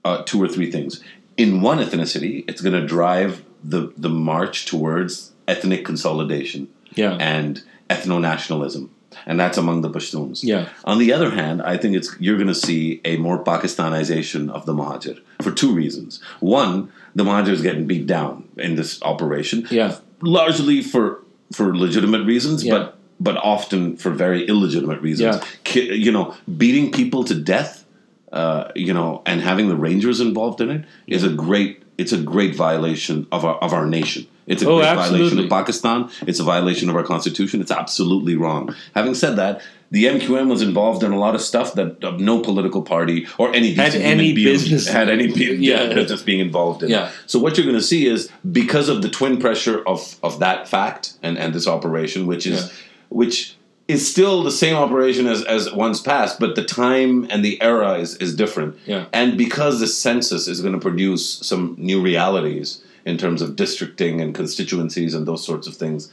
uh, 0.03 0.23
two 0.25 0.41
or 0.41 0.47
three 0.47 0.69
things. 0.71 1.01
In 1.37 1.61
one 1.61 1.77
ethnicity, 1.79 2.43
it's 2.49 2.61
going 2.61 2.79
to 2.81 2.85
drive 2.85 3.43
the, 3.63 3.91
the 3.97 4.09
march 4.09 4.65
towards 4.65 5.31
ethnic 5.47 5.83
consolidation 5.85 6.67
Yeah. 6.95 7.17
and 7.19 7.61
ethno 7.89 8.19
nationalism. 8.21 8.91
And 9.25 9.39
that's 9.39 9.57
among 9.57 9.81
the 9.81 9.89
Pashtuns. 9.89 10.43
Yeah. 10.43 10.69
On 10.85 10.99
the 10.99 11.11
other 11.11 11.31
hand, 11.31 11.61
I 11.63 11.77
think 11.77 11.95
it's 11.95 12.15
you're 12.19 12.37
going 12.37 12.47
to 12.47 12.55
see 12.55 13.01
a 13.03 13.17
more 13.17 13.43
Pakistanization 13.43 14.49
of 14.51 14.65
the 14.65 14.73
Mahajir 14.73 15.19
for 15.41 15.51
two 15.51 15.73
reasons. 15.73 16.21
One, 16.39 16.91
the 17.15 17.23
Mahajir 17.23 17.49
is 17.49 17.61
getting 17.61 17.87
beat 17.87 18.05
down 18.05 18.47
in 18.57 18.75
this 18.75 19.01
operation, 19.01 19.67
Yeah. 19.71 19.95
largely 20.21 20.81
for 20.81 21.23
for 21.53 21.75
legitimate 21.75 22.23
reasons, 22.25 22.63
Yeah. 22.63 22.73
but 22.77 22.97
but 23.19 23.35
often 23.37 23.97
for 23.97 24.11
very 24.11 24.45
illegitimate 24.45 25.01
reasons. 25.01 25.35
Yeah. 25.37 25.43
Ki- 25.63 25.93
you 25.95 26.11
know, 26.11 26.35
beating 26.57 26.91
people 26.91 27.23
to 27.25 27.35
death, 27.35 27.83
uh, 28.31 28.65
you 28.75 28.93
know, 28.93 29.21
and 29.25 29.41
having 29.41 29.67
the 29.69 29.75
Rangers 29.75 30.21
involved 30.21 30.61
in 30.61 30.69
it 30.69 30.85
is 31.07 31.23
a 31.23 31.29
great. 31.29 31.81
It's 31.99 32.13
a 32.13 32.21
great 32.33 32.55
violation 32.55 33.27
of 33.31 33.43
our 33.45 33.55
of 33.65 33.71
our 33.73 33.85
nation. 33.85 34.25
It's 34.47 34.63
a 34.63 34.69
Oh, 34.69 34.77
great 34.79 34.95
violation 34.95 35.39
of 35.39 35.49
Pakistan. 35.49 36.09
It's 36.29 36.39
a 36.39 36.43
violation 36.43 36.89
of 36.89 36.95
our 36.95 37.03
constitution. 37.03 37.61
It's 37.61 37.71
absolutely 37.71 38.35
wrong. 38.35 38.73
Having 38.95 39.13
said 39.23 39.35
that, 39.35 39.61
the 39.91 40.05
MQM 40.05 40.47
was 40.49 40.61
involved 40.63 41.03
in 41.03 41.11
a 41.11 41.19
lot 41.19 41.35
of 41.35 41.41
stuff 41.41 41.73
that 41.75 42.03
uh, 42.03 42.11
no 42.17 42.39
political 42.39 42.81
party 42.81 43.27
or 43.37 43.53
any 43.59 43.73
Had 43.75 43.93
any 43.95 44.33
being 44.33 44.47
business- 44.53 44.87
had 44.87 45.07
any 45.09 45.25
Yeah. 45.71 45.93
business 45.93 46.23
being 46.23 46.39
involved 46.39 46.81
in. 46.83 46.89
Yeah. 46.89 47.11
So 47.27 47.37
what 47.37 47.57
you're 47.57 47.65
going 47.71 47.77
to 47.85 47.89
see 47.93 48.07
is 48.07 48.29
because 48.51 48.87
of 48.89 49.01
the 49.03 49.09
twin 49.09 49.37
pressure 49.45 49.77
of 49.93 49.99
of 50.23 50.39
that 50.39 50.67
fact 50.67 51.13
and 51.21 51.37
and 51.37 51.53
this 51.53 51.67
operation, 51.67 52.25
which 52.31 52.45
is 52.47 52.59
Yeah. 52.61 52.69
which 53.09 53.55
is 53.89 54.09
still 54.09 54.43
the 54.43 54.51
same 54.51 54.75
operation 54.75 55.25
as 55.27 55.43
as 55.55 55.63
once 55.73 55.99
past, 55.99 56.39
but 56.39 56.55
the 56.55 56.63
time 56.63 57.27
and 57.31 57.43
the 57.43 57.59
era 57.61 57.93
is 58.03 58.15
is 58.17 58.35
different. 58.35 58.77
Yeah. 58.85 59.05
And 59.11 59.37
because 59.37 59.79
the 59.79 59.87
census 59.87 60.47
is 60.47 60.61
going 60.61 60.73
to 60.79 60.79
produce 60.89 61.25
some 61.51 61.75
new 61.77 61.99
realities 62.01 62.81
in 63.05 63.17
terms 63.17 63.41
of 63.41 63.55
districting 63.55 64.21
and 64.21 64.35
constituencies 64.35 65.13
and 65.15 65.25
those 65.27 65.43
sorts 65.43 65.67
of 65.67 65.75
things, 65.75 66.11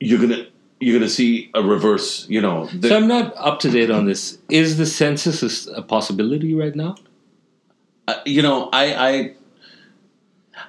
you're 0.00 0.20
gonna 0.20 0.46
you're 0.80 0.98
gonna 0.98 1.10
see 1.10 1.50
a 1.54 1.62
reverse. 1.62 2.26
You 2.28 2.40
know, 2.40 2.66
the- 2.80 2.88
So 2.88 2.96
I'm 2.96 3.08
not 3.08 3.34
up 3.36 3.60
to 3.60 3.70
date 3.70 3.90
on 3.90 4.06
this. 4.06 4.38
Is 4.48 4.76
the 4.78 4.86
census 4.86 5.66
a 5.66 5.82
possibility 5.82 6.54
right 6.54 6.74
now? 6.74 6.96
uh, 8.08 8.14
you 8.26 8.42
know, 8.42 8.68
I 8.72 8.84
I 9.10 9.10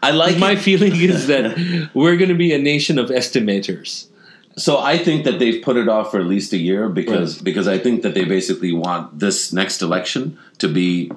I 0.04 0.12
like 0.12 0.38
My 0.38 0.52
it. 0.54 0.60
feeling 0.60 0.96
is 0.96 1.28
that 1.28 1.46
we're 1.94 2.18
going 2.18 2.30
to 2.30 2.36
be 2.48 2.54
a 2.54 2.58
nation 2.74 2.98
of 3.00 3.10
estimators. 3.10 4.08
So 4.58 4.78
I 4.78 4.98
think 4.98 5.26
that 5.26 5.38
they've 5.40 5.62
put 5.62 5.76
it 5.76 5.90
off 5.90 6.12
for 6.12 6.20
at 6.20 6.26
least 6.28 6.54
a 6.54 6.58
year 6.58 6.88
because 6.90 7.42
because 7.42 7.68
I 7.68 7.78
think 7.78 8.04
that 8.04 8.14
they 8.14 8.24
basically 8.24 8.72
want 8.72 9.20
this 9.20 9.52
next 9.52 9.82
election 9.82 10.38
to 10.60 10.68
be 10.70 11.12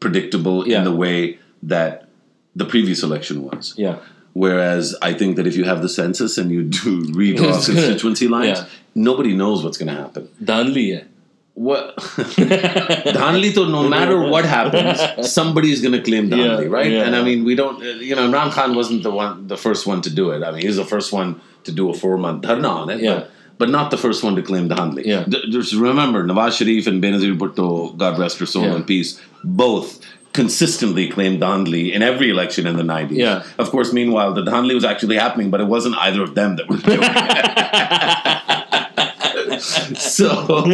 predictable 0.00 0.66
Yeah. 0.68 0.78
in 0.78 0.84
the 0.84 0.94
way 0.94 1.38
that 1.64 2.08
the 2.54 2.64
previous 2.64 3.02
election 3.02 3.42
was. 3.42 3.74
Yeah. 3.76 3.96
Whereas 4.34 4.94
I 5.02 5.14
think 5.14 5.36
that 5.36 5.46
if 5.46 5.56
you 5.56 5.64
have 5.64 5.80
the 5.82 5.88
census 5.88 6.36
and 6.38 6.50
you 6.52 6.62
do 6.64 7.02
redraw 7.06 7.56
It's 7.56 7.66
gonna- 7.68 7.80
constituency 7.80 8.28
lines, 8.28 8.58
yeah. 8.58 8.66
nobody 8.94 9.34
knows 9.34 9.64
what's 9.64 9.78
going 9.78 9.88
to 9.94 10.00
happen. 10.00 10.28
Danli. 10.42 11.04
What 11.54 11.96
Dhanli, 13.16 13.54
though, 13.54 13.66
no 13.68 13.88
matter 13.88 14.18
what 14.20 14.44
happens, 14.44 15.26
somebody's 15.30 15.80
going 15.80 15.92
to 15.92 16.02
claim 16.02 16.28
Dhanli, 16.28 16.64
Yeah, 16.64 16.68
right? 16.68 16.90
yeah. 16.92 17.04
And 17.04 17.16
I 17.16 17.22
mean, 17.22 17.44
we 17.44 17.54
don't. 17.54 17.82
You 17.82 18.14
know, 18.14 18.28
Imran 18.28 18.50
Khan 18.52 18.74
wasn't 18.74 19.02
the 19.02 19.10
one, 19.10 19.48
the 19.48 19.56
first 19.56 19.86
one 19.86 20.02
to 20.02 20.10
do 20.10 20.30
it. 20.30 20.42
I 20.42 20.50
mean, 20.50 20.60
he 20.60 20.66
was 20.66 20.76
the 20.76 20.84
first 20.84 21.12
one 21.14 21.40
to 21.66 21.72
do 21.72 21.90
a 21.90 21.94
four 21.94 22.16
month 22.18 22.42
dharna 22.44 22.68
on 22.70 22.90
it, 22.90 23.00
Yeah. 23.00 23.14
but, 23.14 23.30
but 23.58 23.68
not 23.70 23.90
the 23.90 23.96
first 23.98 24.22
one 24.24 24.34
to 24.36 24.42
claim 24.42 24.68
Dhanli. 24.68 25.04
Yeah. 25.04 25.24
D- 25.28 25.50
Just 25.50 25.72
remember, 25.74 26.24
Nawaz 26.24 26.56
Sharif 26.58 26.86
and 26.86 27.02
Benazir 27.02 27.36
Bhutto, 27.38 27.96
God 27.96 28.18
rest 28.18 28.38
her 28.38 28.46
soul 28.46 28.64
Yeah. 28.64 28.76
in 28.76 28.84
peace, 28.84 29.18
both 29.44 30.00
consistently 30.32 31.08
claimed 31.08 31.40
Dhanli 31.42 31.92
in 31.92 32.02
every 32.02 32.30
election 32.30 32.66
in 32.66 32.76
the 32.76 32.82
90s. 32.82 33.16
Yeah. 33.16 33.42
Of 33.58 33.70
course, 33.70 33.92
meanwhile, 33.92 34.32
the 34.34 34.42
Dhanli 34.42 34.74
was 34.74 34.84
actually 34.84 35.16
happening, 35.16 35.50
but 35.50 35.60
it 35.62 35.66
wasn't 35.66 35.96
either 35.96 36.22
of 36.22 36.34
them 36.34 36.56
that 36.56 36.68
were 36.68 36.76
doing 36.76 36.98
it. 37.02 38.42
so, 39.98 40.64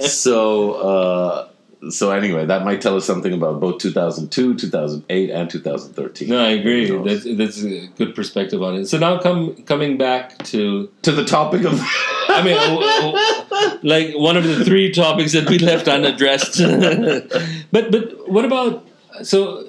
so, 0.00 0.72
uh, 0.72 1.48
so 1.90 2.10
anyway, 2.10 2.44
that 2.46 2.64
might 2.64 2.80
tell 2.80 2.96
us 2.96 3.04
something 3.04 3.32
about 3.32 3.60
both 3.60 3.78
2002, 3.78 4.56
2008, 4.56 5.30
and 5.30 5.48
2013. 5.48 6.28
No, 6.28 6.44
I 6.44 6.50
agree. 6.50 6.90
That's, 6.90 7.24
that's 7.24 7.62
a 7.62 7.86
good 7.96 8.14
perspective 8.14 8.62
on 8.62 8.74
it. 8.74 8.86
So 8.86 8.98
now, 8.98 9.20
come 9.20 9.54
coming 9.62 9.96
back 9.96 10.38
to, 10.44 10.90
to 11.02 11.12
the 11.12 11.24
topic 11.24 11.64
of. 11.64 11.80
I 12.30 12.42
mean, 12.42 12.56
w- 12.56 12.86
w- 12.86 13.78
like 13.82 14.14
one 14.14 14.36
of 14.36 14.44
the 14.44 14.64
three 14.64 14.92
topics 14.92 15.32
that 15.32 15.48
we 15.48 15.58
left 15.58 15.88
unaddressed. 15.88 16.58
but 17.72 17.90
but 17.90 18.28
what 18.28 18.44
about 18.44 18.86
so 19.22 19.68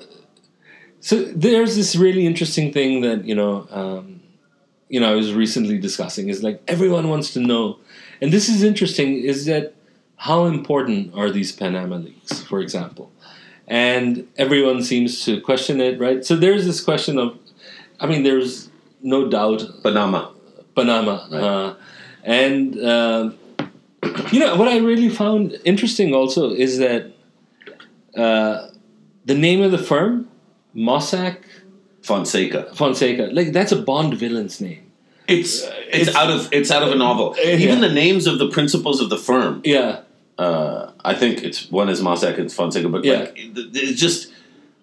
so 1.00 1.24
there's 1.24 1.76
this 1.76 1.96
really 1.96 2.26
interesting 2.26 2.74
thing 2.74 3.02
that 3.02 3.26
you 3.26 3.36
know 3.36 3.68
um, 3.72 4.22
you 4.90 5.00
know 5.00 5.12
I 5.12 5.16
was 5.16 5.34
recently 5.34 5.78
discussing 5.78 6.30
is 6.30 6.44
like 6.44 6.62
everyone 6.68 7.08
wants 7.08 7.34
to 7.34 7.40
know, 7.40 7.80
and 8.20 8.34
this 8.34 8.50
is 8.50 8.64
interesting. 8.64 9.14
Is 9.24 9.46
that 9.46 9.74
how 10.28 10.46
important 10.46 11.14
are 11.16 11.30
these 11.32 11.52
Panama 11.52 11.98
leaks, 11.98 12.42
for 12.44 12.60
example? 12.60 13.12
And 13.68 14.28
everyone 14.38 14.82
seems 14.84 15.24
to 15.26 15.40
question 15.42 15.80
it, 15.80 16.00
right? 16.00 16.26
So 16.26 16.36
there's 16.36 16.66
this 16.66 16.82
question 16.84 17.18
of, 17.20 17.38
I 18.00 18.06
mean, 18.08 18.24
there's 18.24 18.70
no 19.02 19.30
doubt 19.30 19.64
Panama. 19.84 20.32
Panama. 20.76 21.16
Right. 21.32 21.44
Uh, 21.44 21.76
and 22.24 22.66
um 22.84 23.38
you 24.34 24.40
know 24.40 24.56
what 24.60 24.68
I 24.68 24.78
really 24.92 25.10
found 25.10 25.58
interesting 25.66 26.14
also 26.14 26.44
is 26.66 26.78
that 26.80 27.02
uh, 28.16 28.70
the 29.26 29.36
name 29.36 29.62
of 29.62 29.72
the 29.72 29.78
firm, 29.78 30.28
Mossack 30.76 31.38
Fonseca. 32.02 32.62
Fonseca, 32.76 33.30
like 33.32 33.52
that's 33.54 33.72
a 33.72 33.82
Bond 33.82 34.14
villain's 34.16 34.60
name. 34.62 34.84
It's, 35.28 35.62
it's 35.64 36.08
it's- 36.10 36.16
out 36.16 36.30
of 36.32 36.50
it's 36.52 36.72
out 36.72 36.84
of 36.84 36.92
a 36.92 36.96
novel. 36.96 37.36
Uh, 37.38 37.50
Even 37.66 37.82
the 37.82 37.94
names 38.04 38.26
of 38.28 38.40
the 38.40 38.50
principals 38.50 39.00
of 39.02 39.10
the 39.10 39.18
firm. 39.18 39.62
Yeah, 39.64 40.02
Uh, 40.40 40.92
I 41.04 41.14
think 41.16 41.44
it's 41.44 41.70
one 41.70 41.90
is 41.90 42.00
Mossack 42.02 42.38
and 42.40 42.50
Fonseca, 42.52 42.88
but 42.90 43.04
Yeah. 43.04 43.20
like 43.20 43.34
it's 43.36 44.00
just 44.00 44.32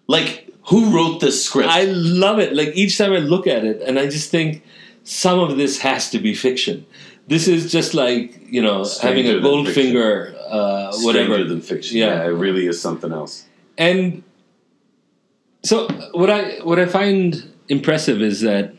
like 0.07 0.30
who 0.68 0.80
wrote 0.94 1.20
this 1.20 1.36
script? 1.46 1.70
I 1.70 1.84
love 2.24 2.38
it. 2.38 2.52
Like 2.54 2.70
each 2.82 2.98
time 2.98 3.12
I 3.12 3.18
look 3.18 3.46
at 3.46 3.64
it, 3.64 3.80
and 3.86 3.98
I 3.98 4.07
just 4.16 4.30
think 4.30 4.62
some 5.04 5.38
of 5.38 5.57
this 5.57 5.78
has 5.78 6.11
to 6.11 6.18
be 6.18 6.34
fiction. 6.34 6.84
This 7.28 7.48
is 7.48 7.72
just 7.72 7.94
like 7.94 8.26
you 8.57 8.61
know 8.62 8.84
Stranger 8.84 9.16
having 9.22 9.26
a 9.30 9.34
than 9.40 9.42
Goldfinger, 9.50 10.34
uh, 10.48 10.92
whatever. 11.04 11.24
Stranger 11.34 11.44
than 11.48 11.61
fiction. 11.61 11.96
Yeah. 11.98 12.07
Yeah. 12.07 12.24
it 12.30 12.34
really 12.44 12.66
is 12.66 12.80
something 12.80 13.12
else. 13.12 13.44
and 13.78 14.22
so 15.62 15.88
what 16.12 16.30
I 16.30 16.42
what 16.68 16.78
I 16.78 16.86
find 16.86 17.42
impressive 17.68 18.22
is 18.22 18.40
that 18.42 18.72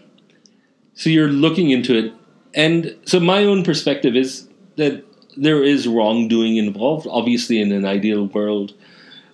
so 0.94 1.10
you're 1.10 1.28
looking 1.46 1.72
into 1.72 1.98
it, 1.98 2.14
and 2.54 2.96
so 3.06 3.20
my 3.20 3.44
own 3.44 3.64
perspective 3.64 4.16
is 4.16 4.48
that 4.78 5.04
there 5.38 5.64
is 5.64 5.88
wrongdoing 5.88 6.58
involved. 6.58 7.08
Obviously, 7.10 7.62
in 7.62 7.72
an 7.72 7.86
ideal 7.86 8.26
world, 8.28 8.74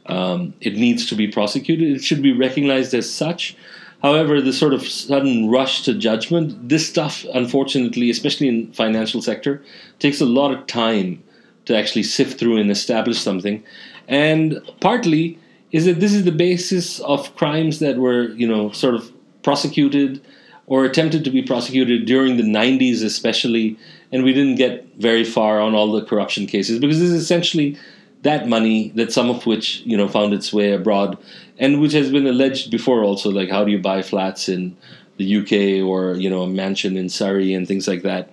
um, 0.08 0.54
it 0.62 0.76
needs 0.76 1.06
to 1.08 1.16
be 1.16 1.28
prosecuted. 1.28 1.96
It 1.96 2.04
should 2.04 2.22
be 2.22 2.34
recognized 2.34 2.94
as 2.94 3.12
such. 3.12 3.56
However, 4.02 4.42
the 4.42 4.52
sort 4.52 4.74
of 4.74 4.86
sudden 4.86 5.50
rush 5.50 5.84
to 5.84 5.94
judgment, 5.94 6.68
this 6.68 6.88
stuff, 6.88 7.26
unfortunately, 7.34 8.10
especially 8.10 8.50
in 8.50 8.74
financial 8.74 9.22
sector, 9.22 9.64
takes 10.00 10.20
a 10.20 10.26
lot 10.26 10.52
of 10.52 10.68
time 10.68 11.24
to 11.66 11.78
actually 11.78 12.04
sift 12.04 12.38
through 12.38 12.58
and 12.58 12.70
establish 12.70 13.20
something. 13.20 13.64
And 14.10 14.60
partly 14.82 15.40
is 15.72 15.86
that 15.86 16.02
this 16.02 16.14
is 16.14 16.26
the 16.26 16.34
basis 16.34 17.00
of 17.00 17.34
crimes 17.38 17.80
that 17.80 17.98
were, 17.98 18.30
you 18.32 18.48
know, 18.48 18.72
sort 18.72 18.96
of 18.96 19.10
prosecuted 19.42 20.22
or 20.68 20.84
attempted 20.84 21.24
to 21.24 21.32
be 21.32 21.42
prosecuted 21.42 22.06
during 22.06 22.36
the 22.36 22.44
90s, 22.44 23.04
especially. 23.04 23.78
And 24.14 24.24
we 24.24 24.32
didn't 24.32 24.56
get 24.56 24.88
very 24.98 25.26
far 25.26 25.60
on 25.60 25.76
all 25.76 25.92
the 25.92 26.06
corruption 26.06 26.46
cases 26.46 26.80
because 26.80 27.00
this 27.00 27.10
is 27.10 27.22
essentially 27.22 27.78
that 28.22 28.48
money 28.48 28.90
that 28.96 29.12
some 29.12 29.30
of 29.30 29.46
which 29.46 29.82
you 29.82 29.98
know 29.98 30.08
found 30.08 30.34
its 30.34 30.54
way 30.54 30.72
abroad 30.72 31.18
and 31.60 31.82
which 31.82 31.92
has 31.92 32.10
been 32.10 32.26
alleged 32.26 32.72
before 32.72 33.04
also 33.04 33.30
like 33.30 33.50
how 33.50 33.66
do 33.66 33.72
you 33.72 33.80
buy 33.80 34.02
flats 34.02 34.48
in 34.48 34.78
the 35.18 35.38
UK 35.38 35.86
or 35.86 36.16
you 36.16 36.30
know 36.30 36.44
a 36.44 36.48
mansion 36.48 36.98
in 36.98 37.10
Surrey 37.10 37.54
and 37.54 37.68
things 37.68 37.88
like 37.88 38.04
that. 38.04 38.30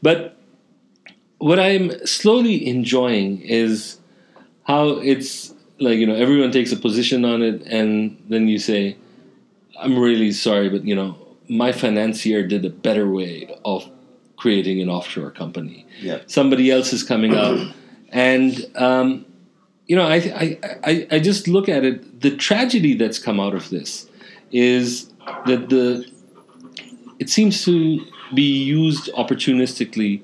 But 0.00 0.36
what 1.38 1.58
I'm 1.58 2.06
slowly 2.06 2.66
enjoying 2.66 3.40
is 3.42 3.98
how 4.64 4.88
it's 4.88 5.52
like 5.78 5.98
you 5.98 6.06
know 6.06 6.14
everyone 6.14 6.52
takes 6.52 6.72
a 6.72 6.76
position 6.76 7.24
on 7.24 7.42
it 7.42 7.62
and 7.62 8.16
then 8.28 8.48
you 8.48 8.58
say 8.58 8.96
I'm 9.78 9.98
really 9.98 10.32
sorry 10.32 10.68
but 10.68 10.84
you 10.84 10.94
know 10.94 11.18
my 11.48 11.72
financier 11.72 12.46
did 12.46 12.64
a 12.64 12.70
better 12.70 13.10
way 13.10 13.52
of 13.64 13.90
creating 14.42 14.80
an 14.82 14.88
offshore 14.88 15.30
company. 15.30 15.86
Yeah. 16.00 16.18
somebody 16.26 16.68
else 16.68 16.92
is 16.92 17.04
coming 17.04 17.36
up, 17.36 17.56
and 18.10 18.52
um, 18.74 19.24
you 19.86 19.94
know 19.94 20.06
I, 20.06 20.16
I, 20.44 20.58
I, 20.90 21.06
I 21.12 21.18
just 21.20 21.46
look 21.46 21.68
at 21.68 21.84
it 21.84 22.20
the 22.20 22.36
tragedy 22.36 22.94
that's 22.96 23.20
come 23.20 23.38
out 23.38 23.54
of 23.54 23.70
this 23.70 24.08
is 24.50 25.12
that 25.46 25.68
the 25.68 26.04
it 27.20 27.30
seems 27.30 27.64
to 27.64 28.04
be 28.34 28.50
used 28.64 29.12
opportunistically 29.12 30.22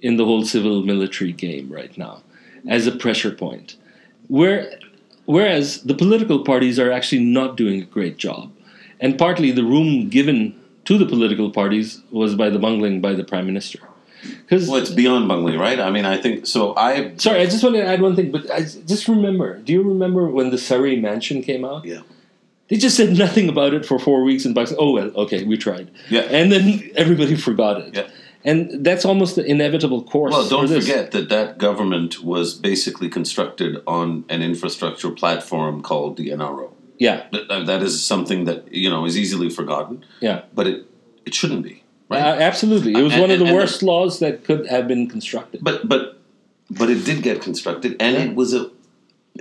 in 0.00 0.16
the 0.16 0.24
whole 0.24 0.44
civil 0.44 0.82
military 0.82 1.32
game 1.32 1.70
right 1.70 1.94
now 1.98 2.22
as 2.66 2.86
a 2.86 2.92
pressure 2.92 3.32
point. 3.32 3.76
Where 4.28 4.78
whereas 5.26 5.82
the 5.82 5.94
political 5.94 6.42
parties 6.42 6.78
are 6.78 6.90
actually 6.90 7.22
not 7.22 7.58
doing 7.58 7.82
a 7.82 7.84
great 7.96 8.16
job. 8.16 8.50
And 9.00 9.18
partly 9.18 9.50
the 9.52 9.62
room 9.62 10.08
given 10.08 10.57
to 10.88 10.96
the 10.96 11.04
political 11.04 11.50
parties 11.50 12.00
was 12.10 12.34
by 12.34 12.48
the 12.48 12.58
bungling 12.58 13.02
by 13.02 13.12
the 13.12 13.22
prime 13.22 13.44
minister 13.44 13.78
because 14.22 14.68
Well, 14.68 14.80
it's 14.80 14.90
beyond 14.90 15.28
bungling, 15.28 15.58
right? 15.58 15.78
I 15.78 15.90
mean, 15.90 16.06
I 16.06 16.16
think 16.16 16.46
so. 16.46 16.74
I 16.76 17.14
Sorry, 17.16 17.40
I 17.42 17.44
just 17.44 17.62
want 17.62 17.76
to 17.76 17.84
add 17.84 18.00
one 18.00 18.16
thing, 18.16 18.32
but 18.32 18.50
I 18.50 18.62
just 18.62 19.06
remember. 19.06 19.58
Do 19.58 19.74
you 19.74 19.82
remember 19.82 20.28
when 20.30 20.50
the 20.50 20.56
Surrey 20.56 20.96
Mansion 20.96 21.42
came 21.42 21.62
out? 21.62 21.84
Yeah. 21.84 22.00
They 22.68 22.76
just 22.76 22.96
said 22.96 23.18
nothing 23.18 23.50
about 23.50 23.74
it 23.74 23.84
for 23.84 23.98
four 23.98 24.22
weeks 24.24 24.46
in 24.46 24.54
Pakistan. 24.54 24.78
Oh 24.80 24.92
well, 24.92 25.10
okay, 25.24 25.44
we 25.44 25.58
tried. 25.58 25.90
Yeah. 26.08 26.22
And 26.22 26.50
then 26.50 26.90
everybody 26.96 27.36
forgot 27.36 27.82
it. 27.82 27.94
Yeah. 27.94 28.08
And 28.44 28.82
that's 28.82 29.04
almost 29.04 29.36
the 29.36 29.44
inevitable 29.44 30.02
course. 30.04 30.32
Well, 30.32 30.48
don't 30.48 30.68
forget 30.68 31.10
that 31.10 31.28
that 31.28 31.58
government 31.58 32.24
was 32.24 32.54
basically 32.54 33.10
constructed 33.10 33.82
on 33.86 34.24
an 34.30 34.40
infrastructure 34.42 35.10
platform 35.10 35.82
called 35.82 36.16
the 36.16 36.28
NRO. 36.30 36.72
Yeah, 36.98 37.26
That, 37.32 37.66
that- 37.66 37.82
is 37.82 38.02
something 38.04 38.44
that 38.46 38.72
you 38.72 38.90
know 38.90 39.04
is 39.06 39.16
easily 39.16 39.50
forgotten, 39.50 40.04
yeah, 40.20 40.42
but 40.54 40.66
it 40.66 40.78
it 41.26 41.34
shouldn't 41.34 41.62
be, 41.62 41.74
uh, 42.10 42.14
right? 42.14 42.40
absolutely. 42.50 42.92
It 42.92 43.02
was 43.02 43.12
And- 43.12 43.22
one 43.22 43.30
of 43.30 43.38
the 43.38 43.52
worst 43.54 43.82
laws 43.82 44.18
that 44.18 44.44
could 44.44 44.66
have 44.66 44.86
been 44.88 45.06
constructed. 45.08 45.60
but 45.62 45.88
but 45.88 46.02
but 46.70 46.90
it 46.90 47.04
did 47.04 47.22
get 47.22 47.40
constructed, 47.40 47.90
and 48.00 48.14
Yeah. 48.16 48.24
it 48.26 48.34
was 48.34 48.52
a 48.54 48.62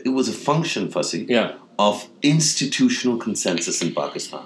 it 0.06 0.10
was 0.20 0.28
a 0.30 0.34
function, 0.50 0.88
Fasi, 0.90 1.28
Yeah, 1.28 1.54
of 1.80 2.08
institutional 2.22 3.18
consensus 3.18 3.82
in 3.82 3.94
Pakistan. 3.94 4.46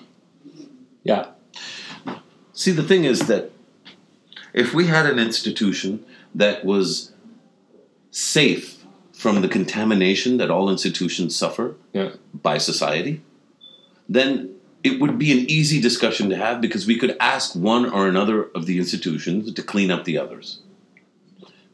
yeah, 1.03 1.25
See, 2.53 2.71
the 2.71 2.83
thing 2.83 3.05
is 3.05 3.19
that 3.27 3.51
if 4.53 4.73
we 4.73 4.87
had 4.87 5.05
an 5.05 5.17
institution 5.19 6.03
that 6.35 6.63
was 6.65 7.11
safe 8.11 8.80
from 9.21 9.41
the 9.43 9.47
contamination 9.47 10.37
that 10.37 10.49
all 10.49 10.67
institutions 10.71 11.35
suffer 11.35 11.75
yeah, 11.93 12.09
by 12.33 12.57
society, 12.57 13.21
then 14.09 14.49
it 14.83 14.99
would 14.99 15.19
be 15.19 15.31
an 15.31 15.45
easy 15.47 15.79
discussion 15.79 16.27
to 16.31 16.35
have 16.35 16.59
because 16.59 16.87
we 16.87 16.97
could 16.97 17.15
ask 17.19 17.55
one 17.55 17.85
or 17.87 18.07
another 18.07 18.45
of 18.55 18.65
the 18.65 18.79
institutions 18.79 19.53
to 19.53 19.61
clean 19.61 19.91
up 19.91 20.05
the 20.05 20.17
others. 20.17 20.61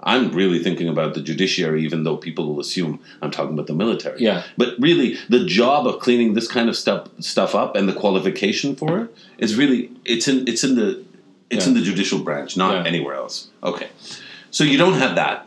I'm 0.02 0.32
really 0.34 0.62
thinking 0.62 0.90
about 0.90 1.14
the 1.16 1.22
judiciary, 1.22 1.84
even 1.86 2.04
though 2.04 2.18
people 2.18 2.48
will 2.54 2.60
assume 2.60 3.00
I'm 3.22 3.32
talking 3.32 3.54
about 3.54 3.68
the 3.68 3.74
military. 3.74 4.22
yeah, 4.22 4.44
But 4.58 4.76
really, 4.78 5.18
the 5.30 5.46
job 5.46 5.88
of 5.88 6.00
cleaning 6.02 6.34
this 6.34 6.50
kind 6.50 6.68
of 6.70 6.76
stuff 6.76 7.08
stuff 7.20 7.56
up 7.56 7.76
and 7.78 7.88
the 7.88 7.94
qualification 7.94 8.76
for 8.76 9.00
it 9.04 9.16
is 9.38 9.56
really 9.56 9.90
it's 10.04 10.28
in 10.28 10.46
it's 10.48 10.64
in 10.66 10.76
the 10.76 11.02
it's 11.50 11.66
in 11.66 11.74
the 11.76 11.82
judicial 11.82 12.20
branch, 12.20 12.58
not 12.58 12.74
Yeah. 12.74 12.84
anywhere 12.92 13.16
else. 13.16 13.48
Okay, 13.64 13.88
so 14.52 14.66
you 14.66 14.78
don't 14.78 14.96
have 15.04 15.16
that, 15.16 15.47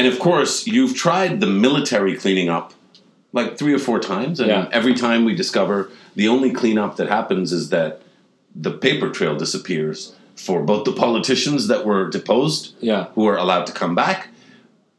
and 0.00 0.08
of 0.12 0.18
course 0.18 0.66
you've 0.74 0.94
tried 0.96 1.32
the 1.44 1.46
military 1.66 2.14
cleaning 2.16 2.48
up 2.48 2.72
like 3.38 3.48
three 3.58 3.74
or 3.78 3.78
four 3.88 3.98
times, 4.00 4.40
and 4.40 4.48
Yeah. 4.48 4.68
every 4.78 4.94
time 4.94 5.20
we 5.28 5.34
discover 5.34 5.76
the 6.20 6.26
only 6.34 6.50
cleanup 6.60 6.92
that 6.96 7.08
happens 7.18 7.52
is 7.52 7.64
that 7.68 7.90
the 8.66 8.72
paper 8.86 9.08
trail 9.18 9.34
disappears 9.44 9.98
for 10.46 10.62
both 10.70 10.82
the 10.84 10.92
politicians 11.04 11.60
that 11.70 11.84
were 11.88 12.04
deposed 12.18 12.62
yeah, 12.90 13.02
who 13.14 13.24
are 13.30 13.36
allowed 13.44 13.66
to 13.70 13.72
come 13.82 13.94
back, 13.94 14.28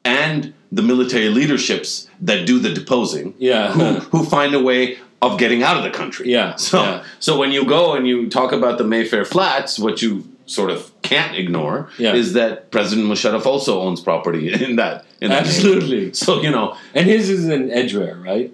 and 0.06 0.54
the 0.72 0.82
military 0.82 1.30
leaderships 1.30 2.08
that 2.22 2.46
do 2.46 2.56
the 2.60 2.72
deposing, 2.80 3.34
Yeah. 3.40 3.72
who, 3.74 3.86
who 4.12 4.24
find 4.38 4.54
a 4.54 4.64
way 4.70 4.82
of 5.22 5.38
getting 5.38 5.62
out 5.68 5.76
of 5.80 5.84
the 5.84 5.90
country. 6.02 6.32
Yeah, 6.32 6.56
So, 6.56 6.82
yeah. 6.82 7.04
so 7.20 7.38
when 7.42 7.52
you 7.52 7.66
go 7.66 7.94
and 7.96 8.08
you 8.08 8.30
talk 8.30 8.52
about 8.54 8.78
the 8.78 8.84
Mayfair 8.86 9.26
Flats, 9.26 9.78
what 9.78 10.02
you 10.02 10.12
sort 10.52 10.70
of 10.70 10.92
can't 11.02 11.36
ignore 11.38 11.90
Yeah. 11.98 12.14
is 12.14 12.34
that 12.34 12.72
President 12.72 13.08
Musharraf 13.08 13.46
also 13.46 13.82
owns 13.82 14.02
property 14.02 14.52
in 14.66 14.76
that. 14.76 15.06
In 15.22 15.30
that 15.30 15.46
Absolutely. 15.46 15.90
neighborhood. 15.90 16.16
So 16.16 16.42
you 16.42 16.52
know, 16.52 16.76
And 16.94 17.06
his 17.08 17.30
is 17.30 17.48
in 17.48 17.72
Edgware, 17.72 18.16
right? 18.16 18.52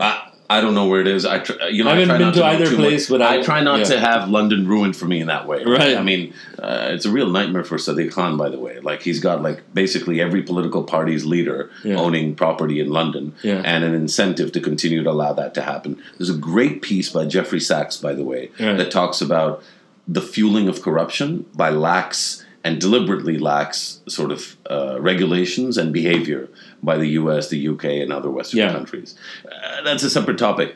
I, 0.00 0.24
I 0.50 0.60
don't 0.62 0.74
know 0.74 0.86
where 0.88 1.02
it 1.02 1.06
is. 1.06 1.26
I 1.26 1.38
tr- 1.40 1.60
you 1.70 1.84
know 1.84 1.90
I 1.90 1.94
I, 1.94 2.00
haven't 2.00 2.08
try 2.08 2.18
been 2.18 2.26
not 2.28 2.34
to 2.36 2.44
either 2.44 2.74
place, 2.74 3.10
much. 3.10 3.18
but 3.20 3.22
I- 3.30 3.38
I 3.40 3.42
try 3.42 3.62
not 3.62 3.80
yeah. 3.80 3.84
to 3.92 4.00
have 4.00 4.30
London 4.30 4.66
ruined 4.66 4.96
for 4.96 5.04
me 5.04 5.20
in 5.20 5.26
that 5.28 5.46
way. 5.46 5.62
Right. 5.64 5.94
I 5.96 6.02
mean, 6.02 6.32
uh, 6.58 6.88
it's 6.94 7.04
a 7.04 7.10
real 7.10 7.28
nightmare 7.28 7.64
for 7.64 7.76
Sadiq 7.76 8.10
Khan, 8.12 8.36
by 8.38 8.48
the 8.48 8.58
way. 8.58 8.80
Like 8.80 9.02
he's 9.02 9.20
got 9.20 9.42
like 9.42 9.58
basically 9.74 10.20
every 10.22 10.42
political 10.42 10.82
party's 10.84 11.24
leader 11.26 11.70
Yeah. 11.84 11.96
owning 11.96 12.34
property 12.34 12.80
in 12.80 12.88
London, 12.88 13.34
Yeah. 13.42 13.60
and 13.64 13.84
an 13.84 13.94
incentive 13.94 14.50
to 14.52 14.60
continue 14.60 15.02
to 15.04 15.10
allow 15.10 15.34
that 15.34 15.52
to 15.54 15.62
happen. 15.62 15.98
There's 16.16 16.30
a 16.30 16.40
great 16.52 16.80
piece 16.82 17.10
by 17.10 17.26
Jeffrey 17.26 17.60
Sachs, 17.60 17.96
by 17.98 18.14
the 18.14 18.24
way, 18.24 18.50
that 18.58 18.90
talks 18.90 19.20
about 19.20 19.62
the 20.08 20.22
fueling 20.22 20.68
of 20.68 20.80
corruption 20.82 21.44
by 21.54 21.70
lax 21.70 22.44
and 22.64 22.80
deliberately 22.80 23.38
lax 23.38 24.00
sort 24.08 24.32
of 24.32 24.56
uh, 24.70 24.96
regulations 25.00 25.76
and 25.78 25.92
behavior 25.92 26.48
by 26.82 26.96
the 26.96 27.06
U.S., 27.20 27.48
the 27.48 27.58
U.K., 27.58 28.00
and 28.00 28.12
other 28.12 28.30
Western 28.30 28.58
Yeah. 28.60 28.72
countries. 28.72 29.14
Uh, 29.44 29.82
that's 29.82 30.02
a 30.02 30.10
separate 30.10 30.38
topic. 30.38 30.74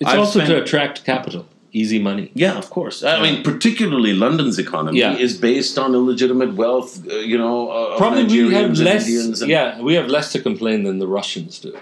It's 0.00 0.10
I've 0.10 0.18
also 0.18 0.40
spent- 0.40 0.50
to 0.50 0.62
attract 0.62 1.04
capital. 1.04 1.46
easy 1.74 1.98
money. 1.98 2.30
Yeah, 2.34 2.58
of 2.58 2.68
course. 2.68 3.02
I 3.02 3.16
Yeah. 3.16 3.22
mean, 3.22 3.42
particularly 3.42 4.12
London's 4.12 4.58
economy 4.58 4.98
Yeah. 4.98 5.16
is 5.16 5.32
based 5.38 5.78
on 5.78 5.94
illegitimate 5.94 6.52
wealth. 6.54 7.00
Uh, 7.10 7.14
you 7.30 7.38
know, 7.38 7.70
uh, 7.70 7.96
Probably 7.96 8.24
we 8.48 8.52
have 8.52 8.78
less. 8.78 9.06
Indians 9.08 9.40
and- 9.40 9.50
Yeah, 9.50 9.80
we 9.80 9.94
have 9.94 10.08
less 10.08 10.32
to 10.32 10.38
complain 10.48 10.82
than 10.84 10.98
the 10.98 11.06
Russians 11.06 11.58
do. 11.60 11.72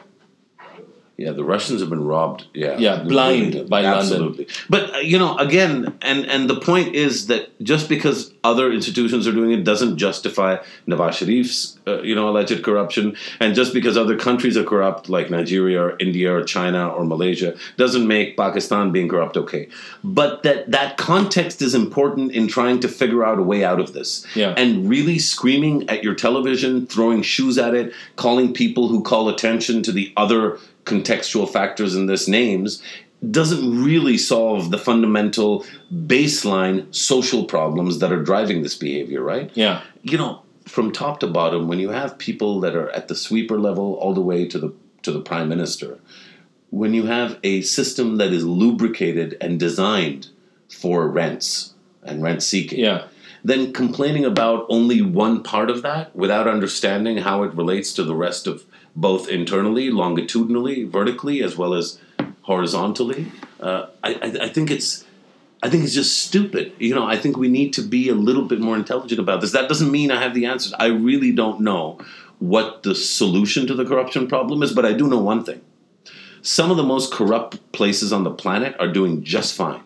Yeah, 1.21 1.33
the 1.33 1.45
Russians 1.45 1.83
have 1.83 1.91
been 1.91 2.07
robbed. 2.07 2.47
Yeah, 2.55 2.79
Yeah, 2.79 3.03
blind 3.03 3.69
by 3.69 3.83
London. 3.83 3.99
absolutely. 3.99 4.49
But 4.71 4.95
uh, 4.95 4.99
you 5.01 5.19
know, 5.19 5.37
again, 5.37 5.93
and 6.01 6.25
and 6.25 6.49
the 6.49 6.59
point 6.59 6.95
is 6.95 7.27
that 7.27 7.43
just 7.63 7.91
because 7.91 8.33
other 8.43 8.73
institutions 8.73 9.29
are 9.29 9.33
doing 9.33 9.51
it 9.53 9.63
doesn't 9.63 9.99
justify 9.99 10.57
Nawaz 10.89 11.15
Sharif's 11.19 11.77
uh, 11.87 12.01
you 12.01 12.15
know 12.15 12.31
alleged 12.31 12.63
corruption, 12.65 13.17
and 13.39 13.55
just 13.55 13.75
because 13.75 13.99
other 13.99 14.17
countries 14.17 14.57
are 14.57 14.65
corrupt, 14.65 15.11
like 15.11 15.29
Nigeria 15.29 15.83
or 15.83 15.97
India 15.99 16.35
or 16.35 16.43
China 16.43 16.89
or 16.89 17.05
Malaysia, 17.05 17.55
doesn't 17.77 18.07
make 18.09 18.39
Pakistan 18.39 18.91
being 18.91 19.07
corrupt 19.07 19.37
okay. 19.37 19.69
But 20.03 20.43
that 20.45 20.71
that 20.71 20.97
context 20.97 21.61
is 21.61 21.75
important 21.75 22.33
in 22.33 22.49
trying 22.49 22.81
to 22.81 22.89
figure 22.89 23.23
out 23.29 23.39
a 23.39 23.43
way 23.43 23.63
out 23.63 23.79
of 23.79 23.93
this. 23.93 24.25
Yeah. 24.35 24.55
And 24.57 24.89
really 24.89 25.19
screaming 25.19 25.87
at 25.91 26.03
your 26.03 26.15
television, 26.15 26.87
throwing 26.87 27.21
shoes 27.21 27.59
at 27.59 27.75
it, 27.75 27.93
calling 28.17 28.55
people 28.55 28.89
who 28.89 29.03
call 29.03 29.29
attention 29.29 29.83
to 29.83 29.93
the 29.93 30.15
other 30.17 30.59
contextual 30.91 31.49
factors 31.49 31.95
in 31.95 32.07
this 32.07 32.29
names 32.29 32.83
doesn't 33.31 33.83
really 33.85 34.17
solve 34.17 34.71
the 34.71 34.79
fundamental 34.79 35.65
baseline 36.07 36.93
social 36.95 37.45
problems 37.45 37.99
that 37.99 38.13
are 38.13 38.23
driving 38.23 38.63
this 38.63 38.75
behavior, 38.75 39.23
right? 39.23 39.51
Yeah, 39.55 39.83
You 40.03 40.17
know, 40.19 40.43
from 40.67 40.93
top 40.93 41.21
to 41.21 41.27
bottom, 41.27 41.69
when 41.69 41.79
you 41.79 41.91
have 41.91 42.17
people 42.17 42.61
that 42.61 42.75
are 42.75 42.91
at 42.91 43.09
the 43.09 43.15
sweeper 43.15 43.59
level 43.59 43.95
all 43.95 44.15
the 44.15 44.21
way 44.21 44.47
to 44.49 44.59
the 44.59 44.73
to 45.03 45.13
the 45.13 45.21
prime 45.21 45.49
minister, 45.49 45.99
when 46.71 46.93
you 46.95 47.07
have 47.07 47.39
a 47.43 47.63
system 47.63 48.17
that 48.17 48.33
is 48.33 48.45
lubricated 48.45 49.37
and 49.41 49.59
designed 49.59 50.29
for 50.69 51.09
rents 51.09 51.75
and 52.03 52.23
rent 52.23 52.43
seeking, 52.43 52.79
yeah, 52.79 53.07
then 53.43 53.73
complaining 53.73 54.25
about 54.25 54.67
only 54.69 55.03
one 55.03 55.43
part 55.43 55.71
of 55.71 55.83
that 55.83 56.15
without 56.15 56.47
understanding 56.47 57.19
how 57.19 57.43
it 57.43 57.55
relates 57.55 57.93
to 57.95 58.05
the 58.05 58.15
rest 58.15 58.47
of 58.47 58.65
both 58.97 59.29
internally, 59.29 59.91
longitudinally, 59.91 60.85
vertically, 60.85 61.43
as 61.43 61.57
well 61.57 61.75
as 61.75 61.99
horizontally. 62.43 63.31
Uh, 63.61 63.87
I, 64.03 64.15
I, 64.15 64.45
I 64.45 64.49
think 64.49 64.71
it's. 64.71 65.05
I 65.63 65.69
think 65.69 65.85
it's 65.85 65.93
just 65.93 66.19
stupid. 66.19 66.73
You 66.79 66.95
know, 66.95 67.07
I 67.07 67.17
think 67.19 67.37
we 67.37 67.49
need 67.49 67.75
to 67.75 67.83
be 67.83 68.09
a 68.09 68.15
little 68.15 68.47
bit 68.47 68.61
more 68.61 68.77
intelligent 68.77 69.21
about 69.21 69.43
this. 69.43 69.53
That 69.53 69.69
doesn't 69.69 69.91
mean 69.91 70.11
I 70.11 70.19
have 70.23 70.33
the 70.33 70.47
answers. 70.47 70.73
I 70.79 70.87
really 70.87 71.33
don't 71.33 71.61
know 71.61 71.99
what 72.39 72.83
the 72.83 72.95
solution 72.95 73.67
to 73.67 73.75
the 73.75 73.85
corruption 73.85 74.27
problem 74.27 74.63
is, 74.63 74.73
but 74.73 74.87
I 74.87 74.95
do 74.95 75.07
know 75.07 75.19
one 75.19 75.45
thing. 75.45 75.61
Some 76.41 76.71
of 76.71 76.79
the 76.79 76.83
most 76.83 77.13
corrupt 77.13 77.73
places 77.73 78.11
on 78.11 78.25
the 78.25 78.31
planet 78.31 78.75
are 78.81 78.89
doing 78.89 79.23
just 79.23 79.55
fine. 79.55 79.83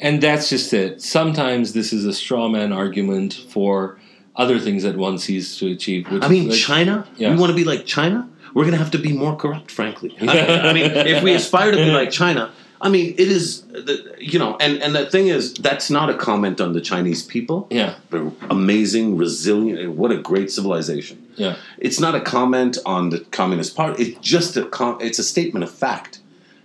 and 0.00 0.22
that's 0.22 0.48
just 0.48 0.72
it. 0.72 1.02
Sometimes 1.02 1.72
this 1.74 1.92
is 1.92 2.06
a 2.06 2.12
straw 2.12 2.48
man 2.48 2.72
argument 2.72 3.34
for 3.34 3.98
other 4.38 4.58
things 4.58 4.84
that 4.84 4.96
one 4.96 5.18
sees 5.18 5.58
to 5.58 5.70
achieve. 5.70 6.10
Which 6.10 6.22
I 6.22 6.28
mean, 6.28 6.48
like, 6.48 6.58
China. 6.58 7.06
Yeah. 7.16 7.32
We 7.32 7.36
want 7.40 7.50
to 7.50 7.56
be 7.56 7.64
like 7.64 7.84
China. 7.84 8.28
We're 8.54 8.64
going 8.64 8.72
to 8.72 8.78
have 8.78 8.92
to 8.92 8.98
be 8.98 9.12
more 9.12 9.36
corrupt, 9.36 9.70
frankly. 9.70 10.16
I, 10.20 10.70
I 10.70 10.72
mean, 10.72 10.90
if 10.90 11.22
we 11.22 11.34
aspire 11.34 11.70
to 11.72 11.76
be 11.76 11.90
like 11.90 12.10
China, 12.10 12.50
I 12.80 12.88
mean, 12.88 13.14
it 13.18 13.28
is, 13.28 13.62
the, 13.62 14.14
you 14.18 14.38
know, 14.38 14.56
and 14.60 14.80
and 14.82 14.94
the 14.94 15.06
thing 15.10 15.26
is, 15.28 15.52
that's 15.54 15.90
not 15.90 16.08
a 16.10 16.14
comment 16.14 16.60
on 16.60 16.72
the 16.72 16.80
Chinese 16.80 17.22
people. 17.24 17.66
Yeah, 17.70 17.96
They're 18.10 18.30
amazing, 18.48 19.16
resilient. 19.16 19.92
What 19.96 20.12
a 20.12 20.16
great 20.16 20.50
civilization. 20.50 21.26
yeah, 21.36 21.56
It's 21.78 21.98
not 22.00 22.14
a 22.14 22.20
comment 22.20 22.78
on 22.86 23.10
the 23.10 23.20
Communist 23.32 23.74
Party. 23.76 24.02
It's 24.04 24.20
just 24.20 24.56
a 24.56 24.64
com- 24.64 24.98
it's 25.00 25.18
a 25.18 25.24
statement 25.24 25.64
of 25.64 25.70
fact. 25.70 26.20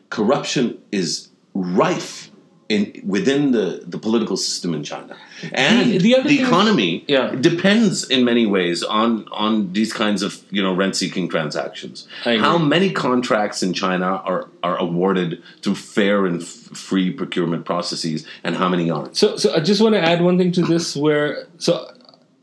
Corruption 0.10 0.78
is 0.92 1.30
rife 1.56 2.23
in 2.70 3.02
within 3.06 3.52
the, 3.52 3.84
the 3.86 3.98
political 3.98 4.38
system 4.38 4.74
in 4.74 4.84
China, 4.84 5.16
and 5.52 5.92
The- 5.92 5.98
the, 5.98 6.14
the 6.16 6.22
thing 6.24 6.40
is- 6.40 6.48
economy 6.48 7.04
Yeah. 7.08 7.36
depends 7.36 8.10
in 8.10 8.24
many 8.24 8.46
ways 8.46 8.84
on 8.84 9.28
on 9.32 9.74
these 9.74 9.92
kinds 9.94 10.24
of 10.24 10.42
you 10.50 10.64
know 10.64 10.74
rent 10.74 10.96
seeking 10.96 11.28
transactions. 11.30 12.08
How 12.24 12.58
many 12.58 12.92
contracts 12.92 13.62
in 13.64 13.74
China 13.74 14.06
are 14.26 14.48
are 14.64 14.78
awarded 14.78 15.42
through 15.62 15.76
fair 15.76 16.26
and 16.26 16.42
f- 16.42 16.48
free 16.48 17.12
procurement 17.12 17.66
processes, 17.66 18.26
and 18.44 18.56
how 18.56 18.70
many 18.70 18.90
aren't? 18.90 19.18
So, 19.18 19.36
so 19.38 19.54
I 19.54 19.60
just 19.60 19.82
want 19.82 19.96
to 19.96 20.02
add 20.02 20.22
one 20.22 20.38
thing 20.38 20.52
to 20.54 20.62
this. 20.62 20.96
Where 20.96 21.48
so, 21.58 21.74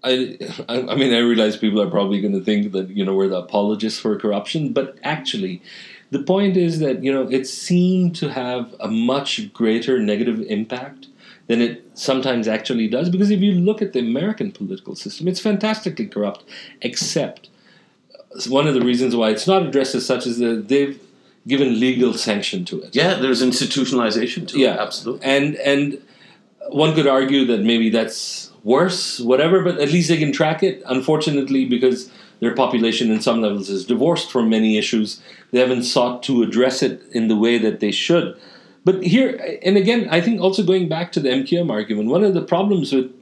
I, 0.05 0.37
I 0.69 0.75
I 0.93 0.95
mean, 0.97 1.13
I 1.15 1.19
realize 1.21 1.57
people 1.57 1.81
are 1.81 1.91
probably 1.91 2.21
going 2.21 2.35
to 2.39 2.45
think 2.45 2.73
that 2.73 2.91
you 2.91 3.05
know 3.07 3.15
we're 3.15 3.29
the 3.29 3.37
apologists 3.39 3.99
for 3.99 4.19
corruption, 4.19 4.73
but 4.75 4.97
actually, 5.03 5.63
the 6.11 6.23
point 6.23 6.57
is 6.57 6.79
that 6.81 7.03
you 7.05 7.13
know 7.13 7.29
it 7.29 7.47
seemed 7.47 8.17
to 8.17 8.29
have 8.31 8.75
a 8.81 8.89
much 8.89 9.53
greater 9.53 9.99
negative 9.99 10.41
impact 10.43 11.07
than 11.47 11.61
it 11.61 11.85
sometimes 11.95 12.47
actually 12.47 12.89
does. 12.89 13.09
Because 13.11 13.31
if 13.31 13.41
you 13.41 13.53
look 13.53 13.83
at 13.83 13.93
the 13.93 13.99
American 13.99 14.53
political 14.53 14.95
system, 14.95 15.27
it's 15.27 15.41
fantastically 15.41 16.07
corrupt, 16.07 16.45
except 16.81 17.49
one 18.49 18.67
of 18.67 18.75
the 18.75 18.81
reasons 18.81 19.17
why 19.17 19.31
it's 19.31 19.47
not 19.47 19.65
addressed 19.67 19.95
as 19.95 20.07
such 20.07 20.27
is 20.27 20.39
that 20.39 20.69
they've 20.69 21.01
given 21.49 21.81
legal 21.81 22.15
sanction 22.15 22.65
to 22.67 22.81
it. 22.83 22.95
Yeah, 22.95 23.15
there's 23.15 23.43
institutionalization 23.43 24.47
to 24.49 24.59
Yeah, 24.59 24.75
it. 24.75 24.81
Absolutely. 24.81 25.27
And 25.27 25.57
and 25.57 26.01
one 26.69 26.95
could 26.95 27.07
argue 27.07 27.45
that 27.47 27.61
maybe 27.61 27.91
that's 27.91 28.51
worse, 28.63 29.19
whatever, 29.19 29.63
but 29.65 29.79
at 29.79 29.91
least 29.91 30.09
they 30.09 30.19
can 30.19 30.33
track 30.33 30.63
it. 30.63 30.83
Unfortunately, 30.87 31.65
because 31.65 32.11
their 32.41 32.55
population 32.55 33.11
in 33.11 33.21
some 33.21 33.41
levels 33.41 33.69
is 33.69 33.87
divorced 33.87 34.31
from 34.31 34.49
many 34.49 34.77
issues, 34.77 35.23
they 35.53 35.61
haven't 35.61 35.85
sought 35.85 36.23
to 36.25 36.43
address 36.43 36.83
it 36.83 37.03
in 37.13 37.29
the 37.29 37.37
way 37.37 37.59
that 37.59 37.81
they 37.81 37.91
should. 37.91 38.39
But 38.85 39.03
here, 39.03 39.59
and 39.63 39.77
again, 39.77 40.09
I 40.11 40.21
think 40.21 40.41
also 40.41 40.63
going 40.63 40.89
back 40.89 41.13
to 41.13 41.21
the 41.21 41.29
MQM 41.29 41.71
argument, 41.71 42.09
one 42.09 42.25
of 42.25 42.35
the 42.35 42.43
problems 42.43 42.93
with 42.93 43.13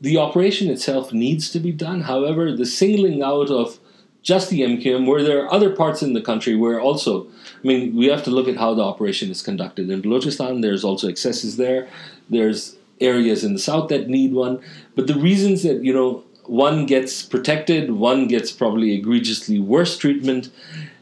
the 0.00 0.18
operation 0.18 0.70
itself 0.70 1.12
needs 1.12 1.50
to 1.50 1.58
be 1.58 1.72
done. 1.72 2.02
However, 2.02 2.54
the 2.54 2.66
singling 2.66 3.22
out 3.22 3.50
of 3.50 3.78
just 4.22 4.50
the 4.50 4.60
MQM, 4.60 5.06
where 5.06 5.22
there 5.22 5.42
are 5.42 5.52
other 5.52 5.74
parts 5.74 6.02
in 6.02 6.14
the 6.14 6.20
country 6.20 6.54
where 6.56 6.80
also, 6.80 7.26
I 7.26 7.66
mean, 7.66 7.94
we 7.94 8.06
have 8.06 8.24
to 8.24 8.30
look 8.30 8.48
at 8.48 8.56
how 8.56 8.74
the 8.74 8.82
operation 8.82 9.30
is 9.30 9.42
conducted. 9.42 9.90
In 9.90 10.02
Balochistan, 10.02 10.62
there's 10.62 10.84
also 10.84 11.08
excesses 11.08 11.56
there. 11.56 11.88
There's 12.28 12.76
areas 13.00 13.44
in 13.44 13.52
the 13.52 13.58
south 13.58 13.88
that 13.88 14.08
need 14.08 14.32
one. 14.32 14.62
But 14.94 15.06
the 15.06 15.14
reasons 15.14 15.62
that, 15.62 15.84
you 15.84 15.92
know, 15.92 16.23
one 16.46 16.86
gets 16.86 17.22
protected, 17.22 17.92
one 17.92 18.28
gets 18.28 18.52
probably 18.52 18.94
egregiously 18.94 19.58
worse 19.58 19.96
treatment, 19.96 20.50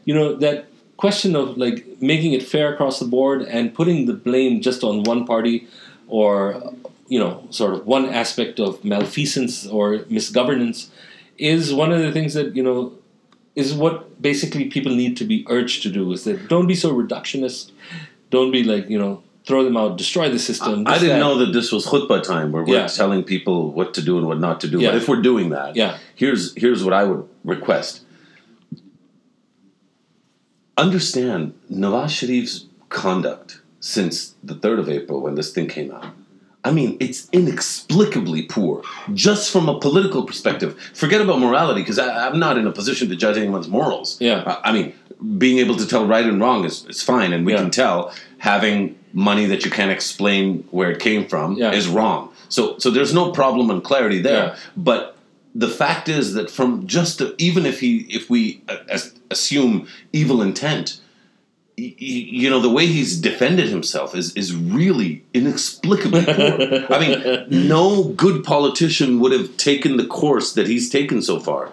you 0.05 0.13
know, 0.13 0.35
that 0.35 0.67
question 0.97 1.35
of 1.35 1.57
like 1.57 1.85
making 2.01 2.33
it 2.33 2.43
fair 2.43 2.73
across 2.73 2.99
the 2.99 3.05
board 3.05 3.41
and 3.41 3.73
putting 3.73 4.05
the 4.05 4.13
blame 4.13 4.61
just 4.61 4.83
on 4.83 5.03
one 5.03 5.25
party 5.25 5.67
or 6.07 6.73
you 7.07 7.19
know 7.19 7.45
sort 7.49 7.73
of 7.73 7.85
one 7.85 8.05
aspect 8.05 8.59
of 8.59 8.83
malfeasance 8.85 9.67
or 9.67 9.99
misgovernance 10.09 10.89
is 11.37 11.73
one 11.73 11.91
of 11.91 11.99
the 11.99 12.11
things 12.11 12.33
that 12.33 12.55
you 12.55 12.63
know 12.63 12.93
is 13.55 13.73
what 13.73 14.21
basically 14.21 14.65
people 14.65 14.93
need 14.93 15.15
to 15.17 15.25
be 15.25 15.45
urged 15.49 15.83
to 15.83 15.89
do 15.89 16.11
is 16.11 16.23
that 16.23 16.47
don't 16.47 16.67
be 16.67 16.75
so 16.75 16.93
reductionist. 16.93 17.71
Don't 18.29 18.51
be 18.51 18.63
like 18.63 18.89
you 18.89 18.97
know 18.97 19.23
throw 19.45 19.63
them 19.63 19.75
out 19.75 19.97
destroy 19.97 20.29
the 20.29 20.39
system 20.39 20.85
I 20.87 20.93
didn't 20.99 21.09
that. 21.09 21.19
know 21.19 21.37
that 21.39 21.51
this 21.53 21.71
was 21.71 21.85
khutbah 21.85 22.23
time 22.23 22.51
where 22.51 22.63
we're 22.63 22.75
Yeah. 22.81 22.87
telling 22.87 23.23
people 23.23 23.71
what 23.71 23.93
to 23.95 24.01
do 24.01 24.17
and 24.17 24.25
what 24.27 24.39
not 24.39 24.61
to 24.61 24.67
do. 24.69 24.79
Yeah. 24.79 24.91
But 24.91 24.97
if 24.97 25.07
we're 25.09 25.21
doing 25.21 25.49
that, 25.49 25.75
Yeah. 25.75 25.97
here's 26.15 26.53
here's 26.55 26.83
what 26.83 26.93
I 26.93 27.03
would 27.03 27.23
request. 27.43 28.01
Understand 30.77 31.53
Nawaz 31.71 32.09
Sharif's 32.17 32.65
conduct 32.89 33.59
since 33.79 34.33
the 34.43 34.55
3rd 34.55 34.79
of 34.79 34.89
April 34.89 35.21
when 35.21 35.35
this 35.35 35.51
thing 35.51 35.67
came 35.67 35.91
out. 35.91 36.07
I 36.65 36.71
mean, 36.71 36.95
it's 37.01 37.27
inexplicably 37.33 38.43
poor, 38.43 38.83
just 39.13 39.51
from 39.51 39.67
a 39.67 39.79
political 39.79 40.23
perspective. 40.23 40.79
Forget 40.93 41.19
about 41.21 41.39
morality, 41.39 41.81
because 41.81 41.99
I'm 41.99 42.39
not 42.39 42.57
in 42.57 42.65
a 42.67 42.71
position 42.71 43.09
to 43.09 43.15
judge 43.15 43.37
anyone's 43.37 43.67
morals. 43.67 44.17
Yeah. 44.21 44.43
I 44.63 44.69
I 44.69 44.71
mean, 44.71 44.93
being 45.37 45.57
able 45.59 45.75
to 45.75 45.85
tell 45.87 46.05
right 46.05 46.25
and 46.25 46.39
wrong 46.39 46.63
is, 46.65 46.85
is 46.87 47.01
fine, 47.03 47.33
and 47.33 47.45
we 47.45 47.51
Yeah. 47.53 47.59
can 47.61 47.71
tell 47.71 48.13
having 48.37 48.95
money 49.13 49.45
that 49.45 49.63
you 49.65 49.71
can't 49.71 49.91
explain 49.91 50.63
where 50.71 50.89
it 50.91 50.99
came 50.99 51.27
from 51.27 51.55
Yeah. 51.57 51.71
is 51.71 51.87
wrong. 51.87 52.29
So, 52.49 52.77
so 52.77 52.89
there's 52.89 53.13
no 53.13 53.31
problem 53.31 53.69
and 53.69 53.83
clarity 53.83 54.19
there. 54.21 54.45
Yeah. 54.47 54.55
But 54.77 55.17
the 55.55 55.69
fact 55.69 56.07
is 56.09 56.33
that 56.33 56.49
from 56.49 56.87
just 56.87 57.21
a, 57.21 57.35
even 57.37 57.65
if 57.65 57.79
he 57.79 57.91
if 58.09 58.29
we 58.29 58.61
uh, 58.69 58.77
assume 59.29 59.87
evil 60.13 60.41
intent, 60.41 60.99
you 61.77 62.49
know 62.49 62.59
the 62.59 62.69
way 62.69 62.85
he's 62.85 63.19
defended 63.19 63.67
himself 63.69 64.15
is 64.15 64.33
is 64.35 64.55
really 64.55 65.23
inexplicably 65.33 66.23
poor. 66.25 66.85
I 66.95 66.99
mean, 66.99 67.67
no 67.67 68.05
good 68.09 68.43
politician 68.43 69.19
would 69.19 69.31
have 69.31 69.57
taken 69.57 69.97
the 69.97 70.05
course 70.05 70.53
that 70.53 70.67
he's 70.67 70.89
taken 70.89 71.21
so 71.21 71.39
far. 71.39 71.71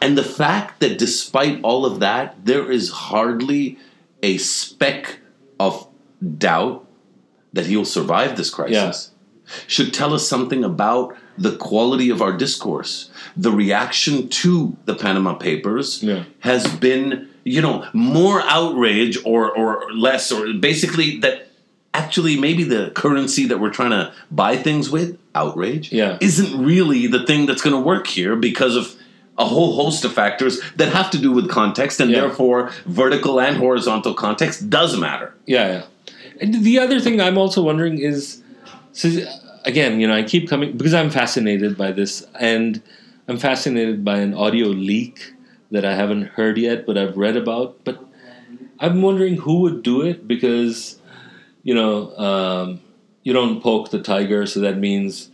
And 0.00 0.16
the 0.16 0.22
fact 0.24 0.80
that 0.80 0.98
despite 0.98 1.60
all 1.62 1.84
of 1.84 1.98
that, 2.00 2.44
there 2.44 2.70
is 2.70 2.90
hardly 2.90 3.78
a 4.22 4.36
speck 4.38 5.18
of 5.58 5.88
doubt 6.38 6.86
that 7.52 7.66
he'll 7.66 7.84
survive 7.84 8.36
this 8.36 8.50
crisis 8.50 9.10
should 9.66 9.94
tell 9.94 10.12
us 10.12 10.28
something 10.28 10.62
about 10.62 11.16
the 11.38 11.56
quality 11.56 12.10
of 12.10 12.20
our 12.20 12.36
discourse. 12.36 13.10
The 13.36 13.50
reaction 13.50 14.28
to 14.28 14.76
the 14.84 14.94
Panama 14.94 15.34
Papers 15.34 16.02
Yeah. 16.02 16.24
has 16.40 16.66
been, 16.66 17.28
you 17.48 17.60
know, 17.62 17.86
more 17.92 18.42
outrage 18.42 19.18
or, 19.24 19.50
or 19.56 19.90
less, 19.92 20.30
or 20.32 20.52
basically 20.54 21.18
that 21.20 21.48
actually 21.94 22.38
maybe 22.38 22.64
the 22.64 22.90
currency 22.94 23.46
that 23.46 23.58
we're 23.58 23.70
trying 23.70 23.90
to 23.90 24.12
buy 24.30 24.56
things 24.56 24.90
with, 24.90 25.18
outrage, 25.34 25.92
Yeah. 25.92 26.18
isn't 26.20 26.52
really 26.64 27.06
the 27.06 27.24
thing 27.24 27.46
that's 27.46 27.62
going 27.62 27.74
to 27.74 27.80
work 27.80 28.06
here 28.06 28.36
because 28.36 28.76
of 28.76 28.94
a 29.38 29.44
whole 29.44 29.74
host 29.76 30.04
of 30.04 30.12
factors 30.12 30.60
that 30.76 30.92
have 30.92 31.10
to 31.12 31.18
do 31.18 31.30
with 31.32 31.48
context, 31.48 32.00
and 32.00 32.10
Yeah. 32.10 32.20
therefore 32.22 32.70
vertical 32.86 33.40
and 33.40 33.56
horizontal 33.56 34.12
context 34.14 34.68
does 34.68 34.96
matter. 34.96 35.32
Yeah, 35.46 35.66
yeah. 35.68 35.82
And 36.40 36.62
the 36.64 36.78
other 36.78 36.98
thing 37.00 37.20
I'm 37.20 37.38
also 37.38 37.62
wondering 37.62 37.98
is, 37.98 38.42
so 38.92 39.08
again, 39.64 40.00
you 40.00 40.06
know, 40.08 40.14
I 40.14 40.22
keep 40.24 40.48
coming 40.48 40.76
because 40.76 40.94
I'm 40.94 41.10
fascinated 41.10 41.76
by 41.76 41.92
this, 41.92 42.26
and 42.38 42.82
I'm 43.28 43.38
fascinated 43.38 44.04
by 44.04 44.18
an 44.18 44.34
audio 44.34 44.68
leak 44.68 45.34
that 45.70 45.84
I 45.84 45.94
haven't 45.94 46.28
heard 46.28 46.58
yet, 46.58 46.86
but 46.86 46.96
I've 46.96 47.16
read 47.16 47.36
about. 47.36 47.84
But 47.84 48.02
I'm 48.78 49.02
wondering 49.02 49.36
who 49.36 49.60
would 49.60 49.82
do 49.82 50.02
it 50.02 50.26
because, 50.26 51.00
you 51.62 51.74
know, 51.74 52.16
um, 52.16 52.80
you 53.22 53.32
don't 53.32 53.60
poke 53.60 53.90
the 53.90 54.00
tiger, 54.00 54.46
so 54.46 54.60
that 54.60 54.78
means 54.78 55.30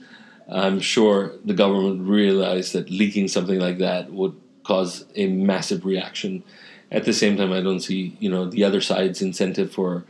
I'm 0.49 0.81
sure 0.81 1.33
the 1.45 1.55
government 1.55 2.09
realized 2.09 2.73
that 2.73 2.91
leaking 2.91 3.29
something 3.29 3.59
like 3.59 3.79
that 3.79 4.13
would 4.13 4.35
cause 4.65 5.05
a 5.15 5.29
massive 5.29 5.85
reaction. 5.85 6.43
At 6.91 7.05
the 7.05 7.13
same 7.13 7.37
time, 7.37 7.53
I 7.53 7.61
don't 7.61 7.81
see, 7.81 8.17
you 8.21 8.31
know, 8.31 8.49
the 8.49 8.65
other 8.65 8.81
side's 8.81 9.23
incentive 9.23 9.73
for 9.73 10.05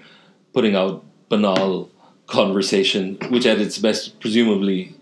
putting 0.53 0.75
out 0.77 1.05
banal 1.29 1.91
conversation, 2.27 3.19
which 3.29 3.47
at 3.47 3.61
its 3.61 3.79
best, 3.79 4.21
presumably, 4.21 4.95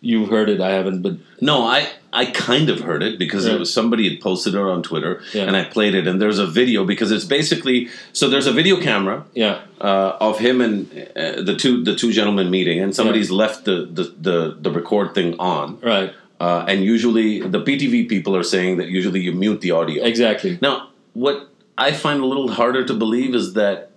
you've 0.00 0.28
heard 0.30 0.48
it. 0.48 0.60
I 0.60 0.70
haven't, 0.70 1.02
but 1.02 1.14
No, 1.40 1.62
I 1.64 1.88
I 2.12 2.24
kind 2.26 2.68
of 2.70 2.80
heard 2.80 3.02
it 3.02 3.18
because 3.18 3.46
Yeah. 3.46 3.54
it 3.54 3.58
was 3.58 3.72
somebody 3.72 4.08
had 4.08 4.20
posted 4.20 4.54
it 4.54 4.60
on 4.60 4.82
Twitter, 4.82 5.20
Yeah. 5.34 5.44
and 5.44 5.56
I 5.56 5.64
played 5.64 5.94
it. 5.94 6.06
And 6.06 6.20
there's 6.22 6.38
a 6.38 6.46
video 6.46 6.84
because 6.84 7.10
it's 7.10 7.24
basically 7.24 7.88
so 8.12 8.28
there's 8.28 8.46
a 8.46 8.52
video 8.52 8.76
camera 8.80 9.24
yeah, 9.34 9.58
uh, 9.80 10.12
of 10.20 10.38
him 10.38 10.60
and 10.60 10.86
uh, 11.16 11.42
the 11.42 11.54
two 11.56 11.82
the 11.84 11.94
two 11.94 12.12
gentlemen 12.12 12.50
meeting, 12.50 12.80
and 12.80 12.94
somebody's 12.94 13.30
left 13.30 13.64
the, 13.64 13.88
the 13.92 14.04
the 14.28 14.56
the 14.60 14.70
record 14.70 15.14
thing 15.14 15.34
on. 15.38 15.78
right, 15.82 16.12
Uh, 16.40 16.64
and 16.70 16.84
usually 16.84 17.40
the 17.40 17.60
PTV 17.60 18.08
people 18.08 18.36
are 18.36 18.44
saying 18.44 18.78
that 18.78 18.88
usually 18.88 19.20
you 19.20 19.32
mute 19.32 19.60
the 19.60 19.72
audio. 19.72 20.04
exactly. 20.04 20.58
Now, 20.62 20.88
what 21.14 21.48
I 21.76 21.90
find 21.92 22.20
a 22.22 22.26
little 22.26 22.48
harder 22.48 22.84
to 22.84 22.94
believe 22.94 23.34
is 23.34 23.54
that 23.54 23.87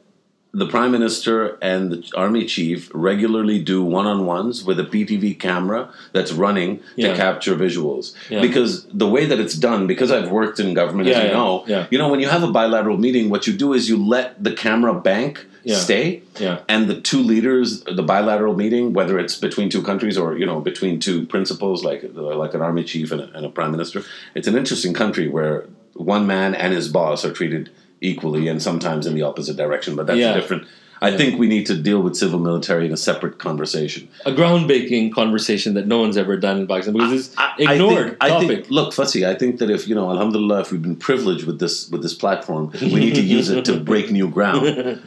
the 0.53 0.67
prime 0.67 0.91
minister 0.91 1.57
and 1.61 1.91
the 1.91 2.11
army 2.15 2.45
chief 2.45 2.91
regularly 2.93 3.57
do 3.59 3.81
one-on-ones 3.83 4.65
with 4.65 4.79
a 4.79 4.83
PTV 4.83 5.39
camera 5.39 5.89
that's 6.11 6.33
running 6.33 6.81
Yeah. 6.97 7.11
to 7.11 7.15
capture 7.15 7.55
visuals. 7.55 8.13
Yeah. 8.29 8.41
Because 8.41 8.85
the 8.93 9.07
way 9.07 9.25
that 9.25 9.39
it's 9.39 9.55
done, 9.55 9.87
because 9.87 10.11
I've 10.11 10.29
worked 10.29 10.59
in 10.59 10.73
government, 10.73 11.07
Yeah, 11.07 11.19
as 11.19 11.23
you 11.27 11.31
know, 11.31 11.85
you 11.89 11.97
know, 11.97 12.09
when 12.09 12.19
you 12.19 12.27
have 12.27 12.43
a 12.43 12.51
bilateral 12.51 12.97
meeting, 12.97 13.29
what 13.29 13.47
you 13.47 13.53
do 13.53 13.71
is 13.73 13.87
you 13.87 13.97
let 13.97 14.43
the 14.43 14.51
camera 14.51 14.93
bank 14.93 15.45
stay, 15.67 16.23
Yeah, 16.39 16.59
and 16.67 16.89
the 16.89 16.99
two 16.99 17.21
leaders, 17.21 17.81
the 17.83 18.03
bilateral 18.03 18.55
meeting, 18.55 18.93
whether 18.93 19.17
it's 19.19 19.35
between 19.37 19.69
two 19.69 19.83
countries 19.83 20.17
or 20.17 20.35
you 20.37 20.45
know 20.45 20.59
between 20.59 20.99
two 20.99 21.25
principals, 21.27 21.83
like 21.85 22.01
like 22.43 22.53
an 22.53 22.61
army 22.61 22.83
chief 22.83 23.11
and 23.13 23.21
a, 23.21 23.29
and 23.35 23.45
a 23.45 23.49
prime 23.49 23.71
minister, 23.71 24.03
it's 24.35 24.47
an 24.47 24.57
interesting 24.57 24.93
country 24.93 25.27
where 25.29 25.65
one 25.93 26.25
man 26.25 26.55
and 26.55 26.73
his 26.73 26.87
boss 26.89 27.23
are 27.23 27.31
treated 27.31 27.69
equally, 28.01 28.47
and 28.47 28.61
sometimes 28.61 29.05
in 29.05 29.13
the 29.15 29.21
opposite 29.21 29.55
direction. 29.57 29.95
But 29.95 30.07
that's 30.07 30.19
Yeah. 30.19 30.31
a 30.33 30.41
different. 30.41 30.63
I 31.03 31.09
Yeah. 31.09 31.17
think 31.17 31.39
we 31.39 31.47
need 31.47 31.65
to 31.65 31.73
deal 31.73 31.99
with 31.99 32.15
civil 32.15 32.37
military 32.37 32.85
in 32.85 32.93
a 32.93 32.97
separate 32.97 33.39
conversation. 33.39 34.07
a 34.23 34.31
groundbreaking 34.31 35.11
conversation 35.11 35.73
that 35.73 35.87
no 35.87 35.97
one's 35.99 36.15
ever 36.15 36.37
done 36.37 36.59
in 36.59 36.67
Pakistan 36.67 36.93
because 36.93 37.11
it's 37.13 37.29
I- 37.39 37.49
I 37.65 37.73
ignored 37.73 38.05
think- 38.05 38.17
I 38.21 38.29
topic. 38.29 38.47
think, 38.49 38.65
look, 38.69 38.93
Fasi, 38.93 39.25
I 39.27 39.33
think 39.33 39.57
that 39.57 39.71
if 39.71 39.87
you 39.87 39.95
know, 39.95 40.11
Alhamdulillah, 40.11 40.59
if 40.61 40.71
we've 40.71 40.81
been 40.89 40.95
privileged 40.95 41.45
with 41.47 41.57
this 41.59 41.89
with 41.89 42.03
this 42.03 42.13
platform, 42.13 42.69
we 42.79 42.99
need 43.05 43.15
to 43.15 43.21
use 43.37 43.49
it 43.49 43.65
to 43.65 43.73
break 43.91 44.11
new 44.11 44.27
ground, 44.27 44.61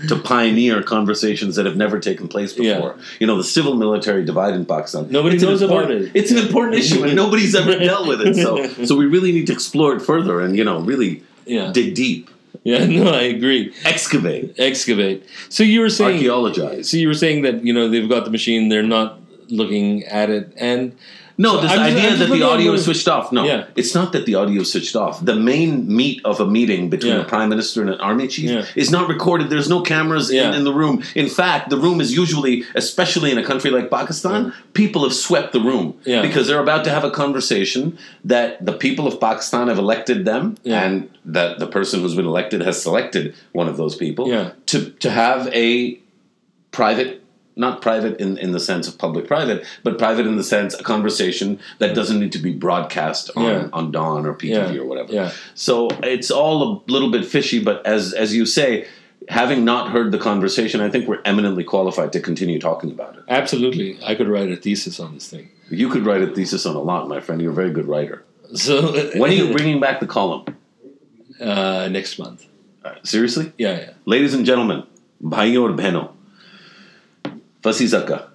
to 0.08 0.16
pioneer 0.16 0.82
conversations 0.82 1.54
that 1.54 1.64
have 1.64 1.76
never 1.76 2.00
taken 2.00 2.26
place 2.26 2.54
Yeah. 2.58 2.74
before. 2.74 2.96
You 3.20 3.28
know, 3.28 3.36
the 3.36 3.44
civil 3.44 3.74
military 3.76 4.24
divide 4.24 4.54
in 4.54 4.64
Pakistan. 4.64 5.06
Nobody 5.10 5.36
knows 5.38 5.62
about 5.62 5.92
it. 5.92 6.10
It's 6.12 6.32
an 6.32 6.38
important 6.38 6.74
issue, 6.82 7.04
and 7.04 7.14
nobody's 7.14 7.54
ever 7.54 7.78
dealt 7.78 8.08
with 8.08 8.20
it. 8.20 8.34
So, 8.34 8.66
so 8.84 8.96
we 8.96 9.06
really 9.06 9.30
need 9.30 9.46
to 9.46 9.52
explore 9.52 9.94
it 9.94 10.02
further, 10.02 10.40
and 10.40 10.56
you 10.58 10.64
know, 10.64 10.80
really 10.80 11.22
yeah, 11.46 11.70
dig 11.72 11.94
deep, 11.94 12.30
yeah, 12.62 12.86
no, 12.98 13.10
I 13.10 13.22
agree. 13.22 13.74
excavate, 13.84 14.54
Excavate. 14.58 15.24
So 15.48 15.62
you 15.62 15.80
were 15.80 15.90
saying 15.90 16.22
archaeologize. 16.22 16.86
So 16.86 16.96
you 16.96 17.08
were 17.08 17.14
saying 17.14 17.42
that 17.42 17.64
you 17.64 17.72
know 17.72 17.88
they've 17.88 18.08
got 18.08 18.24
the 18.24 18.30
machine, 18.30 18.68
they're 18.68 18.82
not 18.82 19.18
looking 19.50 20.04
at 20.04 20.30
it, 20.30 20.52
and 20.56 20.92
No, 21.36 21.60
this 21.60 21.72
I'm 21.72 21.80
idea 21.80 22.10
just 22.10 22.18
that 22.20 22.30
the 22.30 22.44
audio 22.44 22.74
is 22.74 22.84
switched 22.84 23.08
off. 23.08 23.32
No, 23.32 23.44
Yeah. 23.44 23.64
it's 23.74 23.92
not 23.92 24.12
that 24.12 24.24
the 24.24 24.36
audio 24.36 24.60
is 24.62 24.70
switched 24.70 24.94
off. 24.94 25.14
The 25.24 25.34
main 25.34 25.92
meat 25.92 26.20
of 26.24 26.38
a 26.38 26.46
meeting 26.46 26.90
between 26.90 27.14
Yeah. 27.14 27.22
a 27.22 27.24
prime 27.24 27.48
minister 27.48 27.80
and 27.80 27.90
an 27.90 27.98
army 28.00 28.28
chief 28.28 28.48
Yeah. 28.50 28.64
is 28.76 28.92
not 28.92 29.08
recorded. 29.08 29.50
There's 29.50 29.68
no 29.68 29.80
cameras 29.80 30.30
in, 30.30 30.54
in 30.54 30.62
the 30.62 30.72
room. 30.72 31.02
In 31.16 31.28
fact, 31.28 31.70
the 31.70 31.76
room 31.76 32.00
is 32.00 32.14
usually, 32.16 32.62
especially 32.76 33.32
in 33.32 33.38
a 33.38 33.42
country 33.42 33.70
like 33.72 33.90
Pakistan, 33.90 34.52
people 34.74 35.02
have 35.02 35.12
swept 35.12 35.52
the 35.52 35.58
room 35.60 35.94
Yeah. 36.04 36.22
because 36.22 36.46
they're 36.46 36.60
about 36.68 36.84
to 36.84 36.90
have 36.90 37.02
a 37.02 37.10
conversation 37.10 37.98
that 38.24 38.64
the 38.64 38.72
people 38.86 39.04
of 39.08 39.18
Pakistan 39.20 39.66
have 39.66 39.78
elected 39.86 40.24
them, 40.24 40.54
and 40.64 41.08
that 41.24 41.58
the 41.58 41.66
person 41.66 41.98
who's 42.00 42.14
been 42.14 42.26
elected 42.26 42.60
has 42.62 42.80
selected 42.80 43.34
one 43.50 43.66
of 43.68 43.76
those 43.76 43.96
people 43.96 44.28
Yeah. 44.28 44.50
to 44.66 44.78
to 45.00 45.10
have 45.10 45.48
a 45.52 45.98
private 46.70 47.23
not 47.56 47.80
private 47.80 48.20
in, 48.20 48.36
in 48.38 48.50
the 48.52 48.60
sense 48.60 48.88
of 48.88 48.98
public 48.98 49.26
private, 49.26 49.64
but 49.84 49.98
private 49.98 50.26
in 50.26 50.36
the 50.36 50.42
sense 50.44 50.74
a 50.74 50.82
conversation 50.82 51.58
that 51.78 51.94
doesn't 51.94 52.18
need 52.18 52.32
to 52.32 52.38
be 52.38 52.52
broadcast 52.52 53.30
on, 53.36 53.44
Yeah. 53.44 53.68
on 53.72 53.90
Dawn 53.92 54.26
or 54.26 54.34
PTV 54.34 54.74
Yeah. 54.74 54.80
or 54.80 54.84
whatever. 54.86 55.12
Yeah. 55.12 55.30
So 55.54 55.88
it's 56.02 56.30
all 56.30 56.62
a 56.62 56.90
little 56.90 57.10
bit 57.10 57.24
fishy, 57.24 57.60
but 57.62 57.84
as 57.86 58.12
as 58.12 58.34
you 58.34 58.44
say, 58.46 58.86
having 59.28 59.64
not 59.64 59.90
heard 59.90 60.10
the 60.12 60.18
conversation, 60.18 60.80
I 60.80 60.90
think 60.90 61.06
we're 61.08 61.22
eminently 61.24 61.64
qualified 61.64 62.12
to 62.14 62.20
continue 62.20 62.58
talking 62.58 62.90
about 62.90 63.16
it. 63.16 63.22
absolutely, 63.28 63.98
I 64.04 64.14
could 64.14 64.28
write 64.28 64.50
a 64.50 64.56
thesis 64.56 64.98
on 65.00 65.14
this 65.14 65.28
thing. 65.28 65.48
You 65.70 65.88
could 65.88 66.04
write 66.04 66.22
a 66.22 66.26
thesis 66.26 66.66
on 66.66 66.74
a 66.76 66.80
lot, 66.82 67.08
my 67.08 67.20
friend. 67.20 67.40
You're 67.40 67.52
a 67.52 67.54
very 67.54 67.70
good 67.70 67.86
writer. 67.88 68.22
So 68.54 68.74
When 69.20 69.30
are 69.30 69.34
you 69.34 69.52
bringing 69.52 69.80
back 69.80 70.00
the 70.00 70.06
column? 70.06 70.44
uh, 71.40 71.88
next 71.90 72.18
month? 72.18 72.46
Uh, 72.84 72.94
seriously? 73.02 73.52
Yeah, 73.58 73.78
yeah. 73.78 73.90
Ladies 74.04 74.34
and 74.34 74.44
gentlemen, 74.44 74.82
bhaiyon 75.22 75.62
or 75.62 75.72
behno, 75.72 76.10
Fasi 77.64 77.86
Zaka 77.86 78.28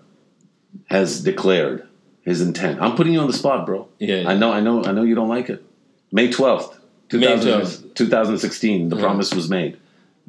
has 0.88 1.22
declared 1.24 1.88
his 2.24 2.42
intent. 2.42 2.82
I'm 2.82 2.96
putting 2.96 3.14
you 3.14 3.20
on 3.20 3.28
the 3.28 3.34
spot, 3.34 3.66
bro. 3.66 3.88
Yeah, 4.00 4.22
yeah. 4.22 4.30
I 4.30 4.36
know, 4.36 4.52
I 4.52 4.60
know, 4.60 4.84
I 4.84 4.92
know 4.92 5.04
you 5.04 5.16
don't 5.16 5.30
like 5.30 5.50
it. 5.50 5.64
May 6.12 6.28
12th, 6.30 6.76
May 7.14 7.28
12th. 7.28 7.94
2016, 7.96 8.90
the 8.90 8.96
Yeah. 8.96 9.02
promise 9.02 9.34
was 9.34 9.50
made. 9.50 9.78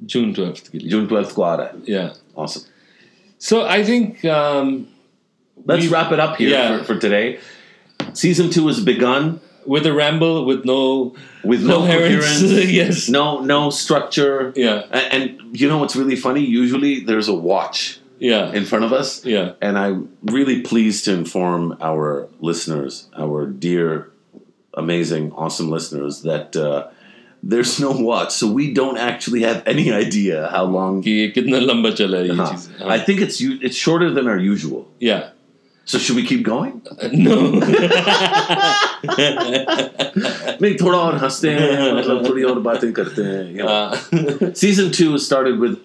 June 0.06 0.32
twelfth. 0.34 0.72
June 0.72 1.06
12th 1.08 1.34
ko 1.34 1.42
aa 1.44 1.56
raha 1.58 1.70
hai. 1.72 1.78
Yeah. 1.84 2.12
Awesome. 2.36 2.64
So 3.38 3.66
I 3.66 3.84
think 3.84 4.24
um, 4.24 4.88
Let's 5.66 5.86
wrap 5.88 6.10
it 6.12 6.20
up 6.20 6.36
here 6.36 6.50
Yeah. 6.50 6.78
for, 6.78 6.94
for 6.94 7.00
today. 7.00 7.38
Season 8.14 8.48
two 8.50 8.66
has 8.68 8.80
begun 8.80 9.40
with 9.66 9.84
a 9.86 9.92
ramble, 9.92 10.46
with 10.46 10.64
no 10.64 11.14
with 11.44 11.62
no 11.62 11.80
coherence, 11.80 12.40
coherence, 12.40 12.70
yes, 12.80 13.08
no 13.10 13.40
no 13.40 13.68
structure. 13.68 14.52
yeah, 14.56 14.84
A- 14.90 15.08
And, 15.14 15.38
you 15.60 15.68
know 15.68 15.76
what's 15.76 15.94
really 15.96 16.16
funny? 16.16 16.40
Usually 16.44 17.00
there's 17.04 17.28
a 17.28 17.34
watch 17.34 17.99
yeah, 18.19 18.51
in 18.53 18.65
front 18.65 18.85
of 18.85 18.93
us. 18.93 19.23
yeah. 19.25 19.53
And 19.61 19.77
I'm 19.77 20.09
really 20.23 20.61
pleased 20.61 21.05
to 21.05 21.13
inform 21.13 21.77
our 21.81 22.27
listeners, 22.39 23.07
our 23.17 23.45
dear, 23.45 24.11
amazing, 24.73 25.31
awesome 25.33 25.69
listeners, 25.69 26.21
that 26.23 26.55
uh, 26.55 26.87
there's 27.43 27.79
no 27.79 27.91
watch. 27.91 28.31
So 28.33 28.47
we 28.51 28.73
don't 28.73 28.97
actually 28.97 29.41
have 29.43 29.61
any 29.65 29.91
idea 29.91 30.47
how 30.51 30.63
long. 30.65 31.01
कि 31.03 31.11
ये 31.19 31.27
कितना 31.37 31.59
लंबा 31.69 31.91
चला 32.01 32.17
है 32.17 32.27
ये 32.29 32.35
Huh. 32.37 32.49
Cheese. 32.53 32.89
I 32.97 32.99
think 32.99 33.21
it's 33.21 33.39
u- 33.41 33.59
it's 33.61 33.75
shorter 33.87 34.09
than 34.19 34.27
our 34.27 34.39
usual. 34.39 34.87
yeah. 34.99 35.29
So 35.91 35.99
should 36.03 36.15
we 36.17 36.23
keep 36.27 36.41
going? 36.45 36.81
No. 37.25 37.33
नहीं 40.61 40.75
थोड़ा 40.81 40.97
और 40.97 41.15
हंसते 41.23 41.49
हैं 41.49 41.91
मतलब 41.93 42.27
थोड़ी 42.29 42.43
और 42.51 42.59
बातें 42.67 42.91
करते 42.99 43.21
हैं 43.23 43.43
you 43.55 43.63
know. 43.63 43.67
Uh, 43.67 44.53
Season 44.61 44.89
two 44.99 45.17
started 45.25 45.59
with 45.59 45.75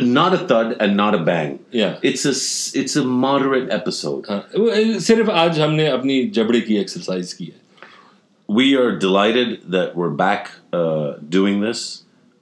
not 0.00 0.34
a 0.34 0.38
thud 0.50 0.76
and 0.80 0.96
not 0.96 1.14
a 1.14 1.18
bang. 1.18 1.58
yeah. 1.72 1.98
It's 2.02 2.24
a 2.24 2.30
s- 2.30 2.72
it's 2.82 2.94
a 2.96 3.04
moderate 3.04 3.70
episode. 3.76 4.26
हाँ, 4.26 4.40
वो, 4.56 4.98
सिर्फ 5.06 5.30
आज 5.44 5.58
हमने 5.60 5.86
अपनी 5.90 6.22
जबड़े 6.38 6.60
की 6.68 6.76
एक्सरसाइज 6.84 7.32
की 7.40 7.44
है 7.46 7.66
we 8.58 8.66
are 8.82 8.92
delighted 9.00 9.50
that 9.72 9.94
we're 10.00 10.14
back 10.18 10.46
uh, 10.72 11.08
doing 11.36 11.60
this. 11.64 11.80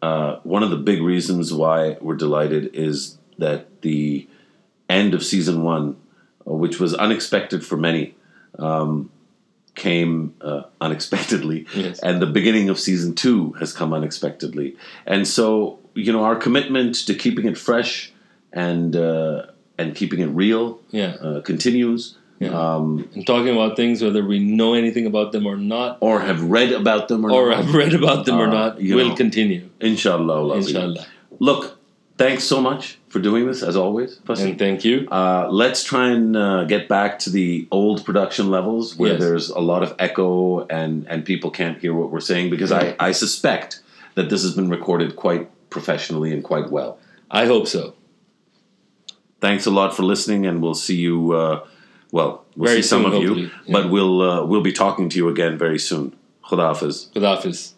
Uh, 0.09 0.37
one 0.57 0.62
of 0.66 0.70
the 0.70 0.76
big 0.89 1.01
reasons 1.03 1.53
why 1.61 1.97
we're 2.01 2.14
delighted 2.20 2.68
is 2.82 3.18
that 3.45 3.64
the 3.87 4.28
end 4.89 5.14
of 5.14 5.24
season 5.24 5.64
one, 5.64 5.89
uh, 6.47 6.53
which 6.66 6.78
was 6.78 6.95
unexpected 7.07 7.66
for 7.70 7.76
many, 7.87 8.05
um, 8.68 9.11
came 9.74 10.14
uh, 10.41 10.62
unexpectedly, 10.80 11.66
Yes. 11.74 11.99
and 12.01 12.22
the 12.22 12.30
beginning 12.39 12.68
of 12.68 12.78
season 12.78 13.12
two 13.14 13.53
has 13.64 13.72
come 13.72 13.93
unexpectedly. 13.93 14.76
And 15.07 15.26
so, 15.26 15.80
you 15.94 16.12
know, 16.14 16.24
our 16.24 16.36
commitment 16.36 16.96
to 17.08 17.14
keeping 17.14 17.46
it 17.46 17.58
fresh 17.58 18.12
and 18.54 18.96
uh, 18.96 19.46
and 19.78 19.96
keeping 19.96 20.20
it 20.20 20.28
real 20.28 20.80
yeah 20.92 21.16
uh, 21.22 21.42
continues. 21.42 22.18
Yeah. 22.39 22.50
Um, 22.50 23.08
and 23.14 23.26
talking 23.28 23.54
about 23.54 23.76
things 23.76 24.02
whether 24.02 24.26
we 24.26 24.39
know 24.39 24.74
anything 24.74 25.06
about 25.06 25.32
them 25.32 25.46
or 25.46 25.58
not 25.58 26.00
or 26.02 26.22
have 26.22 26.42
read 26.44 26.72
about 26.72 27.08
them 27.08 27.24
or, 27.24 27.30
or 27.32 27.50
not. 27.52 27.64
have 27.66 27.76
read 27.76 27.94
about 27.94 28.26
them 28.26 28.39
or 28.39 28.48
Uh, 28.48 28.52
not 28.54 28.78
will 28.82 29.10
know. 29.10 29.16
continue 29.16 29.70
Inshallah. 29.80 30.56
Inshallah 30.58 31.06
Look, 31.39 31.78
thanks 32.18 32.44
so 32.44 32.60
much 32.60 32.98
for 33.10 33.20
doing 33.20 33.46
this 33.46 33.62
as 33.62 33.76
always. 33.76 34.18
Fasi. 34.26 34.44
And 34.50 34.58
thank 34.58 34.84
you. 34.84 35.08
Uh, 35.12 35.50
let's 35.52 35.84
try 35.84 36.08
and 36.10 36.36
uh, 36.36 36.64
get 36.64 36.88
back 36.88 37.20
to 37.20 37.30
the 37.30 37.68
old 37.70 38.04
production 38.06 38.50
levels 38.50 38.96
where 38.98 39.12
Yes. 39.12 39.20
there's 39.22 39.50
a 39.50 39.60
lot 39.60 39.84
of 39.84 39.94
echo 40.00 40.66
and, 40.68 41.06
and 41.08 41.24
people 41.24 41.52
can't 41.52 41.78
hear 41.78 41.94
what 41.94 42.10
we're 42.12 42.20
saying 42.32 42.50
because 42.50 42.72
I, 42.72 42.96
I 43.00 43.12
suspect 43.12 43.82
that 44.16 44.30
this 44.32 44.42
has 44.42 44.56
been 44.56 44.70
recorded 44.70 45.16
quite 45.16 45.48
professionally 45.72 46.32
and 46.32 46.43
quite 46.43 46.69
well. 46.69 46.99
I 47.32 47.45
hope 47.47 47.67
so. 47.67 47.95
Thanks 49.39 49.65
a 49.65 49.72
lot 49.72 49.95
for 49.95 50.03
listening, 50.03 50.45
and 50.45 50.61
we'll 50.61 50.76
see 50.76 50.97
you. 50.97 51.32
Uh, 51.32 51.65
well, 52.11 52.45
we'll 52.55 52.69
Very 52.69 52.84
see 52.84 52.88
some 52.89 53.03
soon, 53.03 53.13
of 53.13 53.24
you. 53.24 53.36
Yeah. 53.36 53.49
but 53.72 53.89
we'll 53.89 54.22
uh, 54.22 54.45
we'll 54.45 54.61
be 54.61 54.74
talking 54.74 55.09
to 55.09 55.17
you 55.17 55.30
again 55.30 55.57
very 55.57 55.80
soon. 55.80 56.15
Khuda 56.45 56.67
Hafiz. 56.67 57.09
Good 57.13 57.24
office. 57.24 57.74